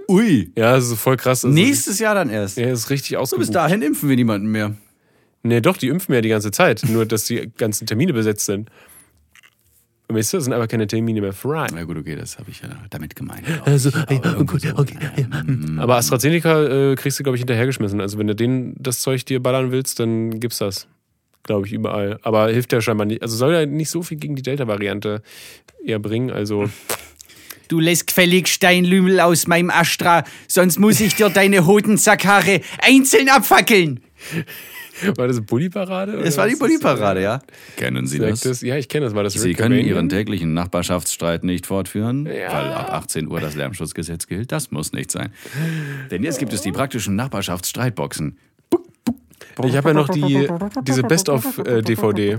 Ui. 0.08 0.52
Ja, 0.56 0.76
das 0.76 0.90
ist 0.90 1.00
voll 1.00 1.18
krass. 1.18 1.44
Also, 1.46 1.54
Nächstes 1.54 2.00
Jahr 2.00 2.16
dann 2.16 2.30
erst. 2.30 2.58
Ja, 2.58 2.70
das 2.70 2.80
ist 2.80 2.90
richtig 2.90 3.12
So, 3.12 3.18
ausgebucht. 3.18 3.48
bis 3.48 3.52
dahin 3.54 3.82
impfen 3.82 4.10
wir 4.10 4.16
niemanden 4.16 4.48
mehr. 4.52 4.76
Nee, 5.44 5.62
doch, 5.62 5.78
die 5.78 5.88
impfen 5.88 6.14
ja 6.14 6.22
die 6.22 6.30
ganze 6.30 6.52
Zeit. 6.52 6.84
Nur, 6.90 7.06
dass 7.06 7.24
die 7.26 7.50
ganzen 7.58 7.88
Termine 7.88 8.14
besetzt 8.14 8.46
sind. 8.46 8.70
Weißt 10.12 10.34
du, 10.34 10.40
sind 10.40 10.54
aber 10.54 10.68
keine 10.68 10.88
Termine 10.88 11.22
mehr 11.22 11.34
frei. 11.34 11.68
Na 11.72 11.84
gut, 11.84 11.96
okay, 11.98 12.16
das 12.16 12.40
habe 12.40 12.50
ich 12.50 12.62
ja 12.62 12.70
damit 12.90 13.16
gemeint. 13.16 13.44
Also, 13.64 13.90
okay, 14.40 14.74
okay. 14.76 14.98
Aber 15.78 15.98
AstraZeneca 15.98 16.92
äh, 16.92 16.96
kriegst 16.96 17.20
du, 17.20 17.24
glaube 17.24 17.36
ich, 17.36 17.42
hinterhergeschmissen. 17.42 18.02
Also, 18.02 18.18
wenn 18.18 18.26
du 18.26 18.34
den, 18.36 18.74
das 18.80 19.02
Zeug 19.02 19.24
dir 19.26 19.40
ballern 19.42 19.72
willst, 19.72 20.00
dann 20.00 20.40
gibt's 20.40 20.58
das. 20.58 20.88
Glaube 21.44 21.68
ich, 21.68 21.74
überall. 21.74 22.20
Aber 22.24 22.50
hilft 22.50 22.74
ja 22.74 22.82
scheinbar 22.82 23.06
nicht. 23.06 23.22
Also, 23.22 23.38
soll 23.38 23.54
ja 23.54 23.66
nicht 23.68 23.92
so 23.92 24.02
viel 24.02 24.18
gegen 24.18 24.36
die 24.36 24.42
Delta-Variante 24.42 25.22
eher 25.86 26.00
bringen. 26.00 26.32
Also, 26.32 26.68
Du 27.70 27.80
lässt 27.80 28.08
gefällig 28.08 28.48
Steinlümel 28.48 29.20
aus 29.20 29.46
meinem 29.48 29.70
Astra, 29.70 30.24
sonst 30.48 30.80
muss 30.80 31.00
ich 31.00 31.16
dir 31.16 31.30
deine 31.30 31.66
Hodensackhaare 31.68 32.62
einzeln 32.82 33.30
abfackeln. 33.30 34.00
war 35.16 35.28
das 35.28 35.40
Bulli-Parade? 35.42 36.14
oder 36.16 36.24
Das 36.24 36.36
war 36.36 36.48
die? 36.48 36.56
Bulli-Parade, 36.56 37.22
ja. 37.22 37.40
Kennen 37.78 38.08
Sie 38.08 38.18
Sagt 38.18 38.44
das? 38.46 38.62
Ja, 38.62 38.76
ich 38.76 38.90
kenne 38.90 39.06
das. 39.06 39.14
War 39.14 39.24
das 39.24 39.34
Sie 39.34 39.50
Rick 39.50 39.58
können 39.58 39.76
Cavanian? 39.78 39.88
Ihren 39.96 40.10
täglichen 40.10 40.54
Nachbarschaftsstreit 40.56 41.44
nicht 41.44 41.68
fortführen, 41.68 42.26
Ja. 42.26 42.52
weil 42.52 42.74
ab 42.74 42.92
18 42.92 43.28
Uhr 43.28 43.40
das 43.40 43.54
Lärmschutzgesetz 43.56 44.26
gilt. 44.26 44.52
Das 44.52 44.72
muss 44.72 44.92
nicht 44.92 45.12
sein. 45.12 45.32
Denn 46.10 46.24
jetzt 46.24 46.40
gibt 46.40 46.52
es 46.54 46.62
die 46.62 46.72
praktischen 46.72 47.16
Nachbarschaftsstreitboxen. 47.16 48.38
Ich 49.64 49.76
habe 49.78 49.90
ja 49.90 49.94
noch 49.94 50.10
die, 50.10 50.48
diese 50.88 51.04
Best-of-DVD. 51.04 52.38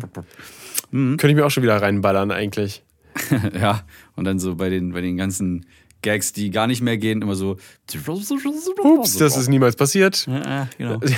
Mhm. 0.91 1.17
Könnte 1.19 1.29
ich 1.29 1.35
mir 1.37 1.47
auch 1.47 1.51
schon 1.51 1.63
wieder 1.63 1.81
reinballern, 1.81 2.33
eigentlich. 2.33 2.83
ja, 3.55 3.85
und 4.17 4.25
dann 4.25 4.39
so 4.39 4.57
bei 4.57 4.69
den, 4.69 4.93
bei 4.93 5.01
den 5.01 5.17
ganzen 5.17 5.67
Gags, 6.03 6.33
die 6.33 6.51
gar 6.51 6.67
nicht 6.67 6.83
mehr 6.83 6.97
gehen, 6.99 7.23
immer 7.23 7.35
so. 7.35 7.57
Ups, 8.85 9.17
das 9.17 9.37
ist 9.37 9.49
niemals 9.49 9.77
passiert. 9.77 10.27
Ja, 10.27 10.69
genau. 10.79 11.01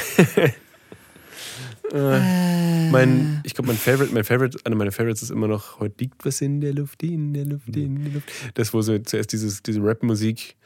Mein, 2.91 3.43
ich 3.45 3.55
glaube, 3.55 3.69
mein 3.69 3.77
Favorite, 3.77 4.15
mein 4.15 4.25
Favorite, 4.25 4.59
einer 4.65 4.77
meiner 4.77 4.93
Favorites 4.93 5.23
ist 5.23 5.31
immer 5.31 5.47
noch, 5.47 5.79
heute 5.79 5.95
liegt 6.01 6.25
was 6.25 6.41
in 6.41 6.61
der 6.61 6.73
Luft, 6.73 7.03
in 7.03 7.35
der 7.35 7.45
Luft, 7.45 7.69
in 7.69 8.03
der 8.03 8.13
Luft. 8.15 8.33
Das, 8.55 8.73
wo 8.73 8.81
sie 8.81 9.03
zuerst 9.03 9.33
dieses, 9.33 9.63
diese 9.63 9.83
Rap-Musik, 9.83 10.57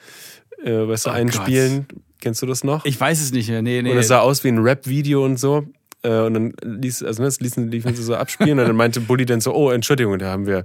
äh, 0.63 0.87
weißt 0.87 1.07
du, 1.07 1.11
Oh 1.11 1.13
einspielen. 1.13 1.87
Kennst 2.21 2.43
du 2.43 2.47
das 2.47 2.65
noch? 2.65 2.85
Ich 2.85 2.99
weiß 2.99 3.21
es 3.21 3.33
nicht 3.33 3.49
mehr. 3.49 3.61
Nee, 3.61 3.83
nee. 3.83 3.91
Und 3.91 3.99
es 3.99 4.09
sah 4.09 4.21
aus 4.21 4.45
wie 4.45 4.49
ein 4.49 4.59
Rap-Video 4.59 5.25
und 5.25 5.39
so. 5.39 5.67
Äh, 6.07 6.21
Und 6.21 6.35
dann 6.35 6.53
ließ, 6.63 7.03
also 7.03 7.23
ne, 7.23 7.27
das 7.27 7.41
ließen, 7.41 7.69
liefen 7.71 7.95
sie 7.95 8.03
so 8.03 8.15
abspielen 8.15 8.59
und 8.59 8.67
dann 8.67 8.77
meinte 8.77 9.01
Bully 9.01 9.27
dann 9.27 9.41
so, 9.41 9.53
oh, 9.55 9.71
Entschuldigung, 9.71 10.19
da 10.19 10.31
haben 10.31 10.47
wir 10.47 10.63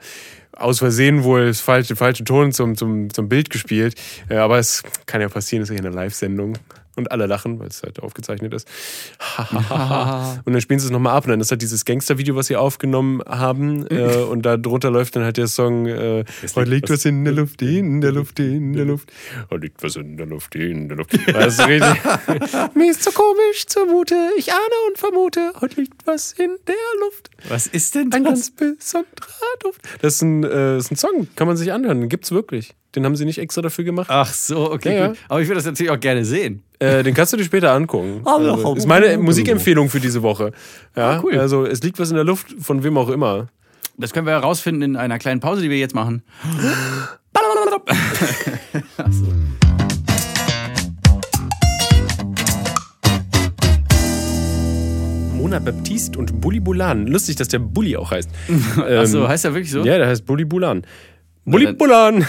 aus 0.53 0.79
Versehen 0.79 1.23
wohl 1.23 1.47
das 1.47 1.61
falsche, 1.61 1.95
falsche 1.95 2.23
Ton 2.23 2.51
zum, 2.51 2.75
zum, 2.75 3.11
zum 3.11 3.27
Bild 3.27 3.49
gespielt. 3.49 3.95
Ja, 4.29 4.43
aber 4.43 4.59
es 4.59 4.83
kann 5.07 5.21
ja 5.21 5.29
passieren, 5.29 5.63
ist 5.63 5.69
ja 5.69 5.77
eine 5.77 5.89
Live-Sendung. 5.89 6.57
Und 7.01 7.11
alle 7.11 7.25
lachen, 7.25 7.59
weil 7.59 7.67
es 7.67 7.83
halt 7.83 8.01
aufgezeichnet 8.01 8.53
ist. 8.53 8.67
und 10.45 10.53
dann 10.53 10.61
spielen 10.61 10.79
sie 10.79 10.85
es 10.85 10.91
nochmal 10.91 11.15
ab. 11.15 11.25
Und 11.25 11.31
dann 11.31 11.41
ist 11.41 11.51
halt 11.51 11.61
dieses 11.61 11.85
Gangster-Video, 11.85 12.35
was 12.35 12.47
sie 12.47 12.55
aufgenommen 12.55 13.21
haben. 13.27 13.87
äh, 13.87 14.17
und 14.17 14.43
da 14.43 14.57
drunter 14.57 14.91
läuft 14.91 15.15
dann 15.15 15.23
halt 15.23 15.37
der 15.37 15.47
Song 15.47 15.87
äh, 15.87 16.23
Heute 16.55 16.69
liegt 16.69 16.89
was 16.89 17.05
in 17.05 17.23
der 17.23 17.33
Luft, 17.33 17.61
in 17.61 18.01
der 18.01 18.11
Luft, 18.11 18.39
in 18.39 18.73
der 18.73 18.85
Luft. 18.85 19.11
Heute 19.49 19.63
liegt 19.63 19.83
was 19.83 19.95
in 19.95 20.17
der 20.17 20.25
Luft, 20.25 20.55
in 20.55 20.87
der 20.87 20.97
Luft. 20.97 21.11
Das 21.31 21.53
ist 21.53 21.67
richtig. 21.67 22.01
Mir 22.75 22.91
ist 22.91 23.03
so 23.03 23.11
komisch 23.11 23.65
zumute. 23.67 24.15
Ich 24.37 24.51
ahne 24.51 24.59
und 24.89 24.97
vermute, 24.97 25.53
heute 25.61 25.81
liegt 25.81 26.05
was 26.05 26.33
in 26.33 26.55
der 26.67 26.75
Luft. 27.01 27.29
Was 27.47 27.67
ist 27.67 27.95
denn 27.95 28.11
Ein 28.11 28.23
ganz 28.23 28.51
besonderer 28.51 29.05
Duft. 29.59 29.81
Das 30.01 30.15
ist 30.15 30.21
ein, 30.21 30.43
äh, 30.43 30.77
ist 30.77 30.91
ein 30.91 30.97
Song, 30.97 31.27
kann 31.35 31.47
man 31.47 31.57
sich 31.57 31.71
anhören. 31.71 32.01
Den 32.01 32.09
gibt's 32.09 32.31
wirklich. 32.31 32.75
Den 32.95 33.05
haben 33.05 33.15
sie 33.15 33.23
nicht 33.25 33.37
extra 33.37 33.61
dafür 33.61 33.85
gemacht. 33.85 34.07
Ach 34.09 34.33
so, 34.33 34.69
okay. 34.71 34.93
Ja, 34.93 34.99
ja. 35.01 35.07
Gut. 35.09 35.17
Aber 35.29 35.41
ich 35.41 35.47
würde 35.47 35.59
das 35.59 35.65
natürlich 35.65 35.91
auch 35.91 35.99
gerne 35.99 36.25
sehen. 36.25 36.63
Äh, 36.79 37.03
den 37.03 37.13
kannst 37.13 37.31
du 37.31 37.37
dir 37.37 37.43
später 37.45 37.71
angucken. 37.71 38.21
Ah, 38.25 38.35
Also, 38.35 38.75
ist 38.75 38.85
meine 38.87 39.17
Musikempfehlung 39.17 39.89
für 39.89 39.99
diese 40.01 40.21
Woche. 40.23 40.51
Ja, 40.95 41.11
Ah, 41.11 41.21
cool. 41.23 41.37
Also 41.39 41.65
es 41.65 41.81
liegt 41.83 41.99
was 41.99 42.09
in 42.09 42.15
der 42.15 42.25
Luft, 42.25 42.53
von 42.59 42.83
wem 42.83 42.97
auch 42.97 43.09
immer. 43.09 43.47
Das 43.97 44.11
können 44.13 44.25
wir 44.25 44.33
herausfinden 44.33 44.81
in 44.81 44.95
einer 44.97 45.19
kleinen 45.19 45.39
Pause, 45.39 45.61
die 45.61 45.69
wir 45.69 45.77
jetzt 45.77 45.95
machen. 45.95 46.23
Mona 55.35 55.59
Baptiste 55.59 56.17
und 56.19 56.39
Bulli 56.41 56.59
Bulan. 56.59 57.07
Lustig, 57.07 57.35
dass 57.37 57.47
der 57.47 57.59
Bulli 57.59 57.95
auch 57.97 58.11
heißt. 58.11 58.29
Ach 58.77 59.05
so, 59.05 59.27
heißt 59.27 59.45
er 59.45 59.53
wirklich 59.53 59.71
so? 59.71 59.79
Ja, 59.83 59.97
der 59.97 60.07
heißt 60.07 60.25
Bulli 60.25 60.45
Bulan. 60.45 60.83
Bulli 61.45 61.65
dann- 61.65 61.77
Bulan! 61.77 62.25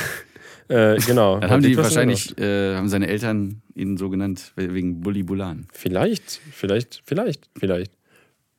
Äh, 0.73 0.97
genau. 1.07 1.39
Dann 1.41 1.51
haben 1.51 1.63
die 1.63 1.77
wahrscheinlich, 1.77 2.37
äh, 2.39 2.77
haben 2.77 2.89
seine 2.89 3.09
Eltern 3.09 3.63
ihn 3.75 3.97
so 3.97 4.09
genannt, 4.11 4.53
wegen 4.57 5.01
Bulli 5.01 5.23
Bulan. 5.23 5.67
Vielleicht, 5.73 6.41
vielleicht, 6.53 7.03
vielleicht, 7.05 7.49
vielleicht. 7.59 7.93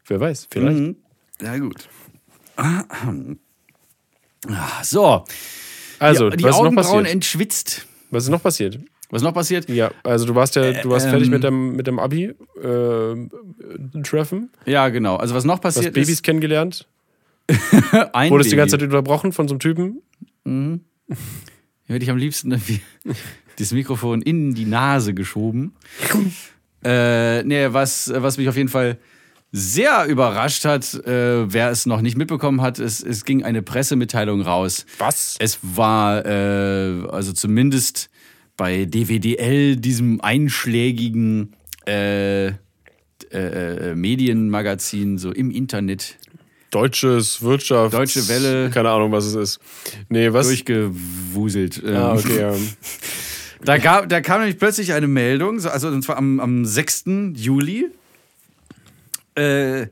Wer 0.08 0.20
weiß, 0.20 0.48
vielleicht. 0.52 0.78
Mhm. 0.80 0.96
Ja, 1.42 1.58
gut. 1.58 1.88
Ah, 2.56 2.84
So, 4.84 5.24
Also, 6.00 6.30
die, 6.30 6.38
die 6.38 6.44
was 6.44 6.52
ist 6.52 6.56
noch 6.58 6.66
Augenbrauen 6.66 6.76
passiert? 7.04 7.08
entschwitzt. 7.14 7.88
Was 8.12 8.24
ist 8.26 8.30
noch 8.30 8.44
passiert? 8.44 8.80
Was 9.10 9.22
noch 9.22 9.34
passiert? 9.34 9.70
Ja, 9.70 9.92
also 10.04 10.26
du 10.26 10.34
warst 10.36 10.56
ja, 10.56 10.72
du 10.82 10.90
warst 10.90 11.06
ähm, 11.06 11.12
fertig 11.12 11.30
mit 11.30 11.44
dem, 11.44 11.76
mit 11.76 11.86
dem 11.88 12.00
Abi 12.00 12.34
äh, 12.64 14.02
treffen, 14.04 14.50
Ja, 14.66 14.90
genau. 14.90 15.18
Also 15.18 15.36
was 15.36 15.46
noch 15.46 15.56
hast 15.56 15.62
passiert 15.62 15.94
Babys 15.94 16.10
ist, 16.10 16.24
kennengelernt, 16.24 16.88
ein 18.14 18.32
wurdest 18.32 18.50
die 18.52 18.56
Baby. 18.56 18.62
ganze 18.62 18.78
Zeit 18.78 18.84
unterbrochen 18.84 19.32
von 19.32 19.48
so 19.48 19.54
einem 19.54 19.60
Typen. 19.60 20.02
Hätte 21.86 22.04
ich 22.04 22.10
am 22.12 22.18
liebsten 22.18 22.52
irgendwie 22.52 22.82
das 23.60 23.72
Mikrofon 23.72 24.22
in 24.22 24.54
die 24.54 24.66
Nase 24.66 25.14
geschoben. 25.14 25.74
äh, 26.84 27.44
nee, 27.44 27.68
was, 27.72 28.12
was 28.14 28.38
mich 28.38 28.50
auf 28.50 28.58
jeden 28.58 28.70
Fall 28.70 28.98
sehr 29.52 30.06
überrascht 30.06 30.66
hat, 30.66 30.94
äh, 31.06 31.54
wer 31.54 31.70
es 31.70 31.86
noch 31.86 32.02
nicht 32.02 32.18
mitbekommen 32.18 32.62
hat, 32.62 32.80
es, 32.80 33.04
es 33.04 33.24
ging 33.24 33.44
eine 33.44 33.62
Pressemitteilung 33.62 34.42
raus. 34.42 34.86
Was? 34.98 35.36
Es 35.40 35.60
war 35.62 36.26
äh, 36.26 37.08
also 37.10 37.34
zumindest 37.34 38.10
bei 38.58 38.86
DWDL, 38.86 39.76
diesem 39.78 40.22
einschlägigen 40.22 41.56
äh, 41.86 42.48
äh, 43.32 43.96
Medienmagazin, 43.96 45.20
so 45.20 45.32
im 45.32 45.52
Internet 45.52 46.18
Deutsches 46.74 47.42
Wirtschaft. 47.42 47.94
Deutsche 47.94 48.28
Welle. 48.28 48.70
Keine 48.70 48.90
Ahnung, 48.90 49.12
was 49.12 49.26
es 49.26 49.36
ist. 49.36 49.60
Nee, 50.10 50.34
was? 50.34 50.48
durchgewuselt. 50.48 51.82
Ähm, 51.86 51.96
Ah, 51.96 52.14
okay, 52.14 52.40
ja. 52.40 52.54
Da, 53.66 53.78
gab, 53.78 54.10
da 54.10 54.20
kam 54.20 54.42
nämlich 54.42 54.60
plötzlich 54.60 54.92
eine 54.92 55.08
Meldung, 55.08 55.58
so- 55.60 55.70
also 55.70 55.88
und 55.88 56.02
zwar 56.04 56.18
am, 56.18 56.42
am 56.42 56.66
6. 56.66 57.06
Juli. 57.36 57.88
Äh, 59.38 59.84
äh, 59.84 59.88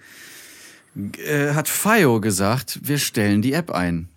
hat 1.54 1.70
FIO 1.70 2.20
gesagt, 2.20 2.80
wir 2.84 2.98
stellen 2.98 3.42
die 3.42 3.54
App 3.54 3.72
ein. 3.72 4.10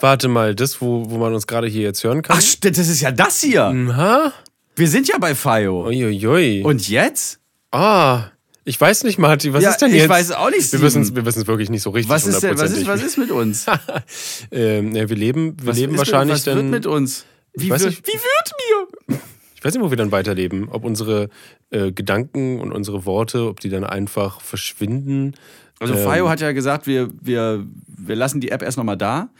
Warte 0.00 0.28
mal, 0.28 0.54
das, 0.54 0.82
wo, 0.82 1.08
wo 1.08 1.16
man 1.16 1.32
uns 1.32 1.46
gerade 1.46 1.66
hier 1.66 1.82
jetzt 1.82 2.04
hören 2.04 2.20
kann. 2.20 2.36
Ach, 2.38 2.54
das 2.60 2.76
ist 2.78 3.00
ja 3.00 3.10
das 3.10 3.40
hier. 3.40 3.64
Aha. 3.64 4.32
Wir 4.76 4.88
sind 4.88 5.08
ja 5.08 5.16
bei 5.18 5.34
FIO. 5.34 5.86
Uiuiui. 5.86 6.62
Und 6.64 6.88
jetzt? 6.90 7.40
ah, 7.72 8.24
ich 8.68 8.78
weiß 8.78 9.04
nicht, 9.04 9.18
Martin, 9.18 9.54
was 9.54 9.62
Ja, 9.62 9.70
ist 9.70 9.78
denn 9.78 9.90
ich 9.90 9.96
jetzt? 9.96 10.08
weiß 10.10 10.32
auch 10.32 10.50
nicht, 10.50 10.58
Wir 10.60 10.64
Steven. 10.64 10.82
wissen 10.82 11.02
es 11.02 11.14
wir 11.14 11.24
wissen's 11.24 11.46
wirklich 11.46 11.70
nicht 11.70 11.82
so 11.82 11.90
richtig. 11.90 12.10
Was 12.10 12.26
ist 12.26 12.42
denn, 12.42 12.58
was 12.58 12.70
ist, 12.70 12.86
was 12.86 13.02
ist 13.02 13.16
mit 13.16 13.30
uns? 13.30 13.64
ähm, 14.50 14.94
ja, 14.94 15.08
wir 15.08 15.16
leben, 15.16 15.56
wir 15.58 15.68
Was 15.68 15.76
leben 15.78 15.94
ist 15.94 15.98
wahrscheinlich 15.98 16.34
mit, 16.36 16.40
was 16.40 16.46
wird 16.46 16.56
dann. 16.58 16.70
mit 16.70 16.86
uns? 16.86 17.24
Wie, 17.54 17.70
wird, 17.70 17.84
nicht. 17.84 18.06
wie 18.06 18.12
wird 18.12 18.88
mir? 19.08 19.18
Ich 19.56 19.64
weiß 19.64 19.74
nicht, 19.74 19.82
wo 19.82 19.90
wir 19.90 19.96
dann 19.96 20.12
weiterleben. 20.12 20.68
Ob 20.68 20.84
unsere 20.84 21.30
äh, 21.70 21.90
Gedanken 21.90 22.60
und 22.60 22.70
unsere 22.70 23.04
Worte, 23.06 23.48
ob 23.48 23.58
die 23.58 23.70
dann 23.70 23.82
einfach 23.82 24.40
verschwinden. 24.40 25.34
Also 25.80 25.94
Ähm, 25.94 26.08
FIO 26.08 26.28
hat 26.28 26.40
ja 26.40 26.52
gesagt, 26.52 26.86
wir, 26.86 27.10
wir, 27.20 27.66
wir 27.88 28.14
lassen 28.14 28.40
die 28.40 28.52
App 28.52 28.62
erst 28.62 28.76
nochmal 28.78 28.96
da. 28.96 29.30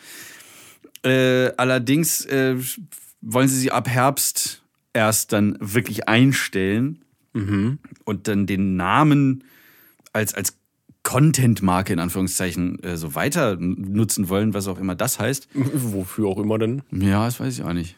Äh, 1.05 1.53
allerdings 1.57 2.25
äh, 2.27 2.57
wollen 3.21 3.47
sie 3.47 3.57
sie 3.61 3.71
ab 3.71 3.87
Herbst 3.89 4.63
erst 4.93 5.33
dann 5.33 5.57
wirklich 5.61 6.09
einstellen 6.09 7.05
und 8.05 8.29
dann 8.29 8.47
den 8.47 8.77
Namen 8.77 9.45
als, 10.13 10.35
als 10.35 10.57
Content-Marke 11.03 11.93
in 11.93 12.01
Anführungszeichen 12.01 12.83
äh, 12.83 12.97
so 12.97 13.15
weiter 13.15 13.57
nutzen 13.59 14.29
wollen, 14.29 14.53
was 14.55 14.67
auch 14.69 14.79
immer 14.79 14.95
das 14.95 15.19
heißt. 15.19 15.49
Wofür 15.55 16.29
auch 16.29 16.39
immer 16.39 16.59
denn. 16.59 16.83
Ja, 16.91 17.25
das 17.25 17.41
weiß 17.41 17.55
ich 17.59 17.65
auch 17.65 17.73
nicht. 17.73 17.97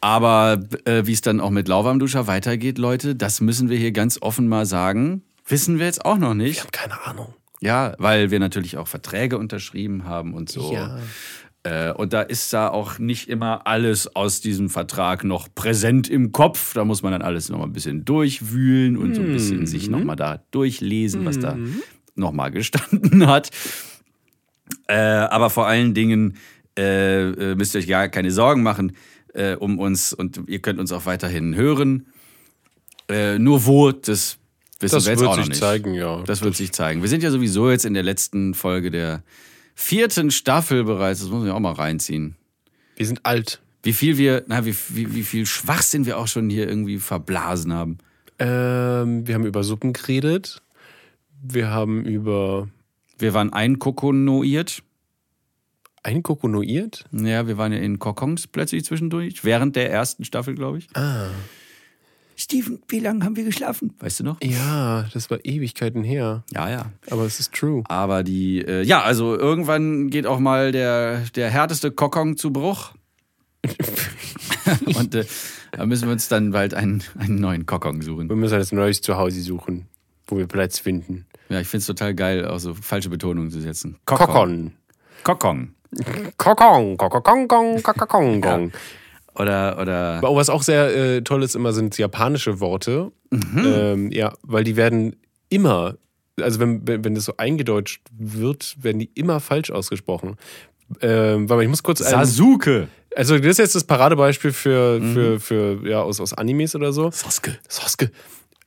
Aber 0.00 0.60
äh, 0.84 1.06
wie 1.06 1.12
es 1.12 1.20
dann 1.20 1.40
auch 1.40 1.50
mit 1.50 1.68
Lauwarmduscher 1.68 2.26
weitergeht, 2.26 2.78
Leute, 2.78 3.14
das 3.14 3.40
müssen 3.40 3.68
wir 3.68 3.78
hier 3.78 3.92
ganz 3.92 4.20
offen 4.20 4.48
mal 4.48 4.66
sagen. 4.66 5.22
Wissen 5.46 5.78
wir 5.78 5.86
jetzt 5.86 6.04
auch 6.04 6.18
noch 6.18 6.32
Ich 6.32 6.36
nicht. 6.36 6.60
habe 6.60 6.70
keine 6.72 7.00
Ahnung. 7.06 7.34
Ja, 7.60 7.94
weil 7.98 8.32
wir 8.32 8.40
natürlich 8.40 8.76
auch 8.76 8.88
Verträge 8.88 9.38
unterschrieben 9.38 10.04
haben 10.04 10.34
und 10.34 10.48
so. 10.50 10.72
Ja. 10.72 10.98
Äh, 11.64 11.92
und 11.92 12.12
da 12.12 12.22
ist 12.22 12.52
da 12.52 12.68
auch 12.68 12.98
nicht 12.98 13.28
immer 13.28 13.66
alles 13.66 14.16
aus 14.16 14.40
diesem 14.40 14.68
Vertrag 14.68 15.22
noch 15.24 15.48
präsent 15.54 16.08
im 16.10 16.32
Kopf. 16.32 16.74
Da 16.74 16.84
muss 16.84 17.02
man 17.02 17.12
dann 17.12 17.22
alles 17.22 17.48
noch 17.48 17.58
mal 17.58 17.64
ein 17.64 17.72
bisschen 17.72 18.04
durchwühlen 18.04 18.96
und 18.96 19.14
so 19.14 19.20
ein 19.22 19.32
bisschen 19.32 19.66
sich 19.66 19.88
noch 19.88 20.02
mal 20.02 20.16
da 20.16 20.42
durchlesen, 20.50 21.24
was 21.24 21.38
da 21.38 21.56
noch 22.16 22.32
mal 22.32 22.50
gestanden 22.50 23.26
hat. 23.28 23.50
Äh, 24.88 24.94
aber 24.96 25.50
vor 25.50 25.66
allen 25.66 25.94
Dingen 25.94 26.36
äh, 26.76 27.54
müsst 27.54 27.74
ihr 27.74 27.80
euch 27.80 27.88
gar 27.88 28.08
keine 28.08 28.30
Sorgen 28.30 28.62
machen 28.62 28.96
äh, 29.34 29.54
um 29.54 29.78
uns 29.78 30.12
und 30.12 30.40
ihr 30.48 30.58
könnt 30.60 30.80
uns 30.80 30.90
auch 30.92 31.06
weiterhin 31.06 31.54
hören. 31.54 32.06
Nur 33.38 33.66
wo, 33.66 33.92
das 33.92 34.38
wissen 34.80 34.94
Das 34.96 35.04
wir 35.04 35.12
jetzt 35.12 35.20
wird 35.20 35.30
auch 35.30 35.36
noch 35.36 35.42
sich 35.42 35.50
nicht. 35.50 35.60
zeigen, 35.60 35.92
ja. 35.92 36.22
Das 36.22 36.40
wird 36.40 36.56
sich 36.56 36.72
zeigen. 36.72 37.02
Wir 37.02 37.10
sind 37.10 37.22
ja 37.22 37.30
sowieso 37.30 37.70
jetzt 37.70 37.84
in 37.84 37.92
der 37.92 38.02
letzten 38.04 38.54
Folge 38.54 38.90
der 38.90 39.22
vierten 39.74 40.30
Staffel 40.30 40.84
bereits. 40.84 41.20
Das 41.20 41.28
muss 41.30 41.46
ja 41.46 41.54
auch 41.54 41.60
mal 41.60 41.72
reinziehen. 41.72 42.36
Wir 42.96 43.06
sind 43.06 43.24
alt. 43.24 43.60
Wie 43.82 43.92
viel 43.92 44.16
wir, 44.18 44.44
na, 44.46 44.64
wie, 44.64 44.74
wie, 44.90 45.14
wie 45.14 45.22
viel 45.24 45.44
Schwachsinn 45.46 46.06
wir 46.06 46.18
auch 46.18 46.28
schon 46.28 46.48
hier 46.50 46.68
irgendwie 46.68 46.98
verblasen 46.98 47.72
haben. 47.72 47.98
Ähm, 48.38 49.26
wir 49.26 49.34
haben 49.34 49.44
über 49.46 49.64
Suppen 49.64 49.92
geredet. 49.92 50.62
Wir 51.42 51.70
haben 51.70 52.04
über 52.04 52.68
Wir 53.18 53.34
waren 53.34 53.52
einkokonoiert. 53.52 54.82
einkokonoiert. 56.04 57.04
Ja, 57.12 57.46
wir 57.46 57.58
waren 57.58 57.72
ja 57.72 57.78
in 57.78 57.98
Kokons 57.98 58.46
plötzlich 58.46 58.84
zwischendurch. 58.84 59.44
Während 59.44 59.74
der 59.76 59.90
ersten 59.90 60.24
Staffel, 60.24 60.54
glaube 60.54 60.78
ich. 60.78 60.88
Ah. 60.94 61.28
Steven, 62.42 62.82
wie 62.88 62.98
lange 62.98 63.24
haben 63.24 63.36
wir 63.36 63.44
geschlafen? 63.44 63.94
Weißt 64.00 64.20
du 64.20 64.24
noch? 64.24 64.38
Ja, 64.42 65.06
das 65.12 65.30
war 65.30 65.38
Ewigkeiten 65.44 66.02
her. 66.02 66.42
Ja, 66.52 66.68
ja. 66.68 66.90
Aber 67.08 67.24
es 67.24 67.38
ist 67.38 67.54
true. 67.54 67.84
Aber 67.86 68.24
die, 68.24 68.58
äh, 68.58 68.82
ja, 68.82 69.02
also 69.02 69.38
irgendwann 69.38 70.10
geht 70.10 70.26
auch 70.26 70.40
mal 70.40 70.72
der, 70.72 71.20
der 71.36 71.50
härteste 71.50 71.92
Kokon 71.92 72.36
zu 72.36 72.52
Bruch. 72.52 72.94
Und 74.96 75.14
äh, 75.14 75.24
da 75.70 75.86
müssen 75.86 76.08
wir 76.08 76.12
uns 76.12 76.26
dann 76.26 76.50
bald 76.50 76.74
einen, 76.74 77.04
einen 77.16 77.36
neuen 77.36 77.64
Kokon 77.64 78.02
suchen. 78.02 78.28
Wir 78.28 78.34
müssen 78.34 78.58
jetzt 78.58 78.72
ein 78.72 78.76
neues 78.76 79.00
Zuhause 79.02 79.40
suchen, 79.40 79.86
wo 80.26 80.36
wir 80.36 80.48
Platz 80.48 80.80
finden. 80.80 81.26
Ja, 81.48 81.60
ich 81.60 81.68
find's 81.68 81.86
total 81.86 82.12
geil, 82.12 82.44
auch 82.44 82.58
so 82.58 82.74
falsche 82.74 83.08
Betonungen 83.08 83.52
zu 83.52 83.60
setzen. 83.60 83.98
Kokon. 84.04 84.72
Kokon. 85.22 85.74
Kokon. 86.36 86.96
Kokon. 86.96 87.82
Kokon. 87.82 87.82
Kokon. 87.82 88.72
Oder, 89.34 89.78
oder. 89.80 90.18
Aber 90.18 90.36
was 90.36 90.50
auch 90.50 90.62
sehr 90.62 90.94
äh, 90.94 91.22
toll 91.22 91.42
ist, 91.42 91.54
immer 91.54 91.72
sind 91.72 91.96
japanische 91.96 92.60
Worte. 92.60 93.12
Ähm, 93.32 94.10
ja, 94.12 94.34
weil 94.42 94.62
die 94.64 94.76
werden 94.76 95.16
immer, 95.48 95.96
also 96.40 96.60
wenn, 96.60 96.86
wenn 96.86 97.04
wenn 97.04 97.14
das 97.14 97.24
so 97.24 97.34
eingedeutscht 97.38 98.02
wird, 98.16 98.76
werden 98.82 98.98
die 98.98 99.10
immer 99.14 99.40
falsch 99.40 99.70
ausgesprochen. 99.70 100.36
Ähm, 101.00 101.48
warte 101.48 101.58
mal, 101.58 101.62
ich 101.62 101.70
muss 101.70 101.82
kurz 101.82 102.00
Sasuke. 102.00 102.88
Also 103.16 103.38
das 103.38 103.46
ist 103.46 103.58
jetzt 103.58 103.74
das 103.74 103.84
Paradebeispiel 103.84 104.52
für, 104.52 105.00
für, 105.00 105.40
für 105.40 105.88
ja, 105.88 106.02
aus, 106.02 106.20
aus 106.20 106.32
Animes 106.32 106.74
oder 106.74 106.92
so. 106.92 107.10
Sasuke. 107.10 107.58
Sasuke. 107.68 108.10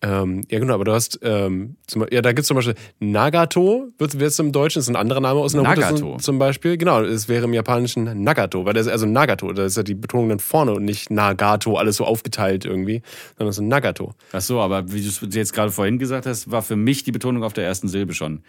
Ähm, 0.07 0.41
ja, 0.51 0.59
genau, 0.59 0.75
aber 0.75 0.83
du 0.83 0.91
hast, 0.91 1.19
ähm, 1.23 1.77
zum, 1.87 2.05
ja, 2.11 2.21
da 2.21 2.29
gibt 2.29 2.41
es 2.41 2.47
zum 2.47 2.55
Beispiel 2.55 2.75
Nagato, 2.99 3.87
wird 3.97 4.13
es 4.13 4.37
im 4.37 4.51
Deutschen, 4.51 4.79
ist 4.79 4.87
ein 4.87 4.95
anderer 4.95 5.19
Name 5.19 5.39
aus 5.39 5.53
Naruto 5.55 5.69
Nagato. 5.81 5.95
zum- 5.97 6.19
zum 6.19 6.37
Beispiel. 6.37 6.77
Genau, 6.77 7.01
es 7.01 7.27
wäre 7.27 7.45
im 7.45 7.53
Japanischen 7.53 8.21
Nagato, 8.23 8.65
weil 8.65 8.73
das 8.73 8.85
ist 8.85 8.91
also 8.91 9.07
Nagato, 9.07 9.51
da 9.53 9.65
ist 9.65 9.77
ja 9.77 9.83
die 9.83 9.95
Betonung 9.95 10.29
dann 10.29 10.39
vorne 10.39 10.73
und 10.73 10.85
nicht 10.85 11.09
Nagato, 11.09 11.77
alles 11.77 11.95
so 11.95 12.05
aufgeteilt 12.05 12.65
irgendwie, 12.65 13.01
sondern 13.37 13.49
es 13.49 13.55
ist 13.55 13.61
ein 13.61 13.67
Nagato. 13.67 14.13
Ach 14.31 14.41
so, 14.41 14.59
aber 14.61 14.91
wie 14.91 15.01
du 15.01 15.07
es 15.07 15.21
jetzt 15.33 15.53
gerade 15.53 15.71
vorhin 15.71 15.97
gesagt 15.97 16.27
hast, 16.27 16.51
war 16.51 16.61
für 16.61 16.75
mich 16.75 17.03
die 17.03 17.11
Betonung 17.11 17.43
auf 17.43 17.53
der 17.53 17.63
ersten 17.65 17.87
Silbe 17.87 18.13
schon. 18.13 18.43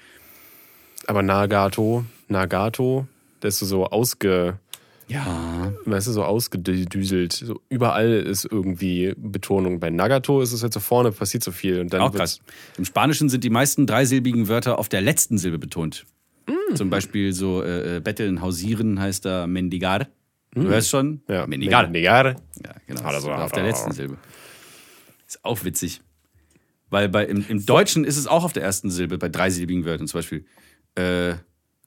Aber 1.07 1.23
Nagato, 1.23 2.05
Nagato, 2.29 3.07
das 3.41 3.63
ist 3.63 3.69
so 3.69 3.87
ausge, 3.87 4.59
Ja. 5.09 5.73
weißt 5.85 6.09
du, 6.09 6.13
so 6.13 6.25
ausgedüselt. 6.25 7.33
So 7.33 7.61
überall 7.69 8.13
ist 8.13 8.45
irgendwie 8.45 9.15
Betonung. 9.17 9.79
Bei 9.79 9.91
Nagato 9.91 10.41
ist 10.41 10.53
es 10.53 10.63
halt 10.63 10.73
so 10.73 10.81
vorne, 10.81 11.13
passiert 11.13 11.45
so 11.45 11.53
viel. 11.53 11.81
Und 11.81 11.93
dann 11.93 12.01
Auch 12.01 12.13
krass. 12.13 12.41
Im 12.77 12.85
Spanischen 12.85 13.29
sind 13.29 13.45
die 13.45 13.51
meisten 13.51 13.87
dreisilbigen 13.87 14.49
Wörter 14.49 14.79
auf 14.79 14.89
der 14.89 15.01
letzten 15.03 15.39
Silbe 15.39 15.59
betont. 15.59 16.07
Zum 16.75 16.91
Beispiel 16.91 17.33
so 17.33 17.63
äh, 17.63 17.97
äh, 17.97 18.01
betteln, 18.01 18.41
hausieren 18.41 19.01
heißt 19.01 19.25
da 19.25 19.47
mendigar. 19.47 20.09
Du 20.53 20.63
hörst 20.63 20.89
schon? 20.91 21.21
Ja, 21.29 21.47
Mendigar. 21.47 21.83
Mendigar. 21.85 22.37
Ja, 22.65 22.75
genau. 22.87 23.03
Oder 23.03 23.13
Das 23.13 23.23
so. 23.23 23.31
ist 23.31 23.39
auf 23.39 23.53
der 23.53 23.63
letzten 23.65 23.93
Silbe. 23.93 24.17
Ist 25.27 25.45
auch 25.45 25.65
witzig. 25.65 26.01
Weil 26.89 27.09
bei, 27.09 27.27
im, 27.27 27.45
im 27.49 27.67
Deutschen 27.67 28.05
ist 28.05 28.17
es 28.17 28.27
auch 28.27 28.43
auf 28.43 28.53
der 28.53 28.63
ersten 28.63 28.91
Silbe, 28.91 29.19
bei 29.19 29.29
dreisilbigen 29.29 29.85
Wörtern. 29.85 30.07
Zum 30.09 30.19
Beispiel 30.19 30.45
äh, 30.95 31.35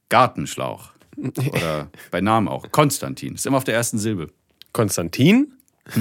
Gartenschlauch. 0.10 0.92
Oder 1.38 1.90
bei 2.12 2.22
Namen 2.22 2.48
auch. 2.48 2.72
Konstantin. 2.72 3.36
Ist 3.36 3.46
immer 3.46 3.58
auf 3.58 3.64
der 3.64 3.76
ersten 3.76 3.98
Silbe. 4.00 4.28
Konstantin? 4.74 5.54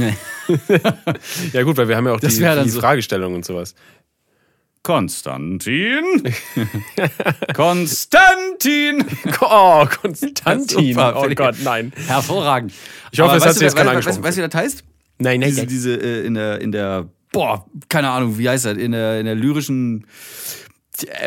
Ja 1.52 1.62
gut, 1.62 1.76
weil 1.78 1.88
wir 1.88 1.96
haben 1.96 2.06
ja 2.06 2.12
auch 2.12 2.20
Das 2.20 2.34
die, 2.36 2.40
die 2.64 2.68
so- 2.70 2.80
Fragestellung 2.80 3.34
und 3.34 3.44
sowas. 3.44 3.74
Konstantin. 4.82 6.22
Konstantin. 7.54 9.04
Oh, 9.40 9.86
Konstantin. 10.00 10.66
Super, 10.94 11.14
oh. 11.16 11.28
Gott, 11.34 11.56
nein. 11.62 11.92
Hervorragend. 12.06 12.72
Ich 13.10 13.20
hoffe, 13.20 13.30
Aber 13.30 13.38
es 13.38 13.46
hat 13.46 13.54
sich 13.54 13.62
jetzt 13.62 13.76
keiner 13.76 13.90
weißt, 13.94 14.06
weißt, 14.06 14.18
angesprochen. 14.18 14.24
weißt 14.24 14.38
du, 14.38 14.42
wie 14.42 14.48
das 14.48 14.60
heißt? 14.60 14.84
Nein, 15.18 15.40
nein, 15.40 15.48
Diese, 15.50 15.60
nein. 15.60 15.68
diese 15.68 15.94
äh, 15.96 16.26
in 16.26 16.34
der, 16.34 16.60
in 16.60 16.72
der, 16.72 17.08
boah, 17.32 17.66
keine 17.88 18.10
Ahnung, 18.10 18.38
wie 18.38 18.48
heißt 18.48 18.64
das? 18.66 18.76
In 18.78 18.92
der, 18.92 19.18
in 19.20 19.26
der 19.26 19.34
lyrischen 19.34 20.06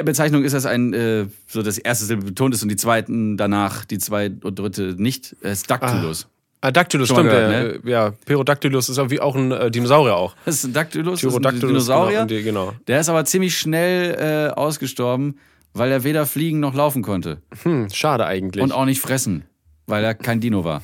Bezeichnung 0.03 0.43
ist 0.43 0.53
das 0.53 0.65
ein, 0.65 0.93
äh, 0.93 1.25
so 1.47 1.61
das 1.61 1.77
erste 1.77 2.05
Silbe 2.05 2.25
betont 2.25 2.53
ist 2.53 2.63
und 2.63 2.69
die 2.69 2.75
zweiten 2.75 3.37
danach, 3.37 3.85
die 3.85 3.97
zweite 3.97 4.45
und 4.45 4.59
dritte 4.59 4.95
nicht. 4.97 5.35
Es 5.41 5.59
ist 5.59 5.69
Dactylus. 5.71 6.27
Ah, 6.63 6.71
Dactylus, 6.71 7.07
Schon 7.07 7.25
mal 7.25 7.31
stimmt. 7.31 7.49
gehört, 7.49 7.83
der, 7.83 7.85
äh, 7.85 7.91
Ja, 7.91 8.11
Perodactylus 8.25 8.89
ist 8.89 8.99
auch 8.99 9.09
wie 9.09 9.19
auch 9.19 9.35
ein 9.35 9.51
äh, 9.51 9.71
Dinosaurier 9.71 10.15
auch. 10.15 10.35
Das 10.45 10.55
ist 10.55 10.65
ein 10.65 10.73
Dactylus, 10.73 11.15
ist 11.19 11.23
ein 11.23 11.29
Pterodactylus, 11.29 11.67
Dinosaurier. 11.69 12.25
Genau, 12.25 12.43
genau. 12.43 12.73
Der 12.87 12.99
ist 12.99 13.09
aber 13.09 13.25
ziemlich 13.25 13.57
schnell 13.57 14.49
äh, 14.51 14.53
ausgestorben, 14.53 15.39
weil 15.73 15.91
er 15.91 16.03
weder 16.03 16.27
fliegen 16.27 16.59
noch 16.59 16.75
laufen 16.75 17.01
konnte. 17.01 17.41
Hm, 17.63 17.89
schade 17.91 18.27
eigentlich. 18.27 18.63
Und 18.63 18.73
auch 18.73 18.85
nicht 18.85 19.01
fressen, 19.01 19.43
weil 19.87 20.03
er 20.03 20.13
kein 20.13 20.39
Dino 20.39 20.63
war. 20.63 20.83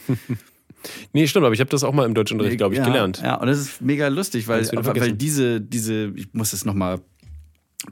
nee, 1.13 1.27
stimmt, 1.27 1.45
aber 1.45 1.53
ich 1.53 1.59
habe 1.59 1.69
das 1.69 1.83
auch 1.83 1.93
mal 1.93 2.05
im 2.05 2.15
Deutschunterricht, 2.15 2.57
glaube 2.57 2.73
ich, 2.73 2.79
ja, 2.79 2.85
gelernt. 2.85 3.21
Ja, 3.23 3.35
und 3.35 3.47
das 3.47 3.59
ist 3.59 3.79
mega 3.79 4.07
lustig, 4.07 4.47
weil, 4.47 4.67
weil 4.71 5.11
diese, 5.13 5.61
diese, 5.61 6.11
ich 6.15 6.29
muss 6.33 6.51
das 6.51 6.65
nochmal 6.65 7.01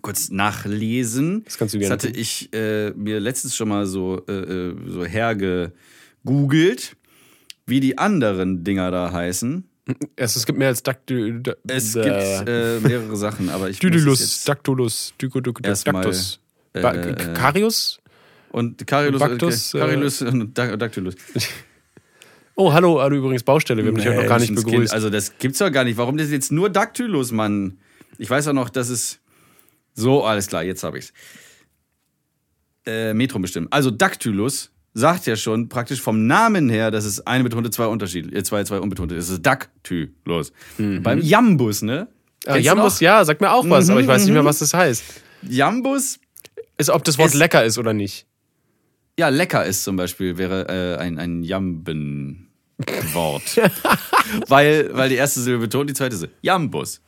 kurz 0.02 0.30
nachlesen. 0.30 1.44
Das 1.46 1.58
kannst 1.58 1.74
du 1.74 1.78
Das 1.80 1.88
gerne 1.88 1.94
hatte 1.94 2.12
tun. 2.12 2.20
ich 2.22 2.50
äh, 2.54 2.92
mir 2.92 3.20
letztens 3.20 3.56
schon 3.56 3.70
mal 3.70 3.86
so, 3.86 4.24
äh, 4.28 4.32
äh, 4.34 4.76
so 4.88 5.06
hergegoogelt, 5.06 6.96
wie 7.66 7.80
die 7.80 7.98
anderen 7.98 8.64
Dinger 8.64 8.92
da 8.92 9.12
heißen. 9.12 9.64
Es, 10.16 10.36
es 10.36 10.46
gibt 10.48 10.58
mehr 10.58 10.70
als 10.70 10.82
Dactyl... 10.82 11.42
Da, 11.42 11.54
Es 11.68 11.94
gibt 11.94 12.06
äh, 12.08 12.80
mehrere 12.80 13.16
Sachen, 13.16 13.50
aber 13.50 13.70
ich 13.70 13.78
Dydylus, 13.80 14.44
Dactylus, 14.44 15.14
Dactus. 15.20 16.40
Ba- 16.74 16.94
äh, 16.96 17.34
Karius? 17.36 18.00
und 18.52 18.88
Carilus, 18.88 19.20
Bactus, 19.20 19.74
äh, 19.74 19.80
Carilus 19.80 20.22
und 20.22 20.58
Da- 20.58 20.76
Dactylus. 20.78 21.16
Oh, 22.58 22.72
hallo, 22.72 23.02
hallo 23.02 23.18
übrigens 23.18 23.44
Baustelle. 23.44 23.84
Wir 23.84 23.90
haben 23.92 23.98
dich 23.98 24.08
heute 24.08 24.22
noch 24.22 24.28
gar 24.30 24.40
nicht 24.40 24.56
begrüßt. 24.56 24.94
Also 24.94 25.10
das 25.10 25.38
gibt's 25.40 25.58
doch 25.60 25.70
gar 25.70 25.84
nicht. 25.84 25.98
Warum 25.98 26.16
das 26.16 26.32
jetzt 26.32 26.54
nur 26.54 26.70
Dactylus, 26.70 27.34
Mann? 27.34 27.78
Ich 28.18 28.30
weiß 28.30 28.48
auch 28.48 28.54
noch, 28.54 28.70
dass 28.70 28.88
es 28.88 29.20
so 29.96 30.24
alles 30.24 30.48
klar. 30.48 30.64
Jetzt 30.64 30.84
habe 30.84 31.00
ich's. 31.00 31.12
äh, 32.86 33.14
Metrum 33.14 33.42
bestimmen. 33.42 33.68
Also 33.72 33.90
Dactylus 33.92 34.72
sagt 34.94 35.26
ja 35.26 35.36
schon 35.36 35.68
praktisch 35.70 36.00
vom 36.02 36.28
Namen 36.28 36.70
her, 36.70 36.92
dass 36.92 37.04
es 37.06 37.26
eine 37.26 37.44
betonte, 37.44 37.70
zwei 37.72 37.88
Unterschied, 37.88 38.32
äh, 38.34 38.44
zwei, 38.44 38.64
zwei 38.64 38.80
unbetonte. 38.80 39.16
Es 39.16 39.30
ist 39.30 39.46
Dactylus. 39.46 40.52
Beim 40.78 41.20
Jambus, 41.22 41.82
ne? 41.82 42.08
Ah, 42.46 42.58
Jambus, 42.58 43.00
ja, 43.00 43.26
sagt 43.26 43.42
mir 43.42 43.52
auch 43.52 43.68
was, 43.70 43.86
Mhm, 43.86 43.92
aber 43.92 44.02
ich 44.02 44.08
weiß 44.08 44.24
nicht 44.26 44.34
mehr, 44.34 44.44
mhm. 44.44 44.48
was 44.48 44.60
das 44.60 44.74
heißt. 44.74 45.04
Jambus, 45.42 46.20
Ist, 46.78 46.90
ob 46.92 47.04
das 47.04 47.18
Wort 47.18 47.30
Es- 47.30 47.34
lecker 47.34 47.66
ist 47.66 47.78
oder 47.80 47.94
nicht. 47.94 48.28
ja, 49.18 49.30
lecker 49.30 49.66
ist 49.66 49.84
zum 49.84 49.96
Beispiel, 49.96 50.38
wäre 50.38 50.68
äh, 50.98 51.02
ein, 51.02 51.18
ein 51.18 51.42
Jamben. 51.44 52.50
Wort. 53.14 53.44
weil, 54.48 54.90
weil 54.94 55.10
die 55.10 55.16
erste 55.16 55.40
Silbe 55.40 55.62
betont, 55.62 55.90
die 55.90 55.94
zweite 55.94 56.16
Silbe. 56.18 56.34
Jambus. 56.42 57.02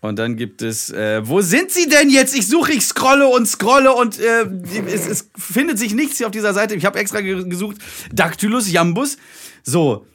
Und 0.00 0.16
dann 0.18 0.36
gibt 0.36 0.62
es, 0.62 0.90
äh, 0.90 1.26
wo 1.26 1.40
sind 1.40 1.72
sie 1.72 1.88
denn 1.88 2.08
jetzt? 2.08 2.36
Ich 2.36 2.46
suche, 2.46 2.72
ich 2.72 2.84
scrolle 2.84 3.26
und 3.26 3.46
scrolle 3.48 3.92
und 3.92 4.18
äh, 4.20 4.44
es, 4.86 5.06
es 5.08 5.28
findet 5.36 5.78
sich 5.78 5.92
nichts 5.92 6.18
hier 6.18 6.26
auf 6.26 6.32
dieser 6.32 6.54
Seite. 6.54 6.76
Ich 6.76 6.84
habe 6.84 6.98
extra 7.00 7.20
ge- 7.20 7.48
gesucht. 7.48 7.78
Dactylus, 8.12 8.70
Jambus. 8.70 9.16
So. 9.64 10.06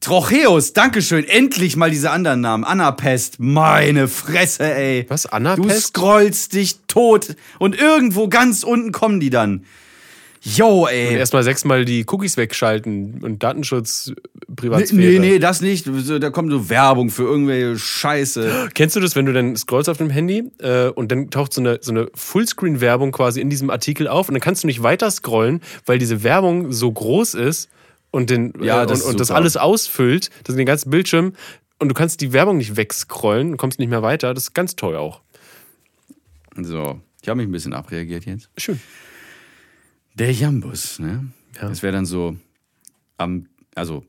Trocheus, 0.00 0.74
Dankeschön. 0.74 1.24
Endlich 1.24 1.76
mal 1.76 1.90
diese 1.90 2.10
anderen 2.10 2.42
Namen. 2.42 2.64
Anapest, 2.64 3.36
meine 3.38 4.08
Fresse, 4.08 4.74
ey. 4.74 5.06
Was, 5.08 5.22
Du 5.22 5.28
Anapest? 5.30 5.88
scrollst 5.88 6.52
dich 6.52 6.80
tot 6.86 7.36
und 7.58 7.78
irgendwo 7.78 8.28
ganz 8.28 8.62
unten 8.62 8.92
kommen 8.92 9.20
die 9.20 9.30
dann. 9.30 9.64
Yo, 10.44 10.86
ey. 10.86 11.14
Erstmal 11.16 11.42
sechsmal 11.42 11.84
die 11.86 12.04
Cookies 12.06 12.36
wegschalten 12.36 13.22
und 13.24 13.42
Datenschutz, 13.42 14.12
Nee, 14.46 14.54
Privatsphäre. 14.56 15.00
nee, 15.00 15.18
nee, 15.18 15.38
das 15.38 15.60
nicht. 15.62 15.88
Da 16.20 16.30
kommt 16.30 16.50
so 16.50 16.68
Werbung 16.68 17.08
für 17.10 17.22
irgendwelche 17.24 17.78
Scheiße. 17.78 18.68
Kennst 18.74 18.94
du 18.94 19.00
das, 19.00 19.16
wenn 19.16 19.26
du 19.26 19.32
dann 19.32 19.56
scrollst 19.56 19.88
auf 19.88 19.96
dem 19.98 20.10
Handy 20.10 20.44
äh, 20.58 20.88
und 20.88 21.10
dann 21.10 21.30
taucht 21.30 21.52
so 21.54 21.60
eine, 21.60 21.78
so 21.80 21.90
eine 21.90 22.08
Fullscreen-Werbung 22.14 23.10
quasi 23.10 23.40
in 23.40 23.48
diesem 23.50 23.70
Artikel 23.70 24.06
auf 24.06 24.28
und 24.28 24.34
dann 24.34 24.42
kannst 24.42 24.62
du 24.62 24.66
nicht 24.66 24.82
weiter 24.82 25.10
scrollen, 25.10 25.60
weil 25.86 25.98
diese 25.98 26.22
Werbung 26.22 26.72
so 26.72 26.92
groß 26.92 27.34
ist 27.34 27.68
und, 28.10 28.30
den, 28.30 28.52
Ja, 28.62 28.82
äh, 28.82 28.86
das 28.86 29.02
und, 29.02 29.12
und 29.12 29.20
das 29.20 29.30
alles 29.30 29.56
ausfüllt, 29.56 30.30
das 30.44 30.54
ist 30.54 30.58
den 30.58 30.66
ganzen 30.66 30.90
Bildschirm 30.90 31.32
und 31.78 31.88
du 31.88 31.94
kannst 31.94 32.20
die 32.20 32.32
Werbung 32.32 32.58
nicht 32.58 32.76
wegscrollen 32.76 33.52
und 33.52 33.56
kommst 33.56 33.78
nicht 33.78 33.88
mehr 33.88 34.02
weiter. 34.02 34.34
Das 34.34 34.44
ist 34.44 34.54
ganz 34.54 34.76
toll 34.76 34.94
auch. 34.96 35.20
So, 36.60 37.00
ich 37.22 37.28
habe 37.28 37.38
mich 37.38 37.48
ein 37.48 37.52
bisschen 37.52 37.72
abreagiert 37.72 38.26
jetzt. 38.26 38.48
Schön. 38.58 38.80
Der 40.14 40.32
Jambus, 40.32 40.98
ne? 40.98 41.32
Ja. 41.56 41.68
Das 41.68 41.82
wäre 41.82 41.92
dann 41.92 42.06
so 42.06 42.36
am, 43.18 43.46
also 43.74 44.04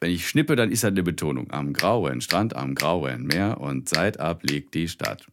wenn 0.00 0.10
ich 0.10 0.28
schnippe, 0.28 0.56
dann 0.56 0.70
ist 0.70 0.84
halt 0.84 0.92
eine 0.92 1.02
Betonung. 1.02 1.50
Am 1.50 1.72
grauen 1.72 2.20
Strand, 2.20 2.54
am 2.54 2.74
grauen 2.74 3.24
Meer 3.24 3.60
und 3.60 3.88
seitab 3.88 4.42
liegt 4.42 4.74
die 4.74 4.88
Stadt. 4.88 5.26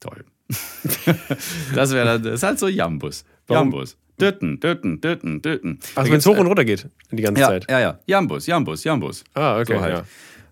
Toll. 0.00 0.24
das 1.74 1.92
wäre 1.92 2.06
dann, 2.06 2.22
das 2.22 2.34
ist 2.34 2.42
halt 2.42 2.58
so 2.58 2.68
Jambus. 2.68 3.24
Jambus. 3.48 3.96
Dötten, 4.18 4.60
dötten, 4.60 5.00
dötten, 5.00 5.40
dötten. 5.40 5.78
Also 5.94 6.10
wenn 6.10 6.18
es 6.18 6.26
hoch 6.26 6.36
und 6.36 6.46
runter 6.46 6.64
geht 6.64 6.88
die 7.10 7.22
ganze 7.22 7.40
ja, 7.40 7.48
Zeit. 7.48 7.70
ja, 7.70 7.80
ja. 7.80 7.98
Jambus, 8.06 8.46
Jambus, 8.46 8.84
Jambus. 8.84 9.24
Ah, 9.34 9.58
okay. 9.58 9.76
So 9.76 9.80
halt. 9.80 9.94
ja. 9.94 10.04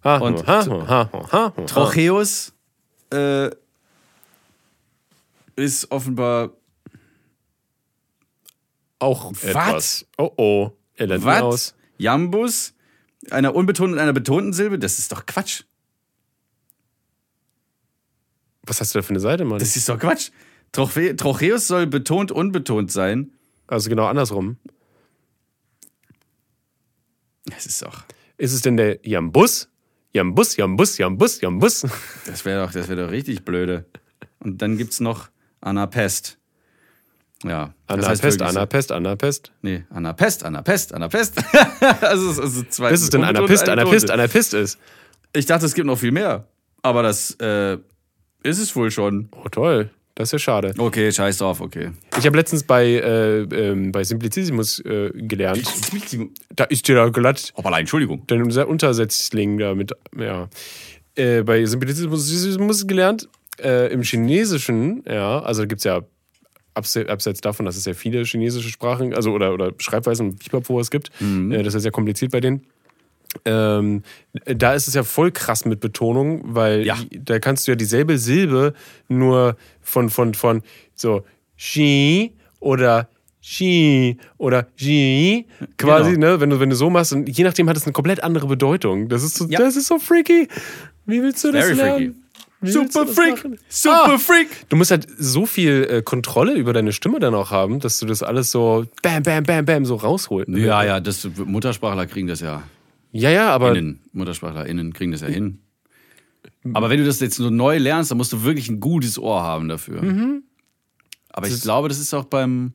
Ha, 0.04 0.18
Und 0.18 0.46
ha, 0.46 0.64
ha, 0.64 0.88
ha, 0.88 1.10
ha, 1.12 1.52
ha. 1.56 1.62
Trocheus 1.66 2.54
äh, 3.12 3.50
ist 5.56 5.90
offenbar 5.90 6.50
auch 8.98 9.32
Was? 9.32 9.44
etwas. 9.44 10.06
Oh 10.16 10.30
oh. 10.36 10.70
Er 10.94 11.06
lernt 11.06 11.24
was? 11.24 11.42
aus. 11.42 11.74
Jambus, 11.98 12.74
einer 13.30 13.54
unbetonten 13.54 13.94
und 13.94 14.00
einer 14.00 14.12
betonten 14.12 14.52
Silbe, 14.52 14.78
das 14.78 14.98
ist 14.98 15.12
doch 15.12 15.26
Quatsch. 15.26 15.62
Was 18.62 18.80
hast 18.80 18.94
du 18.94 18.98
da 18.98 19.02
für 19.02 19.10
eine 19.10 19.20
Seite, 19.20 19.44
Mann? 19.44 19.58
Das 19.58 19.76
ist 19.76 19.88
doch 19.88 19.98
Quatsch. 19.98 20.30
Troche 20.72 21.16
Trocheus 21.16 21.66
soll 21.66 21.86
betont 21.86 22.30
unbetont 22.30 22.92
sein. 22.92 23.32
Also 23.66 23.88
genau 23.88 24.06
andersrum. 24.06 24.58
Das 27.46 27.66
ist 27.66 27.82
doch. 27.82 28.04
Ist 28.36 28.52
es 28.52 28.62
denn 28.62 28.76
der 28.76 28.98
Jambus? 29.06 29.68
Jambus, 30.12 30.56
Jambus, 30.56 30.98
Jambus, 30.98 31.40
Jambus. 31.40 31.86
Das 32.26 32.44
wäre 32.44 32.64
doch, 32.64 32.72
das 32.72 32.88
wär 32.88 32.96
doch 32.96 33.10
richtig 33.10 33.44
blöde. 33.44 33.86
Und 34.40 34.62
dann 34.62 34.76
gibt's 34.76 35.00
noch 35.00 35.28
Anapest. 35.60 36.37
Ja. 37.44 37.72
Anapest, 37.86 38.42
Anapest, 38.42 38.92
Anapest. 38.92 39.52
Nee, 39.62 39.84
Anapest, 39.90 40.44
Anapest, 40.44 40.92
Anapest. 40.92 41.38
also, 42.00 42.30
es 42.30 42.40
also 42.40 42.62
zwei. 42.64 42.92
Was 42.92 43.02
ist 43.02 43.14
denn 43.14 43.24
Anapist, 43.24 43.64
betonte. 43.64 44.12
Anapist 44.12 44.54
ist? 44.54 44.78
Ich 45.32 45.46
dachte, 45.46 45.66
es 45.66 45.74
gibt 45.74 45.86
noch 45.86 45.98
viel 45.98 46.10
mehr. 46.10 46.48
Aber 46.82 47.02
das 47.02 47.36
äh, 47.40 47.74
ist 48.42 48.58
es 48.58 48.74
wohl 48.74 48.90
schon. 48.90 49.28
Oh 49.32 49.48
toll, 49.48 49.90
das 50.14 50.28
ist 50.28 50.32
ja 50.32 50.38
schade. 50.40 50.74
Okay, 50.76 51.12
scheiß 51.12 51.38
drauf, 51.38 51.60
okay. 51.60 51.92
Ich 52.18 52.26
habe 52.26 52.36
letztens 52.36 52.64
bei, 52.64 52.86
äh, 52.86 53.42
ähm, 53.42 53.92
bei 53.92 54.02
Simplicissimus 54.02 54.80
äh, 54.80 55.10
gelernt. 55.14 55.62
Da 56.56 56.64
ist 56.64 56.88
dir 56.88 56.96
da 56.96 57.08
glatt 57.08 57.52
Hoppala, 57.56 57.78
Entschuldigung. 57.78 58.24
dein 58.26 58.42
unser 58.42 58.66
Untersetzling 58.68 59.58
da 59.58 59.74
mit, 59.74 59.92
ja. 60.18 60.48
Äh, 61.14 61.42
bei 61.42 61.64
Simplicissimus 61.64 62.86
gelernt, 62.88 63.28
äh, 63.62 63.92
im 63.92 64.02
Chinesischen, 64.02 65.04
ja, 65.06 65.40
also 65.40 65.62
da 65.62 65.66
gibt 65.66 65.80
es 65.80 65.84
ja 65.84 66.02
abseits 66.78 67.40
davon, 67.40 67.66
dass 67.66 67.76
es 67.76 67.84
ja 67.84 67.94
viele 67.94 68.24
chinesische 68.24 68.68
Sprachen, 68.70 69.14
also 69.14 69.32
oder, 69.32 69.52
oder 69.52 69.72
Schreibweisen 69.78 70.28
und 70.30 70.38
Pipapo 70.38 70.80
es 70.80 70.90
gibt, 70.90 71.10
äh, 71.20 71.58
das 71.58 71.68
ist 71.68 71.74
ja 71.74 71.80
sehr 71.80 71.90
kompliziert 71.92 72.32
bei 72.32 72.40
denen. 72.40 72.62
Ähm, 73.44 74.02
da 74.46 74.72
ist 74.74 74.88
es 74.88 74.94
ja 74.94 75.02
voll 75.04 75.30
krass 75.30 75.64
mit 75.66 75.80
Betonung, 75.80 76.40
weil 76.44 76.86
Ja. 76.86 76.96
da 77.12 77.38
kannst 77.38 77.66
du 77.66 77.72
ja 77.72 77.76
dieselbe 77.76 78.16
Silbe 78.18 78.72
nur 79.08 79.56
von, 79.82 80.08
von, 80.08 80.32
von 80.34 80.62
so 80.94 81.24
Xi 81.58 82.32
oder 82.60 83.08
Xi 83.42 84.16
oder 84.38 84.62
Xi 84.76 85.46
quasi, 85.76 86.12
Genau. 86.14 86.26
ne, 86.32 86.40
wenn 86.40 86.50
du, 86.50 86.58
wenn 86.60 86.70
du 86.70 86.76
so 86.76 86.88
machst 86.90 87.12
und 87.12 87.28
je 87.28 87.44
nachdem 87.44 87.68
hat 87.68 87.76
es 87.76 87.84
eine 87.84 87.92
komplett 87.92 88.22
andere 88.22 88.46
Bedeutung. 88.46 89.08
Das 89.08 89.22
ist 89.22 89.34
so, 89.36 89.46
Ja. 89.46 89.58
das 89.58 89.76
ist 89.76 89.86
so 89.88 89.98
freaky. 89.98 90.48
Wie 91.06 91.22
willst 91.22 91.44
du 91.44 91.52
das 91.52 91.64
Very 91.66 91.76
lernen? 91.76 91.96
freaky. 92.14 92.14
Wie 92.60 92.72
Super 92.72 93.04
das 93.04 93.14
Freak. 93.14 93.30
machen? 93.36 93.58
Super 93.68 94.14
Ah. 94.14 94.18
Freak. 94.18 94.48
Du 94.68 94.76
musst 94.76 94.90
halt 94.90 95.06
so 95.16 95.46
viel 95.46 95.86
äh, 95.88 96.02
Kontrolle 96.02 96.54
über 96.54 96.72
deine 96.72 96.92
Stimme 96.92 97.20
dann 97.20 97.34
auch 97.34 97.50
haben, 97.52 97.78
dass 97.78 97.98
du 98.00 98.06
das 98.06 98.22
alles 98.24 98.50
so 98.50 98.84
bam, 99.02 99.22
bam, 99.22 99.44
bam, 99.44 99.64
bam 99.64 99.84
so 99.84 99.94
rausholst. 99.94 100.48
Ja, 100.50 100.82
ja, 100.82 100.98
das, 101.00 101.28
Muttersprachler 101.36 102.06
kriegen 102.06 102.26
das 102.26 102.40
ja. 102.40 102.64
Ja, 103.12 103.30
ja, 103.30 103.50
aber 103.50 103.70
Innen. 103.76 104.00
MuttersprachlerInnen 104.12 104.92
kriegen 104.92 105.12
das 105.12 105.20
ja 105.20 105.28
hin. 105.28 105.60
Aber 106.74 106.90
wenn 106.90 106.98
du 106.98 107.06
das 107.06 107.20
jetzt 107.20 107.36
so 107.36 107.48
neu 107.48 107.78
lernst, 107.78 108.10
dann 108.10 108.18
musst 108.18 108.32
du 108.32 108.42
wirklich 108.42 108.68
ein 108.68 108.80
gutes 108.80 109.18
Ohr 109.18 109.42
haben 109.42 109.68
dafür. 109.68 110.02
Aber 111.30 111.46
ich 111.46 111.62
glaube, 111.62 111.88
das 111.88 111.98
ist 111.98 112.12
auch 112.12 112.24
beim, 112.24 112.72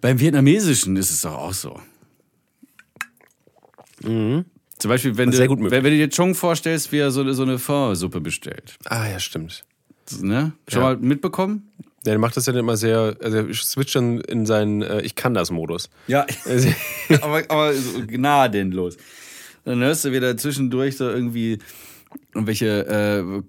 beim 0.00 0.20
Vietnamesischen 0.20 0.96
ist 0.96 1.10
es 1.10 1.22
doch 1.22 1.34
auch 1.34 1.52
so. 1.54 1.80
Zum 4.80 4.88
Beispiel, 4.88 5.16
wenn 5.16 5.30
du, 5.30 5.38
wenn, 5.38 5.70
wenn 5.70 5.82
du 5.84 5.90
dir 5.90 6.08
Chung 6.10 6.34
vorstellst, 6.34 6.90
wie 6.90 6.98
er 6.98 7.10
so, 7.10 7.30
so 7.32 7.42
eine 7.42 7.58
Pho-Suppe 7.58 8.20
bestellt. 8.20 8.76
Ah, 8.86 9.08
ja, 9.08 9.18
stimmt. 9.20 9.62
Ne? 10.20 10.52
Schon 10.68 10.82
Ja. 10.82 10.88
mal 10.88 10.96
mitbekommen? 10.96 11.70
Der 12.06 12.18
macht 12.18 12.36
das 12.36 12.46
ja 12.46 12.54
immer 12.58 12.76
sehr, 12.78 13.14
also 13.22 13.36
er 13.36 13.54
switcht 13.54 13.94
dann 13.94 14.20
in 14.22 14.46
seinen 14.46 14.80
äh, 14.82 15.02
Ich 15.02 15.14
kann 15.14 15.34
das 15.34 15.50
Modus. 15.50 15.90
Ja. 16.06 16.26
Also, 16.46 16.68
aber, 17.20 17.42
aber 17.48 17.74
so 17.74 18.00
gnadenlos. 18.06 18.96
Dann 19.66 19.80
hörst 19.80 20.06
du 20.06 20.12
wieder 20.12 20.34
zwischendurch 20.38 20.96
so 20.96 21.08
irgendwie 21.08 21.58
irgendwelche 22.34 22.86
äh, 22.86 23.42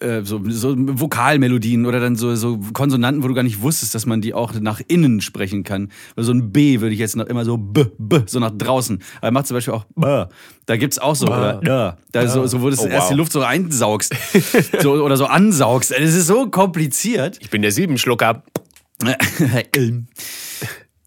äh, 0.00 0.22
so, 0.24 0.40
so 0.48 0.74
Vokalmelodien 0.76 1.86
oder 1.86 2.00
dann 2.00 2.16
so, 2.16 2.34
so 2.34 2.58
Konsonanten, 2.72 3.22
wo 3.22 3.28
du 3.28 3.34
gar 3.34 3.42
nicht 3.42 3.62
wusstest, 3.62 3.94
dass 3.94 4.06
man 4.06 4.20
die 4.20 4.34
auch 4.34 4.52
nach 4.60 4.80
innen 4.88 5.20
sprechen 5.20 5.64
kann. 5.64 5.90
Weil 6.14 6.24
so 6.24 6.32
ein 6.32 6.52
B 6.52 6.80
würde 6.80 6.92
ich 6.94 6.98
jetzt 7.00 7.16
noch 7.16 7.26
immer 7.26 7.44
so 7.44 7.56
B, 7.56 7.84
B, 7.98 8.20
so 8.26 8.38
nach 8.40 8.50
draußen. 8.56 9.02
Aber 9.18 9.26
er 9.28 9.30
macht 9.32 9.46
zum 9.46 9.56
Beispiel 9.56 9.74
auch 9.74 9.84
B. 9.94 10.24
Da 10.66 10.76
gibt's 10.76 10.98
auch 10.98 11.14
so, 11.16 11.26
oder 11.26 11.60
da, 11.62 11.98
da 12.12 12.28
so, 12.28 12.46
so, 12.46 12.62
wo 12.62 12.70
du 12.70 12.76
Oh, 12.80 12.86
erst 12.86 13.08
die 13.10 13.12
wow. 13.14 13.18
Luft 13.18 13.32
so 13.32 13.42
einsaugst. 13.42 14.14
so, 14.82 14.92
oder 14.94 15.16
so 15.16 15.26
ansaugst. 15.26 15.90
Das 15.90 16.00
ist 16.14 16.26
so 16.26 16.48
kompliziert. 16.50 17.38
ich 17.40 17.50
bin 17.50 17.62
der 17.62 17.72
Siebenschlucker. 17.72 18.42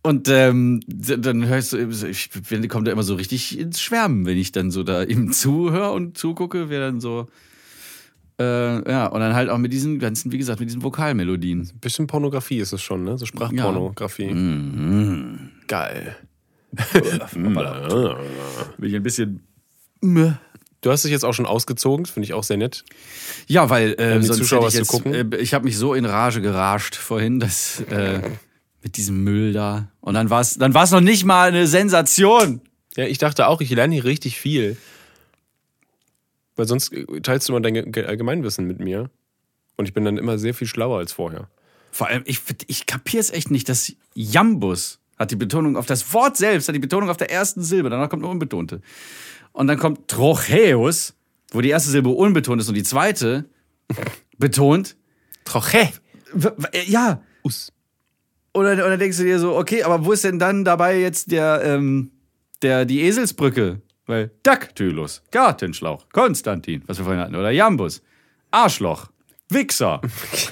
Und 0.03 0.29
ähm, 0.29 0.79
dann 0.88 1.45
hörst 1.47 1.73
du, 1.73 1.77
ich 2.07 2.29
bin- 2.29 2.67
kommt 2.69 2.88
da 2.88 2.91
immer 2.91 3.03
so 3.03 3.15
richtig 3.15 3.59
ins 3.59 3.81
Schwärmen, 3.81 4.25
wenn 4.25 4.38
ich 4.38 4.53
dann 4.53 4.71
so 4.71 4.83
da 4.83 5.03
ihm 5.03 5.33
zuhöre 5.33 5.91
und 5.91 6.17
zugucke, 6.17 6.69
wer 6.69 6.79
dann 6.79 7.01
so. 7.01 7.27
Äh, 8.39 8.89
ja, 8.89 9.07
und 9.07 9.19
dann 9.19 9.33
halt 9.33 9.49
auch 9.49 9.57
mit 9.57 9.73
diesen 9.73 9.97
ganzen, 9.97 10.31
wie 10.31 10.38
gesagt, 10.38 10.59
mit 10.59 10.69
diesen 10.69 10.83
Vokalmelodien. 10.83 11.71
Bisschen 11.81 12.05
Pornografie 12.05 12.59
ist 12.59 12.71
es 12.71 12.81
schon, 12.81 13.03
ne? 13.03 13.17
So 13.17 13.25
Sprachpornografie. 13.25 14.31
Mhm. 14.31 15.49
Geil. 15.67 16.15
Bin 17.33 18.89
ich 18.89 18.95
ein 18.95 19.03
bisschen. 19.03 19.41
Du 20.81 20.91
hast 20.91 21.03
dich 21.03 21.11
jetzt 21.11 21.25
auch 21.25 21.33
schon 21.33 21.47
ausgezogen, 21.47 22.05
finde 22.05 22.25
ich 22.25 22.33
auch 22.33 22.43
sehr 22.43 22.57
nett. 22.57 22.85
Ja, 23.47 23.69
weil 23.69 23.95
äh, 23.97 24.19
die 24.19 24.27
sonst 24.27 24.38
Zuschauer 24.38 24.67
ich 24.67 24.79
was 24.79 24.88
zu 24.88 25.01
jetzt, 25.03 25.33
äh, 25.33 25.38
ich 25.38 25.53
habe 25.55 25.65
mich 25.65 25.77
so 25.77 25.95
in 25.95 26.05
Rage 26.05 26.41
gerascht 26.41 26.95
vorhin, 26.95 27.39
dass 27.39 27.81
äh, 27.89 28.21
mit 28.83 28.97
diesem 28.97 29.23
Müll 29.23 29.53
da. 29.53 29.89
Und 30.01 30.13
dann 30.13 30.29
war 30.29 30.41
es 30.41 30.57
dann 30.57 30.75
war's 30.75 30.91
noch 30.91 31.01
nicht 31.01 31.25
mal 31.25 31.47
eine 31.47 31.65
Sensation. 31.65 32.61
Ja, 32.95 33.05
ich 33.05 33.17
dachte 33.17 33.47
auch, 33.47 33.61
ich 33.61 33.71
lerne 33.71 33.95
hier 33.95 34.05
richtig 34.05 34.39
viel. 34.39 34.77
Weil 36.58 36.68
sonst 36.68 36.91
äh, 36.91 37.05
teilst 37.22 37.47
du 37.47 37.53
immer 37.53 37.62
dein 37.62 37.91
Ge- 37.91 38.05
Allgemeinwissen 38.05 38.66
mit 38.68 38.80
mir. 38.80 39.10
Und 39.78 39.88
ich 39.88 39.93
bin 39.93 40.03
dann 40.03 40.18
immer 40.18 40.38
sehr 40.38 40.53
viel 40.53 40.68
schlauer 40.68 40.97
als 40.97 41.14
vorher. 41.14 41.47
Vor 41.91 42.08
allem, 42.08 42.24
ich, 42.26 42.41
ich 42.68 42.86
kapiere 42.86 43.22
es 43.22 43.30
echt 43.32 43.49
nicht, 43.51 43.70
dass 43.70 43.93
Jambus 44.14 44.99
hat 45.18 45.32
die 45.32 45.36
Betonung 45.36 45.78
auf 45.78 45.86
das 45.86 46.14
Wort 46.14 46.36
selbst, 46.38 46.68
hat 46.68 46.76
die 46.76 46.80
Betonung 46.80 47.10
auf 47.10 47.18
der 47.18 47.32
ersten 47.32 47.64
Silbe, 47.64 47.89
danach 47.89 48.10
kommt 48.10 48.24
eine 48.24 48.32
unbetonte. 48.32 48.82
Und 49.53 49.68
dann 49.68 49.78
kommt 49.80 50.08
Trocheus, 50.08 51.14
wo 51.51 51.62
die 51.62 51.70
erste 51.70 51.89
Silbe 51.89 52.10
unbetont 52.10 52.62
ist 52.62 52.68
und 52.70 52.76
die 52.76 52.84
zweite 52.84 53.45
betont. 54.38 54.95
Troche. 55.45 55.89
Äh, 56.72 56.84
Ja. 56.86 57.22
Us. 57.43 57.72
Oder, 58.53 58.74
oder 58.74 58.97
denkst 58.97 59.18
du 59.18 59.24
dir 59.24 59.39
so, 59.39 59.55
okay, 59.55 59.84
aber 59.84 60.03
wo 60.05 60.12
ist 60.12 60.24
denn 60.24 60.39
dann 60.39 60.66
dabei 60.66 60.99
jetzt 60.99 61.32
der, 61.32 61.62
ähm, 61.64 62.12
der, 62.64 62.86
die 62.86 63.01
Eselsbrücke? 63.01 63.82
Weil 64.08 64.32
Daktylus, 64.43 65.22
Gartenschlauch, 65.32 66.05
Konstantin, 66.12 66.82
was 66.88 66.97
wir 66.97 67.03
vorhin 67.05 67.22
hatten, 67.22 67.36
oder 67.36 67.51
Jambus, 67.51 68.01
Arschloch, 68.51 69.08
Wichser. 69.49 70.01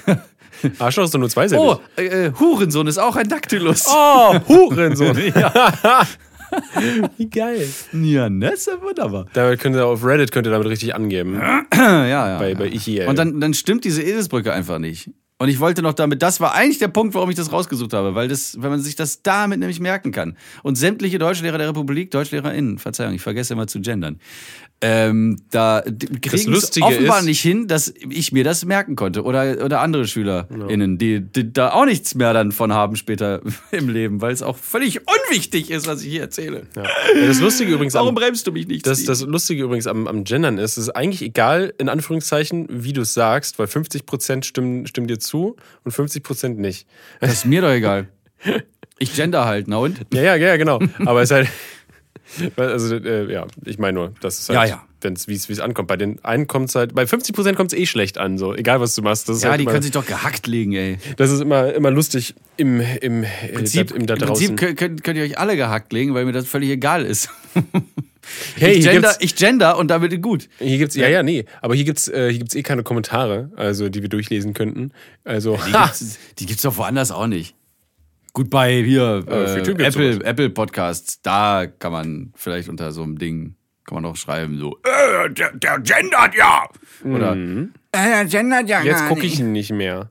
Arschloch 0.78 1.04
ist 1.04 1.14
doch 1.14 1.18
nur 1.18 1.30
zwei 1.30 1.48
Oh, 1.58 1.80
äh, 1.96 2.26
äh, 2.26 2.32
Hurensohn 2.38 2.86
ist 2.86 2.98
auch 2.98 3.16
ein 3.16 3.28
Daktylus. 3.28 3.86
oh 3.88 4.34
Hurensohn. 4.48 5.16
Ja. 5.34 6.06
Wie 7.16 7.28
geil. 7.28 7.68
ja, 7.92 8.28
ne, 8.30 8.50
ist 8.52 8.66
ja 8.66 8.80
wunderbar. 8.80 9.26
Damit 9.32 9.58
könnt 9.60 9.74
ihr 9.74 9.84
auf 9.84 10.04
Reddit 10.04 10.30
könnt 10.32 10.46
ihr 10.46 10.52
damit 10.52 10.68
richtig 10.68 10.94
angeben. 10.94 11.40
Ja, 11.74 12.06
ja. 12.06 12.38
Bei, 12.38 12.50
ja. 12.50 12.58
bei 12.58 12.68
ICL. 12.68 13.06
Und 13.08 13.18
dann, 13.18 13.40
dann 13.40 13.52
stimmt 13.54 13.84
diese 13.84 14.02
Eselsbrücke 14.02 14.52
einfach 14.52 14.78
nicht. 14.78 15.10
Und 15.38 15.48
ich 15.50 15.60
wollte 15.60 15.82
noch 15.82 15.92
damit, 15.92 16.22
das 16.22 16.40
war 16.40 16.54
eigentlich 16.54 16.78
der 16.78 16.88
Punkt, 16.88 17.14
warum 17.14 17.28
ich 17.28 17.36
das 17.36 17.52
rausgesucht 17.52 17.92
habe, 17.92 18.14
weil 18.14 18.26
das, 18.28 18.56
wenn 18.62 18.70
man 18.70 18.80
sich 18.80 18.96
das 18.96 19.22
damit 19.22 19.58
nämlich 19.58 19.80
merken 19.80 20.10
kann. 20.10 20.36
Und 20.62 20.76
sämtliche 20.76 21.18
Deutschlehrer 21.18 21.58
der 21.58 21.68
Republik, 21.68 22.10
DeutschlehrerInnen, 22.10 22.78
Verzeihung, 22.78 23.12
ich 23.14 23.20
vergesse 23.20 23.52
immer 23.52 23.66
zu 23.66 23.80
gendern, 23.82 24.18
ähm, 24.82 25.38
da 25.50 25.82
kriegen 26.20 26.52
es 26.52 26.80
offenbar 26.82 27.20
ist- 27.20 27.24
nicht 27.24 27.40
hin, 27.40 27.66
dass 27.66 27.92
ich 28.10 28.32
mir 28.32 28.44
das 28.44 28.64
merken 28.66 28.94
konnte. 28.94 29.22
Oder, 29.24 29.64
oder 29.64 29.80
andere 29.80 30.06
SchülerInnen, 30.06 30.98
die, 30.98 31.20
die 31.20 31.50
da 31.52 31.72
auch 31.72 31.86
nichts 31.86 32.14
mehr 32.14 32.32
dann 32.34 32.52
von 32.52 32.72
haben 32.74 32.96
später 32.96 33.40
im 33.72 33.88
Leben, 33.88 34.20
weil 34.20 34.32
es 34.32 34.42
auch 34.42 34.56
völlig 34.58 35.00
unwichtig 35.06 35.70
ist, 35.70 35.86
was 35.86 36.02
ich 36.02 36.10
hier 36.12 36.20
erzähle. 36.22 36.66
ja. 36.76 36.82
Das 37.26 37.40
Lustige 37.40 37.72
übrigens 37.72 37.94
Warum 37.94 38.10
am, 38.10 38.14
bremst 38.16 38.46
du 38.46 38.52
mich 38.52 38.68
nicht? 38.68 38.86
das, 38.86 39.04
das 39.04 39.22
Lustige 39.22 39.62
übrigens 39.64 39.86
am, 39.86 40.06
am 40.06 40.24
Gendern 40.24 40.58
ist, 40.58 40.72
es 40.78 40.84
ist 40.88 40.90
eigentlich 40.90 41.22
egal, 41.22 41.72
in 41.78 41.88
Anführungszeichen, 41.88 42.66
wie 42.70 42.92
du 42.92 43.00
es 43.02 43.14
sagst, 43.14 43.58
weil 43.58 43.66
50% 43.66 44.44
stimmen, 44.44 44.86
stimmen 44.86 45.06
dir 45.08 45.18
zu 45.18 45.25
und 45.34 45.94
50% 45.94 46.54
nicht. 46.54 46.86
das 47.20 47.32
ist 47.32 47.46
mir 47.46 47.60
doch 47.62 47.70
egal. 47.70 48.08
Ich 48.98 49.14
gender 49.14 49.44
halt, 49.44 49.68
na 49.68 49.78
und? 49.78 50.00
Ja, 50.12 50.22
ja, 50.22 50.36
ja, 50.36 50.56
genau. 50.56 50.80
Aber 51.04 51.22
es 51.22 51.30
ist 51.30 51.34
halt. 51.34 51.48
Also, 52.56 52.96
äh, 52.96 53.32
ja, 53.32 53.46
ich 53.64 53.78
meine 53.78 53.92
nur, 53.92 54.12
das 54.20 54.40
ist 54.40 54.48
halt, 54.48 54.68
Ja, 54.68 54.76
ja. 54.76 54.84
wenn's, 55.00 55.28
wie 55.28 55.34
es 55.34 55.60
ankommt. 55.60 55.86
Bei 55.88 55.96
den 55.96 56.22
einen 56.24 56.48
kommt 56.48 56.70
es 56.70 56.74
halt, 56.74 56.94
bei 56.94 57.04
50% 57.04 57.54
kommt 57.54 57.72
es 57.72 57.78
eh 57.78 57.86
schlecht 57.86 58.18
an, 58.18 58.36
so, 58.36 58.52
egal 58.54 58.80
was 58.80 58.94
du 58.96 59.02
machst. 59.02 59.28
Ja, 59.28 59.34
halt 59.50 59.60
die 59.60 59.62
immer, 59.62 59.70
können 59.70 59.82
sich 59.82 59.92
doch 59.92 60.04
gehackt 60.06 60.46
legen, 60.48 60.72
ey. 60.72 60.98
Das 61.18 61.30
ist 61.30 61.40
immer, 61.40 61.72
immer 61.72 61.90
lustig 61.92 62.34
im, 62.56 62.80
im, 62.80 63.22
äh, 63.22 63.28
Prinzip, 63.54 63.90
da, 63.90 63.94
im 63.94 64.06
da 64.06 64.14
Im 64.14 64.20
draußen. 64.20 64.56
Prinzip 64.56 64.58
könnt, 64.58 64.78
könnt, 64.78 65.04
könnt 65.04 65.18
ihr 65.18 65.24
euch 65.24 65.38
alle 65.38 65.56
gehackt 65.56 65.92
legen, 65.92 66.14
weil 66.14 66.24
mir 66.24 66.32
das 66.32 66.46
völlig 66.46 66.70
egal 66.70 67.04
ist. 67.04 67.30
hey, 68.56 68.72
ich, 68.74 68.84
gender, 68.84 69.14
ich 69.20 69.34
gender 69.36 69.78
und 69.78 69.88
damit 69.88 70.20
gut. 70.22 70.48
hier 70.58 70.78
gibt's, 70.78 70.94
ja, 70.96 71.08
ja, 71.08 71.22
nee, 71.22 71.44
aber 71.60 71.74
hier 71.74 71.84
gibt's, 71.84 72.08
äh, 72.08 72.30
hier 72.30 72.38
gibt's 72.40 72.54
eh 72.54 72.62
keine 72.62 72.82
Kommentare, 72.82 73.50
also, 73.56 73.88
die 73.88 74.02
wir 74.02 74.08
durchlesen 74.08 74.54
könnten. 74.54 74.92
Also, 75.24 75.58
Die 75.66 75.72
gibt's, 75.72 76.18
die 76.38 76.46
gibt's 76.46 76.62
doch 76.62 76.76
woanders 76.76 77.10
auch 77.10 77.26
nicht. 77.26 77.54
Gut, 78.32 78.50
bei 78.50 78.82
hier 78.82 79.24
Äh, 79.26 79.30
auf 79.30 79.56
äh, 79.56 79.60
Apple, 79.84 80.12
sowas. 80.14 80.24
Apple 80.26 80.50
Podcasts, 80.50 81.20
da 81.22 81.66
kann 81.66 81.92
man 81.92 82.32
vielleicht 82.36 82.68
unter 82.68 82.92
so 82.92 83.02
einem 83.02 83.18
Ding, 83.18 83.54
kann 83.86 83.94
man 83.96 84.02
noch 84.02 84.16
schreiben, 84.16 84.58
so, 84.58 84.76
äh, 84.84 85.30
der, 85.30 85.52
der 85.54 85.78
gendert 85.80 86.34
ja. 86.36 86.68
Oder, 87.04 87.34
äh, 87.34 87.68
der 87.94 88.24
gendert 88.26 88.68
ja 88.68 88.80
Mhm. 88.80 88.86
jetzt 88.86 89.08
gucke 89.08 89.24
ich 89.24 89.40
ihn 89.40 89.52
nicht 89.52 89.70
mehr. 89.72 90.10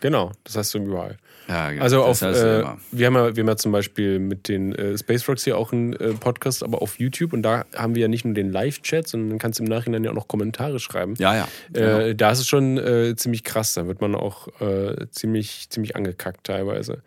Genau, 0.00 0.32
das 0.44 0.56
hast 0.56 0.74
du 0.74 0.78
überall. 0.78 1.18
Ja, 1.50 1.70
genau, 1.72 1.82
Also 1.82 2.04
auf, 2.04 2.22
äh, 2.22 2.62
wir, 2.92 3.06
haben 3.08 3.14
ja, 3.16 3.34
wir 3.34 3.42
haben 3.42 3.48
ja 3.48 3.56
zum 3.56 3.72
Beispiel 3.72 4.20
mit 4.20 4.46
den 4.46 4.72
äh, 4.72 4.96
Space 4.96 5.28
Rocks 5.28 5.42
hier 5.42 5.58
auch 5.58 5.72
einen 5.72 5.94
äh, 5.94 6.12
Podcast, 6.12 6.62
aber 6.62 6.80
auf 6.80 7.00
YouTube 7.00 7.32
und 7.32 7.42
da 7.42 7.64
haben 7.74 7.96
wir 7.96 8.02
ja 8.02 8.08
nicht 8.08 8.24
nur 8.24 8.34
den 8.34 8.52
Live-Chat, 8.52 9.08
sondern 9.08 9.40
kannst 9.40 9.58
du 9.58 9.64
im 9.64 9.68
Nachhinein 9.68 10.04
ja 10.04 10.12
auch 10.12 10.14
noch 10.14 10.28
Kommentare 10.28 10.78
schreiben. 10.78 11.14
Ja, 11.18 11.34
ja. 11.34 11.48
Äh, 11.74 12.14
da 12.14 12.30
ist 12.30 12.38
es 12.38 12.46
schon 12.46 12.78
äh, 12.78 13.16
ziemlich 13.16 13.42
krass, 13.42 13.74
da 13.74 13.88
wird 13.88 14.00
man 14.00 14.14
auch 14.14 14.46
äh, 14.60 15.08
ziemlich, 15.10 15.68
ziemlich 15.70 15.96
angekackt 15.96 16.44
teilweise. 16.44 17.02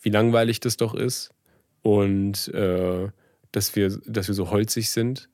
Wie 0.00 0.08
langweilig 0.08 0.60
das 0.60 0.78
doch 0.78 0.94
ist 0.94 1.30
und 1.82 2.50
dass, 3.52 3.76
wir, 3.76 3.98
dass 4.06 4.28
wir 4.28 4.34
so 4.34 4.50
holzig 4.50 4.90
sind. 4.90 5.28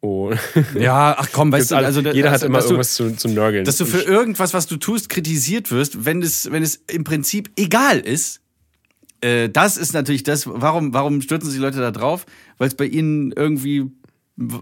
Und 0.00 0.38
Ja, 0.78 1.14
ach 1.18 1.28
komm, 1.32 1.52
weißt 1.52 1.72
du, 1.72 1.76
also 1.76 2.00
jeder 2.00 2.30
also, 2.30 2.44
hat 2.44 2.48
immer 2.48 2.58
dass 2.58 2.66
du- 2.66 2.70
irgendwas 2.72 2.94
zu, 2.94 3.16
zu 3.16 3.28
nörgeln. 3.28 3.64
dass 3.64 3.76
du 3.76 3.84
für 3.84 4.00
irgendwas, 4.02 4.54
was 4.54 4.66
du 4.66 4.76
tust, 4.76 5.08
kritisiert 5.10 5.70
wirst, 5.70 6.04
wenn 6.04 6.22
es, 6.22 6.50
wenn 6.50 6.62
es 6.62 6.76
im 6.90 7.04
Prinzip 7.04 7.50
egal 7.56 7.98
ist. 8.00 8.40
Äh, 9.20 9.50
das 9.50 9.76
ist 9.76 9.92
natürlich 9.92 10.22
das, 10.22 10.46
warum, 10.46 10.94
warum 10.94 11.20
stürzen 11.20 11.50
sich 11.50 11.58
die 11.58 11.62
Leute 11.62 11.80
da 11.80 11.90
drauf? 11.90 12.24
Weil 12.56 12.68
es 12.68 12.74
bei 12.74 12.86
ihnen 12.86 13.32
irgendwie 13.32 13.90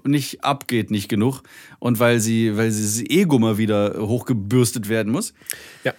nicht 0.05 0.43
abgeht, 0.43 0.91
nicht 0.91 1.09
genug. 1.09 1.43
Und 1.79 2.01
weil 2.01 2.19
sie, 2.19 2.57
weil 2.57 2.73
sie 2.73 2.83
das 2.83 3.11
Ego 3.11 3.39
mal 3.39 3.59
wieder 3.59 3.95
hochgebürstet 3.99 4.89
werden 4.89 5.13
muss. 5.13 5.35
ja. 5.85 5.95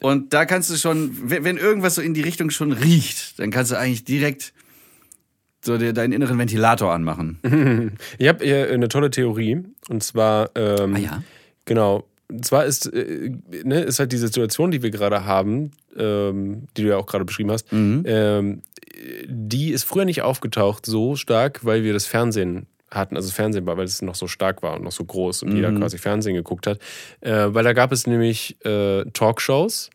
Und 0.00 0.34
da 0.34 0.44
kannst 0.44 0.70
du 0.70 0.76
schon, 0.76 1.16
wenn, 1.30 1.44
wenn 1.44 1.56
irgendwas 1.56 1.94
so 1.94 2.02
in 2.02 2.14
die 2.14 2.20
Richtung 2.20 2.50
schon 2.50 2.72
riecht, 2.72 3.38
dann 3.38 3.50
kannst 3.50 3.70
du 3.70 3.78
eigentlich 3.78 4.04
direkt 4.04 4.52
so 5.64 5.78
dir 5.78 5.92
deinen 5.92 6.12
inneren 6.12 6.38
Ventilator 6.38 6.92
anmachen. 6.92 7.38
Ich 8.18 8.28
habe 8.28 8.44
hier 8.44 8.70
eine 8.70 8.88
tolle 8.88 9.10
Theorie 9.10 9.62
und 9.88 10.02
zwar 10.02 10.50
ähm, 10.54 10.94
Ah 10.94 10.98
ja? 10.98 11.22
Genau. 11.64 12.04
Und 12.30 12.44
zwar 12.44 12.64
ist, 12.64 12.86
äh, 12.92 13.32
ne, 13.64 13.80
ist 13.82 13.98
halt 13.98 14.12
die 14.12 14.16
Situation, 14.16 14.70
die 14.70 14.82
wir 14.82 14.90
gerade 14.90 15.24
haben, 15.26 15.70
ähm, 15.96 16.64
die 16.76 16.82
du 16.82 16.88
ja 16.88 16.96
auch 16.96 17.06
gerade 17.06 17.24
beschrieben 17.24 17.50
hast, 17.50 17.70
Mhm. 17.72 18.02
ähm, 18.06 18.62
die 19.26 19.70
ist 19.72 19.84
früher 19.84 20.04
nicht 20.04 20.22
aufgetaucht 20.22 20.86
so 20.86 21.16
stark, 21.16 21.64
weil 21.64 21.82
wir 21.82 21.92
das 21.92 22.06
Fernsehen 22.06 22.66
hatten, 22.90 23.16
also 23.16 23.28
das 23.28 23.34
Fernsehen 23.34 23.66
war, 23.66 23.76
weil 23.76 23.84
es 23.86 24.02
noch 24.02 24.14
so 24.14 24.26
stark 24.28 24.62
war 24.62 24.74
und 24.76 24.84
noch 24.84 24.92
so 24.92 25.04
groß 25.04 25.42
und 25.42 25.50
Mhm. 25.50 25.56
jeder 25.56 25.72
quasi 25.72 25.98
Fernsehen 25.98 26.34
geguckt 26.34 26.66
hat. 26.66 26.78
Äh, 27.20 27.48
weil 27.54 27.64
da 27.64 27.72
gab 27.72 27.90
es 27.92 28.06
nämlich 28.06 28.56
äh, 28.64 29.04
Talkshows 29.12 29.90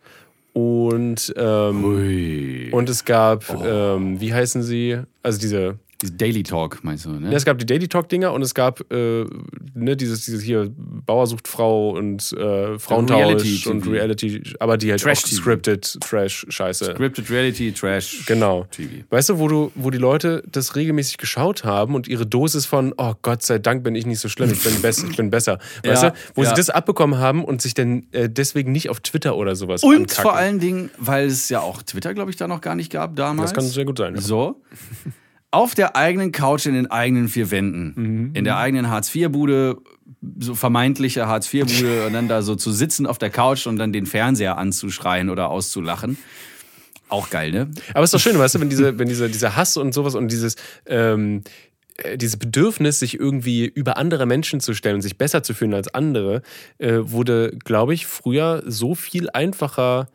und, 0.53 1.33
ähm, 1.37 1.83
Ui. 1.83 2.69
und 2.71 2.89
es 2.89 3.05
gab, 3.05 3.45
Oh. 3.49 3.63
ähm, 3.65 4.19
wie 4.19 4.33
heißen 4.33 4.61
sie? 4.63 4.99
Also 5.23 5.39
diese 5.39 5.77
Diese 6.01 6.13
Daily 6.13 6.43
Talk, 6.43 6.83
meinst 6.83 7.03
du, 7.05 7.09
ne? 7.11 7.29
ja, 7.29 7.35
es 7.35 7.43
gab 7.43 7.57
die 7.59 7.65
Daily 7.65 7.87
Talk 7.89 8.07
Dinger 8.07 8.31
und 8.31 8.41
es 8.41 8.53
gab 8.53 8.79
äh, 8.91 9.25
ne, 9.73 9.97
dieses, 9.97 10.23
dieses 10.23 10.41
hier 10.41 10.71
Bauer 10.77 11.27
sucht 11.27 11.47
Frau 11.47 11.89
und 11.89 12.31
äh, 12.33 12.79
Frauentausch 12.79 13.67
und 13.67 13.85
Reality, 13.85 14.41
aber 14.59 14.77
die 14.77 14.91
halt 14.91 15.01
Trash 15.01 15.23
auch 15.25 15.27
scripted 15.27 15.97
Trash 16.01 16.45
Scheiße. 16.49 16.93
Scripted 16.95 17.29
Reality, 17.29 17.73
Trash. 17.73 18.25
Genau. 18.27 18.65
TV. 18.71 19.03
Weißt 19.09 19.29
du, 19.29 19.39
wo 19.39 19.47
du, 19.49 19.71
wo 19.75 19.89
die 19.89 19.97
Leute 19.97 20.41
das 20.49 20.75
regelmäßig 20.77 21.17
geschaut 21.17 21.63
haben 21.65 21.95
und 21.95 22.07
ihre 22.07 22.25
Dosis 22.25 22.65
von, 22.65 22.93
oh 22.97 23.13
Gott 23.21 23.43
sei 23.43 23.59
Dank 23.59 23.83
bin 23.83 23.95
ich 23.95 24.05
nicht 24.05 24.19
so 24.19 24.29
schlimm, 24.29 24.51
ich 24.51 24.63
bin, 24.63 24.81
bess 24.81 25.03
ich 25.03 25.17
bin 25.17 25.29
besser. 25.29 25.59
Weißt 25.83 26.03
Ja, 26.03 26.09
du, 26.11 26.15
wo 26.35 26.43
ja. 26.43 26.49
sie 26.49 26.55
das 26.55 26.69
abbekommen 26.69 27.19
haben 27.19 27.43
und 27.43 27.61
sich 27.61 27.73
dann 27.73 28.05
äh, 28.11 28.29
deswegen 28.29 28.71
nicht 28.71 28.89
auf 28.89 29.01
Twitter 29.01 29.35
oder 29.35 29.55
sowas 29.57 29.83
Und 29.83 29.93
ankacken. 29.95 30.21
vor 30.21 30.35
allen 30.37 30.59
Dingen, 30.59 30.91
weil 30.97 31.27
es 31.27 31.49
ja 31.49 31.59
auch 31.59 31.81
Twitter, 31.83 32.13
glaube 32.13 32.31
ich, 32.31 32.37
da 32.37 32.47
noch 32.47 32.61
gar 32.61 32.75
nicht 32.75 32.91
gab 32.91 33.15
damals. 33.17 33.51
Das 33.51 33.55
kann 33.55 33.69
sehr 33.69 33.85
gut 33.85 33.97
sein. 33.97 34.15
Ja. 34.15 34.21
So. 34.21 34.61
Auf 35.51 35.73
der 35.73 35.95
eigenen 35.95 36.31
Couch 36.31 36.67
in 36.67 36.73
den 36.73 36.91
eigenen 36.91 37.27
vier 37.27 37.49
Wänden. 37.49 37.93
Mhm. 37.95 38.35
In 38.35 38.43
der 38.43 38.57
eigenen 38.57 38.89
Hartz-IV-Bude, 38.89 39.77
so 40.39 40.55
vermeintliche 40.55 41.27
Hartz-IV-Bude, 41.27 42.05
und 42.07 42.13
dann 42.13 42.27
da 42.27 42.41
so 42.41 42.55
zu 42.55 42.71
sitzen 42.71 43.05
auf 43.05 43.17
der 43.17 43.29
Couch 43.29 43.65
und 43.65 43.77
dann 43.77 43.91
den 43.91 44.05
Fernseher 44.05 44.57
anzuschreien 44.57 45.29
oder 45.29 45.49
auszulachen. 45.49 46.17
Auch 47.07 47.31
geil, 47.31 47.51
ne? 47.51 47.71
Aber 47.93 48.03
es 48.03 48.13
ist 48.13 48.13
doch 48.13 48.19
schön, 48.19 48.37
weißt 48.37 48.55
du, 48.55 48.61
wenn 48.61 48.69
diese, 48.69 48.99
wenn 48.99 49.07
diese, 49.07 49.29
dieser 49.29 49.55
Hass 49.55 49.77
und 49.77 49.93
sowas 49.93 50.15
und 50.15 50.31
dieses, 50.31 50.55
ähm, 50.85 51.41
äh, 52.03 52.17
dieses 52.17 52.37
Bedürfnis, 52.37 52.99
sich 52.99 53.19
irgendwie 53.19 53.65
über 53.65 53.97
andere 53.97 54.25
Menschen 54.25 54.59
zu 54.59 54.73
stellen 54.73 54.95
und 54.95 55.01
sich 55.01 55.17
besser 55.17 55.43
zu 55.43 55.53
fühlen 55.53 55.73
als 55.73 55.93
andere, 55.93 56.43
äh, 56.77 56.97
wurde, 57.01 57.57
glaube 57.63 57.93
ich, 57.93 58.05
früher 58.05 58.63
so 58.65 58.95
viel 58.95 59.29
einfacher, 59.31 60.07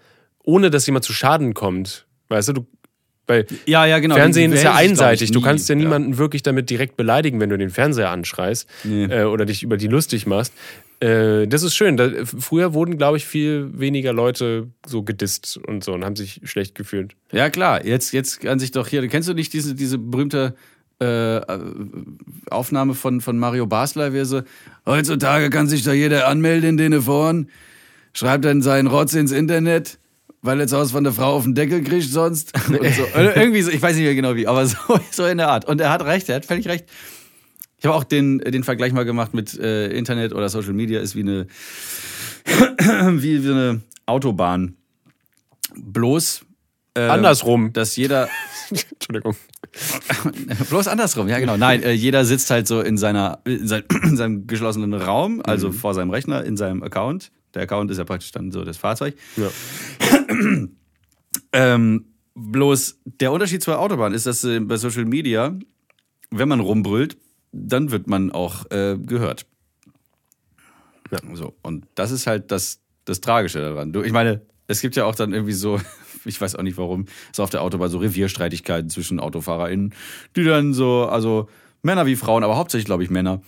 ohne 0.44 0.70
dass 0.70 0.86
jemand 0.86 1.04
zu 1.04 1.12
Schaden 1.12 1.54
kommt. 1.54 2.06
Weißt 2.28 2.48
du, 2.48 2.52
du 2.52 2.66
weil 3.26 3.46
Ja, 3.66 3.86
ja, 3.86 3.98
genau. 3.98 4.14
Fernsehen 4.16 4.52
ist 4.52 4.62
ja 4.62 4.74
einseitig. 4.74 5.30
Du 5.30 5.40
kannst 5.40 5.68
ja 5.68 5.74
niemanden 5.74 6.18
wirklich 6.18 6.42
damit 6.42 6.70
direkt 6.70 6.96
beleidigen, 6.96 7.40
wenn 7.40 7.50
du 7.50 7.58
den 7.58 7.70
Fernseher 7.70 8.10
anschreist 8.10 8.68
Nee. 8.84 9.04
äh, 9.04 9.24
oder 9.24 9.44
dich 9.46 9.62
über 9.62 9.76
die 9.76 9.86
lustig 9.88 10.26
machst. 10.26 10.52
Äh, 11.00 11.46
das 11.48 11.62
ist 11.62 11.74
schön. 11.74 11.96
Da, 11.96 12.08
früher 12.24 12.72
wurden, 12.74 12.96
glaube 12.98 13.16
ich, 13.16 13.26
viel 13.26 13.68
weniger 13.72 14.12
Leute 14.12 14.68
so 14.86 15.02
gedisst 15.02 15.58
und 15.66 15.82
so 15.84 15.92
und 15.92 16.04
haben 16.04 16.16
sich 16.16 16.40
schlecht 16.44 16.74
gefühlt. 16.74 17.14
Ja, 17.32 17.50
klar. 17.50 17.84
Jetzt, 17.84 18.12
jetzt 18.12 18.40
kann 18.40 18.58
sich 18.58 18.70
doch 18.70 18.88
hier, 18.88 19.06
kennst 19.08 19.28
du 19.28 19.34
nicht 19.34 19.52
diese, 19.52 19.74
diese 19.74 19.98
berühmte 19.98 20.54
äh, 21.00 21.40
Aufnahme 22.50 22.94
von, 22.94 23.20
von 23.20 23.38
Mario 23.38 23.66
Basler, 23.66 24.12
wie 24.12 24.18
er 24.18 24.26
so, 24.26 24.42
heutzutage 24.86 25.50
kann 25.50 25.66
sich 25.66 25.82
da 25.82 25.92
jeder 25.92 26.28
anmelden 26.28 26.70
in 26.70 26.76
den 26.92 27.02
Foren, 27.02 27.48
schreibt 28.12 28.44
dann 28.44 28.62
seinen 28.62 28.86
Rotz 28.86 29.14
ins 29.14 29.32
Internet, 29.32 29.98
weil 30.44 30.68
zu 30.68 30.76
Hause 30.76 30.92
von 30.92 31.04
der 31.04 31.12
Frau 31.12 31.34
auf 31.34 31.44
den 31.44 31.54
Deckel 31.54 31.82
kriegt 31.82 32.08
sonst. 32.10 32.52
Und 32.68 32.94
so. 32.94 33.02
Oder 33.14 33.36
Irgendwie 33.36 33.62
so, 33.62 33.70
ich 33.70 33.80
weiß 33.80 33.96
nicht 33.96 34.04
mehr 34.04 34.14
genau 34.14 34.36
wie, 34.36 34.46
aber 34.46 34.66
so, 34.66 34.76
so 35.10 35.24
in 35.24 35.38
der 35.38 35.48
Art. 35.48 35.64
Und 35.64 35.80
er 35.80 35.90
hat 35.90 36.04
recht, 36.04 36.28
er 36.28 36.36
hat 36.36 36.44
völlig 36.44 36.68
recht. 36.68 36.84
Ich 37.78 37.86
habe 37.86 37.96
auch 37.96 38.04
den, 38.04 38.38
den 38.38 38.62
Vergleich 38.62 38.92
mal 38.92 39.04
gemacht 39.04 39.34
mit 39.34 39.58
äh, 39.58 39.88
Internet 39.88 40.32
oder 40.32 40.48
Social 40.48 40.74
Media 40.74 41.00
ist 41.00 41.16
wie 41.16 41.20
eine 41.20 41.46
wie 43.22 43.38
so 43.38 43.52
eine 43.52 43.80
Autobahn. 44.06 44.76
Bloß, 45.76 46.44
ähm, 46.94 47.10
Andersrum. 47.10 47.72
dass 47.72 47.96
jeder, 47.96 48.28
Entschuldigung. 48.70 49.36
bloß 50.68 50.88
andersrum, 50.88 51.28
ja 51.28 51.40
genau. 51.40 51.56
Nein, 51.56 51.82
äh, 51.82 51.92
jeder 51.92 52.24
sitzt 52.24 52.50
halt 52.50 52.68
so 52.68 52.80
in, 52.80 52.96
seiner, 52.96 53.40
in, 53.44 53.66
sein, 53.66 53.82
in 54.02 54.16
seinem 54.16 54.46
geschlossenen 54.46 54.94
Raum, 54.94 55.42
also 55.44 55.72
vor 55.72 55.94
seinem 55.94 56.10
Rechner, 56.10 56.44
in 56.44 56.56
seinem 56.56 56.82
Account. 56.82 57.32
Der 57.54 57.62
Account 57.62 57.90
ist 57.90 57.98
ja 57.98 58.04
praktisch 58.04 58.32
dann 58.32 58.50
so 58.50 58.64
das 58.64 58.76
Fahrzeug. 58.76 59.14
Ja. 59.36 59.50
Ähm, 61.52 62.06
bloß 62.34 63.00
der 63.04 63.32
Unterschied 63.32 63.62
zur 63.62 63.78
Autobahn 63.78 64.12
ist, 64.12 64.26
dass 64.26 64.42
äh, 64.44 64.60
bei 64.60 64.76
Social 64.76 65.04
Media, 65.04 65.56
wenn 66.30 66.48
man 66.48 66.60
rumbrüllt, 66.60 67.16
dann 67.52 67.90
wird 67.90 68.08
man 68.08 68.32
auch 68.32 68.70
äh, 68.70 68.98
gehört. 68.98 69.46
Ja. 71.10 71.18
So, 71.34 71.54
und 71.62 71.86
das 71.94 72.10
ist 72.10 72.26
halt 72.26 72.50
das, 72.50 72.80
das 73.04 73.20
Tragische 73.20 73.60
daran. 73.60 73.92
Du, 73.92 74.02
ich 74.02 74.12
meine, 74.12 74.42
es 74.66 74.80
gibt 74.80 74.96
ja 74.96 75.04
auch 75.04 75.14
dann 75.14 75.32
irgendwie 75.32 75.52
so, 75.52 75.80
ich 76.24 76.40
weiß 76.40 76.56
auch 76.56 76.62
nicht 76.62 76.76
warum, 76.76 77.06
so 77.32 77.44
auf 77.44 77.50
der 77.50 77.62
Autobahn 77.62 77.90
so 77.90 77.98
Revierstreitigkeiten 77.98 78.90
zwischen 78.90 79.20
AutofahrerInnen, 79.20 79.94
die 80.34 80.44
dann 80.44 80.74
so, 80.74 81.04
also 81.04 81.48
Männer 81.82 82.06
wie 82.06 82.16
Frauen, 82.16 82.42
aber 82.42 82.56
hauptsächlich 82.56 82.86
glaube 82.86 83.04
ich 83.04 83.10
Männer, 83.10 83.42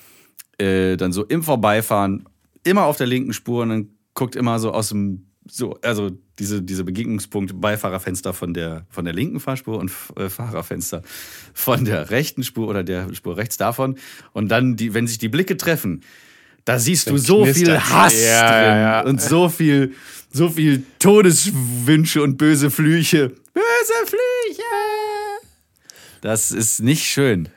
äh, 0.58 0.96
dann 0.96 1.12
so 1.12 1.24
im 1.24 1.42
Vorbeifahren, 1.42 2.28
immer 2.62 2.84
auf 2.84 2.96
der 2.96 3.06
linken 3.06 3.32
Spur 3.32 3.62
und 3.62 3.68
dann 3.70 3.95
guckt 4.16 4.34
immer 4.34 4.58
so 4.58 4.72
aus 4.72 4.88
dem, 4.88 5.26
so, 5.48 5.78
also 5.82 6.10
diese, 6.40 6.60
diese 6.62 6.82
Begegnungspunkt 6.82 7.60
Beifahrerfenster 7.60 8.32
von 8.32 8.52
der, 8.52 8.84
von 8.90 9.04
der 9.04 9.14
linken 9.14 9.38
Fahrspur 9.38 9.78
und 9.78 9.92
äh, 10.16 10.28
Fahrerfenster 10.28 11.02
von 11.54 11.84
der 11.84 12.10
rechten 12.10 12.42
Spur 12.42 12.66
oder 12.66 12.82
der 12.82 13.14
Spur 13.14 13.36
rechts 13.36 13.56
davon. 13.56 13.96
Und 14.32 14.48
dann, 14.48 14.74
die, 14.74 14.92
wenn 14.94 15.06
sich 15.06 15.18
die 15.18 15.28
Blicke 15.28 15.56
treffen, 15.56 16.02
da 16.64 16.80
siehst 16.80 17.08
du 17.08 17.16
so 17.16 17.44
viel. 17.46 17.78
Hass 17.78 18.12
Ja, 18.20 18.48
drin 18.50 18.60
ja, 18.64 18.76
ja. 18.78 19.00
und 19.04 19.22
so 19.22 19.48
viel, 19.48 19.94
so 20.32 20.48
viel 20.48 20.82
Todeswünsche 20.98 22.22
und 22.24 22.38
böse 22.38 22.72
Flüche. 22.72 23.28
Böse 23.54 24.06
Flüche! 24.06 24.62
Das 26.22 26.50
ist 26.50 26.80
nicht 26.80 27.04
schön. 27.04 27.48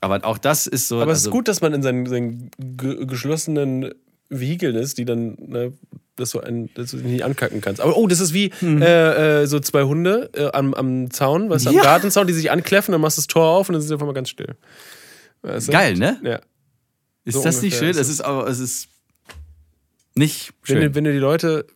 Aber 0.00 0.24
auch 0.24 0.38
das 0.38 0.68
ist 0.68 0.86
so. 0.86 1.00
Aber 1.02 1.10
es 1.10 1.18
also- 1.18 1.30
ist 1.30 1.32
gut, 1.32 1.48
dass 1.48 1.60
man 1.60 1.74
in 1.74 1.82
seinen, 1.82 2.06
seinen 2.06 2.50
ge- 2.58 3.04
geschlossenen 3.06 3.92
Vehikeln 4.30 4.76
ist, 4.76 4.98
die 4.98 5.04
dann, 5.04 5.36
ne, 5.38 5.72
dass 6.16 6.30
du, 6.30 6.40
ein, 6.40 6.68
dass 6.74 6.90
du 6.90 6.96
dich 6.98 7.06
nicht 7.06 7.24
ankacken 7.24 7.60
kannst. 7.60 7.80
Aber 7.80 7.96
oh, 7.96 8.06
das 8.06 8.20
ist 8.20 8.34
wie 8.34 8.50
Hm. 8.58 8.82
äh, 8.82 9.42
äh, 9.42 9.46
so 9.46 9.60
zwei 9.60 9.84
Hunde 9.84 10.30
äh, 10.34 10.50
am, 10.52 10.74
am 10.74 11.10
Zaun, 11.10 11.48
weißt 11.48 11.66
du, 11.66 11.70
am 11.70 11.76
Ja. 11.76 11.82
Gartenzaun, 11.82 12.26
die 12.26 12.32
sich 12.32 12.50
ankläffen, 12.50 12.92
dann 12.92 13.00
machst 13.00 13.16
du 13.16 13.20
das 13.20 13.26
Tor 13.28 13.46
auf 13.46 13.68
und 13.68 13.74
dann 13.74 13.80
sind 13.82 13.88
sie 13.88 13.94
einfach 13.94 14.06
mal 14.06 14.12
ganz 14.14 14.28
still. 14.28 14.56
Weißt 15.42 15.68
du? 15.68 15.72
Geil, 15.72 15.94
ne? 15.96 16.18
Ja. 16.22 16.40
Ist 17.24 17.34
So 17.34 17.42
das 17.44 17.62
nicht 17.62 17.74
ungefähr 17.74 17.94
schön? 17.94 18.00
ist 18.00 18.08
Es 18.08 18.08
ist 18.08 18.20
aber, 18.20 18.48
es 18.48 18.58
ist 18.58 18.88
nicht 20.14 20.52
Wenn 20.66 20.76
schön. 20.78 20.80
du, 20.90 20.94
wenn 20.96 21.04
du 21.04 21.12
die 21.12 21.18
Leute 21.18 21.66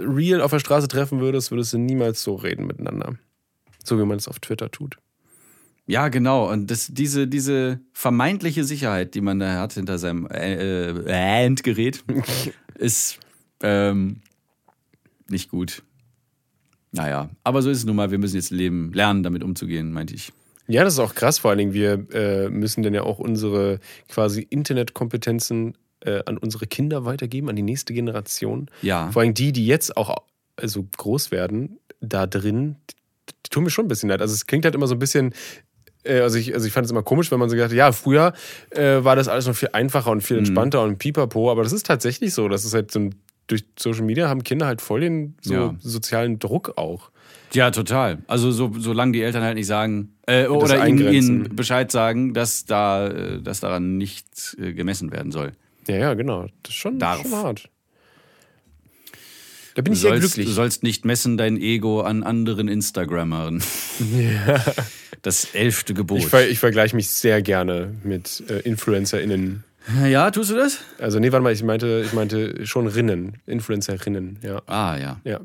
real 0.00 0.40
auf 0.42 0.50
der 0.50 0.58
Straße 0.58 0.88
treffen 0.88 1.20
würdest, 1.20 1.50
würdest 1.50 1.72
du 1.72 1.78
niemals 1.78 2.22
so 2.22 2.34
reden 2.34 2.66
miteinander. 2.66 3.14
So 3.84 3.98
wie 3.98 4.04
man 4.04 4.18
es 4.18 4.28
auf 4.28 4.38
Twitter 4.40 4.70
tut. 4.70 4.96
Ja, 5.86 6.08
genau. 6.08 6.50
Und 6.50 6.70
das, 6.70 6.88
diese, 6.90 7.26
diese 7.26 7.80
vermeintliche 7.92 8.64
Sicherheit, 8.64 9.14
die 9.14 9.20
man 9.20 9.38
da 9.38 9.60
hat 9.60 9.72
hinter 9.72 9.98
seinem 9.98 10.26
äh, 10.26 10.90
äh, 10.90 11.44
Endgerät, 11.44 12.04
ist 12.76 13.18
ähm, 13.62 14.20
nicht 15.28 15.50
gut. 15.50 15.82
Naja, 16.92 17.30
aber 17.42 17.62
so 17.62 17.70
ist 17.70 17.78
es 17.78 17.84
nun 17.84 17.96
mal. 17.96 18.10
Wir 18.10 18.18
müssen 18.18 18.36
jetzt 18.36 18.50
leben, 18.50 18.92
lernen, 18.92 19.22
damit 19.22 19.42
umzugehen, 19.42 19.92
meinte 19.92 20.14
ich. 20.14 20.32
Ja, 20.68 20.84
das 20.84 20.94
ist 20.94 21.00
auch 21.00 21.14
krass. 21.14 21.38
Vor 21.38 21.50
allen 21.50 21.58
Dingen, 21.58 21.72
wir 21.72 22.06
äh, 22.12 22.48
müssen 22.48 22.82
dann 22.82 22.94
ja 22.94 23.02
auch 23.02 23.18
unsere 23.18 23.80
quasi 24.08 24.42
Internetkompetenzen 24.42 25.76
äh, 26.00 26.22
an 26.26 26.38
unsere 26.38 26.66
Kinder 26.66 27.04
weitergeben, 27.04 27.48
an 27.48 27.56
die 27.56 27.62
nächste 27.62 27.94
Generation. 27.94 28.70
Ja. 28.82 29.10
Vor 29.10 29.22
allem 29.22 29.34
die, 29.34 29.52
die 29.52 29.66
jetzt 29.66 29.96
auch 29.96 30.14
also 30.56 30.86
groß 30.96 31.30
werden, 31.30 31.78
da 32.00 32.26
drin, 32.26 32.76
die 33.28 33.50
tun 33.50 33.64
mir 33.64 33.70
schon 33.70 33.86
ein 33.86 33.88
bisschen 33.88 34.08
leid. 34.08 34.20
Also 34.20 34.34
es 34.34 34.46
klingt 34.46 34.64
halt 34.64 34.74
immer 34.74 34.86
so 34.86 34.94
ein 34.94 34.98
bisschen. 35.00 35.34
Äh, 36.04 36.20
Also 36.20 36.38
ich, 36.38 36.54
also 36.54 36.66
ich 36.66 36.72
fand 36.72 36.84
es 36.84 36.90
immer 36.90 37.02
komisch, 37.02 37.30
wenn 37.30 37.38
man 37.38 37.48
so 37.48 37.54
gesagt 37.56 37.72
hat, 37.72 37.76
ja, 37.76 37.92
früher 37.92 38.32
äh, 38.70 39.02
war 39.04 39.16
das 39.16 39.28
alles 39.28 39.46
noch 39.46 39.54
viel 39.56 39.70
einfacher 39.72 40.10
und 40.10 40.22
viel 40.22 40.38
entspannter 40.38 40.82
und 40.82 40.98
pipapo, 40.98 41.50
aber 41.50 41.62
das 41.62 41.72
ist 41.72 41.86
tatsächlich 41.86 42.34
so. 42.34 42.48
Das 42.48 42.64
ist 42.64 42.74
halt 42.74 42.90
so 42.90 43.00
ein, 43.00 43.14
durch 43.46 43.64
Social 43.78 44.02
Media 44.04 44.28
haben 44.28 44.42
Kinder 44.44 44.66
halt 44.66 44.80
voll 44.80 45.00
den 45.00 45.36
so 45.40 45.54
Ja. 45.54 45.74
sozialen 45.80 46.38
Druck 46.38 46.74
auch. 46.76 47.10
Ja, 47.54 47.70
total. 47.70 48.18
Also 48.28 48.50
so, 48.50 48.72
solange 48.78 49.12
die 49.12 49.22
Eltern 49.22 49.42
halt 49.42 49.56
nicht 49.56 49.66
sagen 49.66 50.14
äh, 50.26 50.46
oder 50.46 50.86
ihnen, 50.86 51.12
ihnen 51.12 51.54
Bescheid 51.54 51.90
sagen, 51.92 52.32
dass 52.32 52.64
da, 52.64 53.08
äh, 53.08 53.42
dass 53.42 53.60
daran 53.60 53.98
nicht 53.98 54.56
äh, 54.58 54.72
gemessen 54.72 55.12
werden 55.12 55.32
soll. 55.32 55.52
Ja, 55.86 55.96
ja, 55.96 56.14
genau. 56.14 56.42
Das 56.62 56.70
ist 56.70 56.76
schon, 56.76 56.98
Darf. 56.98 57.20
schon 57.22 57.32
hart. 57.32 57.68
Da 59.74 59.82
bin 59.82 59.92
ich 59.94 60.00
sehr 60.00 60.10
sollst, 60.10 60.34
glücklich. 60.34 60.46
du 60.46 60.52
sollst 60.52 60.82
nicht 60.82 61.04
messen 61.04 61.36
dein 61.36 61.56
Ego 61.56 62.02
an 62.02 62.22
anderen 62.22 62.68
Instagrammern. 62.68 63.62
Das 65.22 65.54
elfte 65.54 65.94
Gebot. 65.94 66.18
Ich, 66.18 66.26
ver 66.26 66.48
ich 66.48 66.58
vergleiche 66.58 66.96
mich 66.96 67.08
sehr 67.08 67.42
gerne 67.42 67.94
mit 68.02 68.42
äh, 68.48 68.58
InfluencerInnen. 68.60 69.62
ja, 70.06 70.30
tust 70.30 70.50
du 70.50 70.54
das? 70.56 70.78
Also, 70.98 71.18
nee, 71.20 71.30
warte 71.32 71.42
mal, 71.44 71.52
ich 71.52 71.62
meinte, 71.62 72.02
ich 72.04 72.12
meinte 72.12 72.66
schon 72.66 72.86
Rinnen. 72.86 73.38
InfluencerInnen, 73.46 74.38
ja. 74.42 74.62
Ah, 74.66 74.96
ja. 74.96 75.20
Ja. 75.24 75.40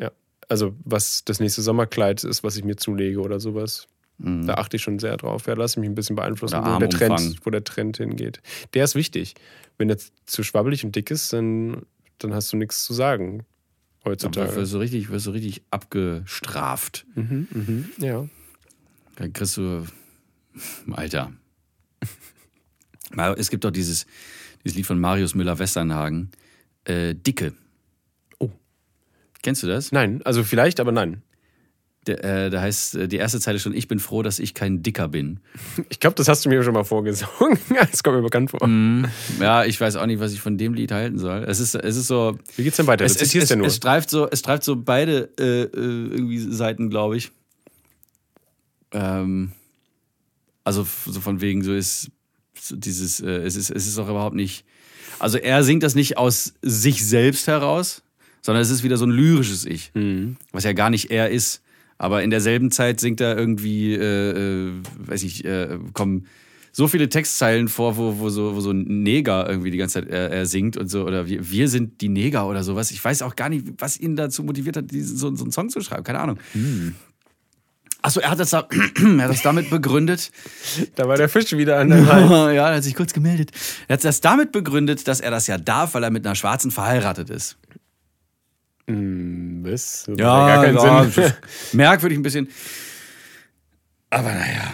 Ja. 0.00 0.12
Also, 0.48 0.74
was 0.84 1.24
das 1.24 1.40
nächste 1.40 1.62
Sommerkleid 1.62 2.22
ist, 2.24 2.44
was 2.44 2.56
ich 2.56 2.64
mir 2.64 2.76
zulege 2.76 3.20
oder 3.20 3.40
sowas. 3.40 3.86
Da 4.20 4.54
achte 4.54 4.76
ich 4.78 4.82
schon 4.82 4.98
sehr 4.98 5.16
drauf. 5.16 5.46
Ja, 5.46 5.54
lasse 5.54 5.78
mich 5.78 5.88
ein 5.88 5.94
bisschen 5.94 6.16
beeinflussen, 6.16 6.56
Mhm. 6.58 6.62
Oder 6.64 6.74
wo 6.74 6.78
der. 6.80 6.88
Trend, 6.90 7.36
wo 7.44 7.50
der 7.50 7.62
Trend 7.62 7.98
hingeht. 7.98 8.40
Der 8.74 8.82
ist 8.82 8.96
wichtig. 8.96 9.34
Wenn 9.78 9.86
der 9.86 9.98
zu 10.26 10.42
schwabbelig 10.42 10.84
und 10.84 10.96
dick 10.96 11.12
ist, 11.12 11.32
dann, 11.32 11.82
dann 12.18 12.34
hast 12.34 12.52
du 12.52 12.56
nichts 12.56 12.82
zu 12.82 12.94
sagen 12.94 13.44
Heutzutage. 14.04 14.54
wirst 14.54 14.72
du 14.72 14.78
richtig, 14.78 15.10
wirst 15.10 15.26
du 15.26 15.30
richtig 15.30 15.62
abgestraft. 15.70 17.06
Ja. 17.98 18.28
Dann 19.16 19.32
kriegst 19.32 19.56
du. 19.56 19.84
Alter. 20.92 21.32
Es 23.36 23.50
gibt 23.50 23.64
doch 23.64 23.70
dieses, 23.70 24.06
dieses 24.64 24.76
Lied 24.76 24.86
von 24.86 24.98
Marius 24.98 25.34
Müller-Westernhagen. 25.34 26.30
Äh, 26.84 27.14
Dicke. 27.14 27.54
Oh. 28.38 28.50
Kennst 29.42 29.62
du 29.62 29.66
das? 29.66 29.92
Nein, 29.92 30.22
also 30.24 30.44
vielleicht, 30.44 30.80
aber 30.80 30.92
nein. 30.92 31.22
Äh, 32.08 32.50
da 32.50 32.60
heißt 32.60 32.94
äh, 32.94 33.08
die 33.08 33.16
erste 33.16 33.40
Zeile 33.40 33.58
schon: 33.58 33.74
Ich 33.74 33.88
bin 33.88 33.98
froh, 33.98 34.22
dass 34.22 34.38
ich 34.38 34.54
kein 34.54 34.82
Dicker 34.82 35.08
bin. 35.08 35.40
Ich 35.90 36.00
glaube, 36.00 36.14
das 36.16 36.28
hast 36.28 36.44
du 36.44 36.48
mir 36.48 36.62
schon 36.62 36.74
mal 36.74 36.84
vorgesungen. 36.84 37.58
Das 37.90 38.02
kommt 38.02 38.16
mir 38.16 38.22
bekannt 38.22 38.50
vor. 38.50 38.68
Ja, 39.40 39.64
ich 39.64 39.80
weiß 39.80 39.96
auch 39.96 40.06
nicht, 40.06 40.20
was 40.20 40.32
ich 40.32 40.40
von 40.40 40.58
dem 40.58 40.74
Lied 40.74 40.92
halten 40.92 41.18
soll. 41.18 41.44
Es 41.44 41.60
ist, 41.60 41.74
es 41.74 41.96
ist 41.96 42.06
so. 42.06 42.38
Wie 42.56 42.62
geht's 42.62 42.76
denn 42.76 42.86
weiter? 42.86 43.04
Es, 43.04 43.16
es, 43.16 43.34
es, 43.34 43.56
nur. 43.56 43.66
es 43.66 43.76
streift 43.76 44.10
so, 44.10 44.28
es 44.28 44.40
streift 44.40 44.64
so 44.64 44.76
beide 44.76 45.30
äh, 45.38 45.62
äh, 45.62 45.68
irgendwie 45.72 46.38
Seiten, 46.38 46.90
glaube 46.90 47.16
ich. 47.16 47.30
Ähm, 48.92 49.52
also 50.64 50.86
so 51.06 51.20
von 51.20 51.40
wegen 51.40 51.62
so 51.62 51.72
ist 51.74 52.10
so 52.60 52.76
dieses, 52.76 53.20
äh, 53.20 53.28
es 53.28 53.56
ist, 53.56 53.70
es 53.70 53.86
ist 53.86 53.98
auch 53.98 54.08
überhaupt 54.08 54.36
nicht. 54.36 54.64
Also 55.18 55.38
er 55.38 55.64
singt 55.64 55.82
das 55.82 55.94
nicht 55.94 56.18
aus 56.18 56.54
sich 56.62 57.04
selbst 57.04 57.46
heraus, 57.46 58.02
sondern 58.42 58.62
es 58.62 58.70
ist 58.70 58.82
wieder 58.82 58.96
so 58.96 59.06
ein 59.06 59.10
lyrisches 59.10 59.64
Ich, 59.64 59.92
was 60.52 60.64
ja 60.64 60.72
gar 60.72 60.90
nicht 60.90 61.10
er 61.10 61.30
ist. 61.30 61.62
Aber 61.98 62.22
in 62.22 62.30
derselben 62.30 62.70
Zeit 62.70 63.00
singt 63.00 63.20
er 63.20 63.36
irgendwie, 63.36 63.94
äh, 63.94 64.68
äh, 64.68 64.72
weiß 64.98 65.24
ich, 65.24 65.44
äh, 65.44 65.78
kommen 65.92 66.26
so 66.70 66.86
viele 66.86 67.08
Textzeilen 67.08 67.66
vor, 67.66 67.96
wo, 67.96 68.18
wo, 68.18 68.28
so, 68.28 68.54
wo 68.54 68.60
so 68.60 68.70
ein 68.70 69.02
Neger 69.02 69.48
irgendwie 69.48 69.72
die 69.72 69.78
ganze 69.78 69.94
Zeit 69.94 70.10
äh, 70.10 70.28
er 70.28 70.46
singt 70.46 70.76
und 70.76 70.88
so, 70.88 71.04
oder 71.04 71.26
wir, 71.26 71.50
wir 71.50 71.68
sind 71.68 72.00
die 72.00 72.08
Neger 72.08 72.46
oder 72.46 72.62
sowas. 72.62 72.92
Ich 72.92 73.04
weiß 73.04 73.22
auch 73.22 73.34
gar 73.34 73.48
nicht, 73.48 73.66
was 73.78 73.98
ihn 73.98 74.14
dazu 74.14 74.44
motiviert 74.44 74.76
hat, 74.76 74.90
diesen, 74.90 75.16
so, 75.16 75.34
so 75.34 75.44
einen 75.44 75.52
Song 75.52 75.70
zu 75.70 75.80
schreiben. 75.80 76.04
Keine 76.04 76.20
Ahnung. 76.20 76.38
Achso, 78.00 78.20
er 78.20 78.30
hat 78.30 78.38
das, 78.38 78.50
da, 78.50 78.68
er 78.96 79.24
hat 79.24 79.30
das 79.30 79.42
damit 79.42 79.70
begründet. 79.70 80.30
Da 80.94 81.08
war 81.08 81.16
der 81.16 81.28
Fisch 81.28 81.52
wieder 81.52 81.78
an 81.78 81.88
der 81.88 82.06
Reihe. 82.06 82.54
ja, 82.54 82.70
er 82.70 82.76
hat 82.76 82.84
sich 82.84 82.94
kurz 82.94 83.12
gemeldet. 83.12 83.50
Er 83.88 83.94
hat 83.94 84.04
das 84.04 84.20
damit 84.20 84.52
begründet, 84.52 85.08
dass 85.08 85.20
er 85.20 85.32
das 85.32 85.48
ja 85.48 85.58
darf, 85.58 85.94
weil 85.94 86.04
er 86.04 86.10
mit 86.10 86.24
einer 86.24 86.36
Schwarzen 86.36 86.70
verheiratet 86.70 87.28
ist. 87.28 87.58
Was? 88.88 90.04
Das 90.06 90.18
Ja, 90.18 90.26
macht 90.36 90.48
gar 90.48 90.64
keinen 90.64 90.76
ja, 91.24 91.32
merkwürdig 91.72 92.18
ein 92.18 92.22
bisschen. 92.22 92.48
Aber 94.10 94.32
naja. 94.32 94.72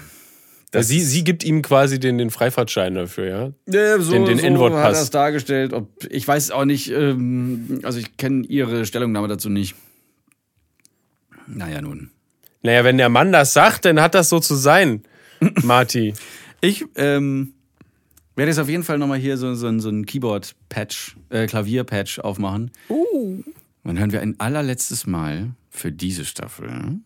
Das 0.71 0.89
sie, 0.89 1.01
sie 1.01 1.23
gibt 1.25 1.45
ihm 1.45 1.63
quasi 1.63 2.01
den, 2.01 2.19
den 2.19 2.31
Freifahrtschein 2.31 2.95
dafür, 2.95 3.27
ja? 3.27 3.53
Ja, 3.73 3.99
so, 4.01 4.13
Den- 4.13 4.25
den 4.25 4.39
so 4.39 4.47
N-Wort-Pass. 4.47 4.83
hat 4.85 4.95
er 4.95 5.03
es 5.03 5.11
dargestellt. 5.11 5.73
Ob, 5.73 5.89
ich 6.11 6.27
weiß 6.27 6.51
auch 6.53 6.65
nicht, 6.65 6.91
ähm, 6.91 7.81
also 7.85 7.99
ich 7.99 8.17
kenne 8.17 8.45
ihre 8.47 8.85
Stellungnahme 8.87 9.29
dazu 9.29 9.49
nicht. 9.49 9.75
Naja, 11.47 11.81
nun. 11.83 12.11
Naja, 12.63 12.83
wenn 12.85 12.97
der 12.99 13.09
Mann 13.09 13.33
das 13.33 13.53
sagt, 13.53 13.85
dann 13.85 14.01
hat 14.01 14.15
das 14.15 14.29
so 14.29 14.41
zu 14.41 14.55
sein, 14.55 15.03
Marty. 15.63 16.15
Ich 16.61 16.85
ähm, 16.97 17.53
werde 18.37 18.51
jetzt 18.51 18.59
auf 18.59 18.69
jeden 18.69 18.83
Fall 18.85 18.99
nochmal 18.99 19.19
hier 19.19 19.37
so, 19.37 19.55
so, 19.55 19.79
so 19.79 19.89
ein 19.91 20.07
Keyboard-Patch, 20.07 21.17
äh, 21.31 21.47
Klavier-Patch 21.47 22.21
aufmachen. 22.21 22.71
Uh. 22.89 23.43
Dann 23.85 23.99
hören 23.99 24.13
wir 24.13 24.23
ein 24.23 24.41
allerletztes 24.41 25.07
Mal 25.07 25.55
für 25.69 25.93
diese 25.93 26.25
Staffel, 26.25 27.01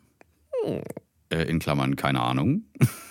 äh, 1.31 1.43
in 1.43 1.59
Klammern, 1.59 1.97
keine 1.97 2.21
Ahnung, 2.21 2.63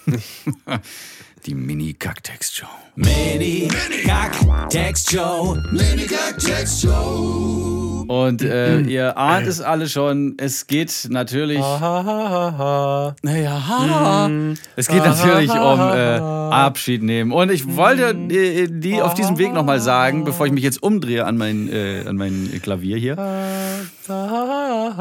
Die 1.48 1.56
Mini-Kack-Text-Show. 1.56 2.68
Mini 2.96 3.70
Kack 4.04 4.34
Text 4.70 5.12
Show. 5.12 5.56
Mini 5.72 6.06
Kack 6.06 6.40
Text 6.40 6.82
Show. 6.82 8.04
Und 8.08 8.42
äh, 8.42 8.82
ihr 8.82 9.18
ahnt 9.18 9.48
es 9.48 9.62
alle 9.62 9.88
schon, 9.88 10.36
es 10.40 10.68
geht 10.68 11.08
natürlich. 11.10 11.60
Naja, 11.60 13.14
es 14.76 14.88
geht 14.88 15.04
natürlich 15.04 15.52
um 15.52 15.80
äh, 15.80 16.18
Abschied 16.18 17.04
nehmen. 17.04 17.32
Und 17.32 17.52
ich 17.52 17.76
wollte 17.76 18.10
äh, 18.34 18.68
die 18.70 19.02
auf 19.02 19.14
diesem 19.14 19.38
Weg 19.38 19.54
nochmal 19.54 19.80
sagen, 19.80 20.24
bevor 20.24 20.48
ich 20.48 20.52
mich 20.52 20.64
jetzt 20.64 20.82
umdrehe 20.82 21.24
an 21.26 21.38
mein, 21.38 21.72
äh, 21.72 22.04
an 22.08 22.16
mein 22.16 22.50
Klavier 22.62 22.98
hier, 22.98 23.16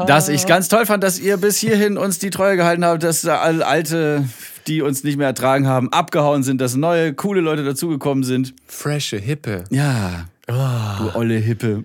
dass 0.05 0.29
ich 0.29 0.45
ganz 0.45 0.67
toll 0.67 0.85
fand, 0.85 1.03
dass 1.03 1.19
ihr 1.19 1.37
bis 1.37 1.57
hierhin 1.57 1.97
uns 1.97 2.19
die 2.19 2.29
Treue 2.29 2.57
gehalten 2.57 2.85
habt, 2.85 3.03
dass 3.03 3.25
alte, 3.25 4.23
die 4.67 4.81
uns 4.81 5.03
nicht 5.03 5.17
mehr 5.17 5.27
ertragen 5.27 5.67
haben, 5.67 5.91
abgehauen 5.91 6.43
sind, 6.43 6.61
dass 6.61 6.75
neue, 6.75 7.13
coole 7.13 7.41
Leute 7.41 7.63
dazugekommen 7.63 8.23
sind. 8.23 8.53
Fresche, 8.67 9.17
hippe. 9.17 9.63
Ja. 9.69 10.25
Du 10.47 11.13
olle 11.13 11.35
Hippe. 11.35 11.83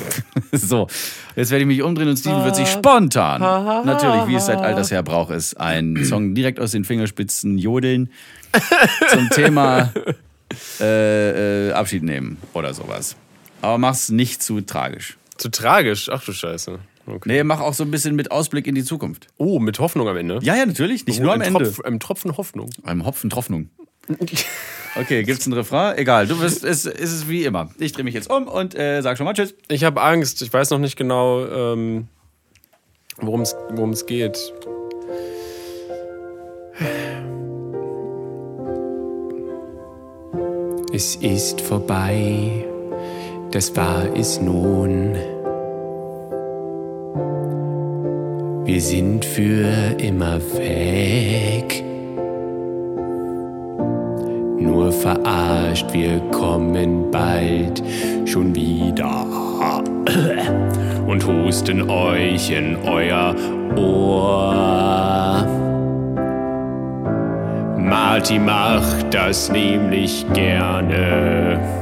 so, 0.52 0.88
jetzt 1.36 1.52
werde 1.52 1.62
ich 1.62 1.68
mich 1.68 1.82
umdrehen 1.82 2.08
und 2.08 2.16
Steven 2.16 2.42
wird 2.44 2.56
sich 2.56 2.68
spontan, 2.68 3.40
natürlich, 3.40 4.26
wie 4.26 4.34
es 4.34 4.46
seit 4.46 4.58
alters 4.58 4.90
her 4.90 5.04
Brauch 5.04 5.30
ist, 5.30 5.54
einen 5.60 6.04
Song 6.04 6.34
direkt 6.34 6.58
aus 6.58 6.72
den 6.72 6.84
Fingerspitzen 6.84 7.56
jodeln 7.56 8.10
zum 9.10 9.30
Thema 9.30 9.92
äh, 10.80 11.68
äh, 11.68 11.72
Abschied 11.72 12.02
nehmen 12.02 12.38
oder 12.52 12.74
sowas. 12.74 13.14
Aber 13.62 13.78
mach's 13.78 14.08
nicht 14.08 14.42
zu 14.42 14.60
tragisch. 14.60 15.16
Zu 15.36 15.48
tragisch. 15.50 16.10
Ach 16.12 16.24
du 16.24 16.32
Scheiße. 16.32 16.80
Okay. 17.10 17.28
Nee, 17.28 17.44
mach 17.44 17.60
auch 17.60 17.74
so 17.74 17.84
ein 17.84 17.90
bisschen 17.90 18.14
mit 18.14 18.30
Ausblick 18.30 18.66
in 18.66 18.74
die 18.74 18.84
Zukunft. 18.84 19.28
Oh, 19.36 19.58
mit 19.58 19.78
Hoffnung 19.78 20.08
am 20.08 20.16
Ende. 20.16 20.38
Ja, 20.42 20.54
ja, 20.54 20.64
natürlich, 20.64 21.06
nicht 21.06 21.20
nur 21.20 21.32
am 21.32 21.40
Ende. 21.40 21.64
Tropf, 21.64 21.80
ein 21.80 21.98
Tropfen 22.00 22.36
Hoffnung. 22.36 22.70
Einem 22.84 23.04
Hopfen 23.04 23.30
Troffnung. 23.30 23.70
Okay, 24.96 25.22
gibt's 25.22 25.46
einen 25.46 25.52
Refrain? 25.52 25.96
Egal, 25.98 26.26
du 26.26 26.40
bist, 26.40 26.64
es 26.64 26.84
ist 26.84 27.12
es 27.12 27.28
wie 27.28 27.44
immer. 27.44 27.70
Ich 27.78 27.92
drehe 27.92 28.02
mich 28.02 28.14
jetzt 28.14 28.28
um 28.28 28.48
und 28.48 28.74
äh, 28.74 29.02
sag 29.02 29.16
schon 29.16 29.24
mal 29.24 29.34
Tschüss. 29.34 29.54
Ich 29.68 29.84
habe 29.84 30.02
Angst. 30.02 30.42
Ich 30.42 30.52
weiß 30.52 30.70
noch 30.70 30.80
nicht 30.80 30.96
genau, 30.96 31.46
ähm, 31.46 32.08
worum 33.20 33.42
es 33.42 34.06
geht. 34.06 34.52
Es 40.92 41.14
ist 41.16 41.60
vorbei, 41.60 42.66
das 43.52 43.76
war 43.76 44.16
es 44.16 44.40
nun. 44.40 45.16
Wir 48.72 48.80
sind 48.80 49.24
für 49.24 49.66
immer 49.98 50.38
weg. 50.54 51.82
Nur 54.60 54.92
verarscht, 54.92 55.92
wir 55.92 56.20
kommen 56.30 57.10
bald 57.10 57.82
schon 58.26 58.54
wieder 58.54 59.26
und 61.04 61.26
husten 61.26 61.90
euch 61.90 62.52
in 62.52 62.76
euer 62.86 63.34
Ohr. 63.76 65.44
Marty 67.76 68.38
macht 68.38 69.12
das 69.12 69.50
nämlich 69.50 70.24
gerne. 70.32 71.79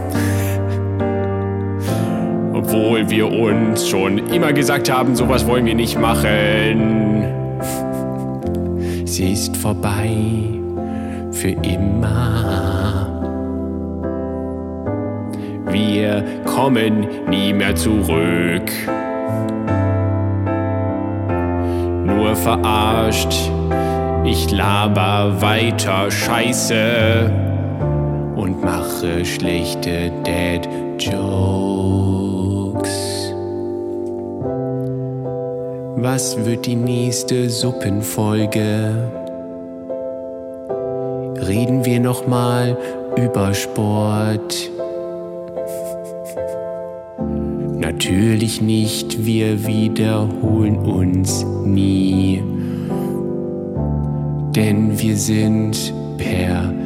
Obwohl 2.71 3.09
wir 3.09 3.33
uns 3.33 3.89
schon 3.89 4.19
immer 4.31 4.53
gesagt 4.53 4.93
haben, 4.93 5.17
sowas 5.17 5.47
wollen 5.47 5.65
wir 5.65 5.75
nicht 5.75 5.99
machen. 5.99 7.25
Sie 9.07 9.33
ist 9.33 9.57
vorbei 9.57 10.11
für 11.31 11.49
immer. 11.49 13.07
Wir 15.71 16.23
kommen 16.45 17.07
nie 17.31 17.55
mehr 17.55 17.75
zurück. 17.75 18.71
Nur 22.05 22.37
verarscht, 22.37 23.51
ich 24.27 24.51
laber 24.51 25.41
weiter 25.41 26.11
Scheiße 26.11 27.33
und 28.37 28.63
mache 28.63 29.25
schlechte 29.25 30.13
Dead 30.27 30.69
Jokes. 30.99 32.48
Was 36.01 36.45
wird 36.45 36.67
die 36.67 36.77
nächste 36.77 37.51
Suppenfolge? 37.51 39.11
Reden 41.45 41.85
wir 41.85 41.99
noch 41.99 42.25
mal 42.29 42.79
über 43.17 43.53
Sport? 43.53 44.71
Natürlich 47.81 48.63
nicht, 48.63 49.27
wir 49.27 49.67
wiederholen 49.67 50.77
uns 50.77 51.45
nie. 51.65 52.45
Denn 54.55 54.97
wir 55.01 55.17
sind 55.17 55.93
perfekt. 56.17 56.78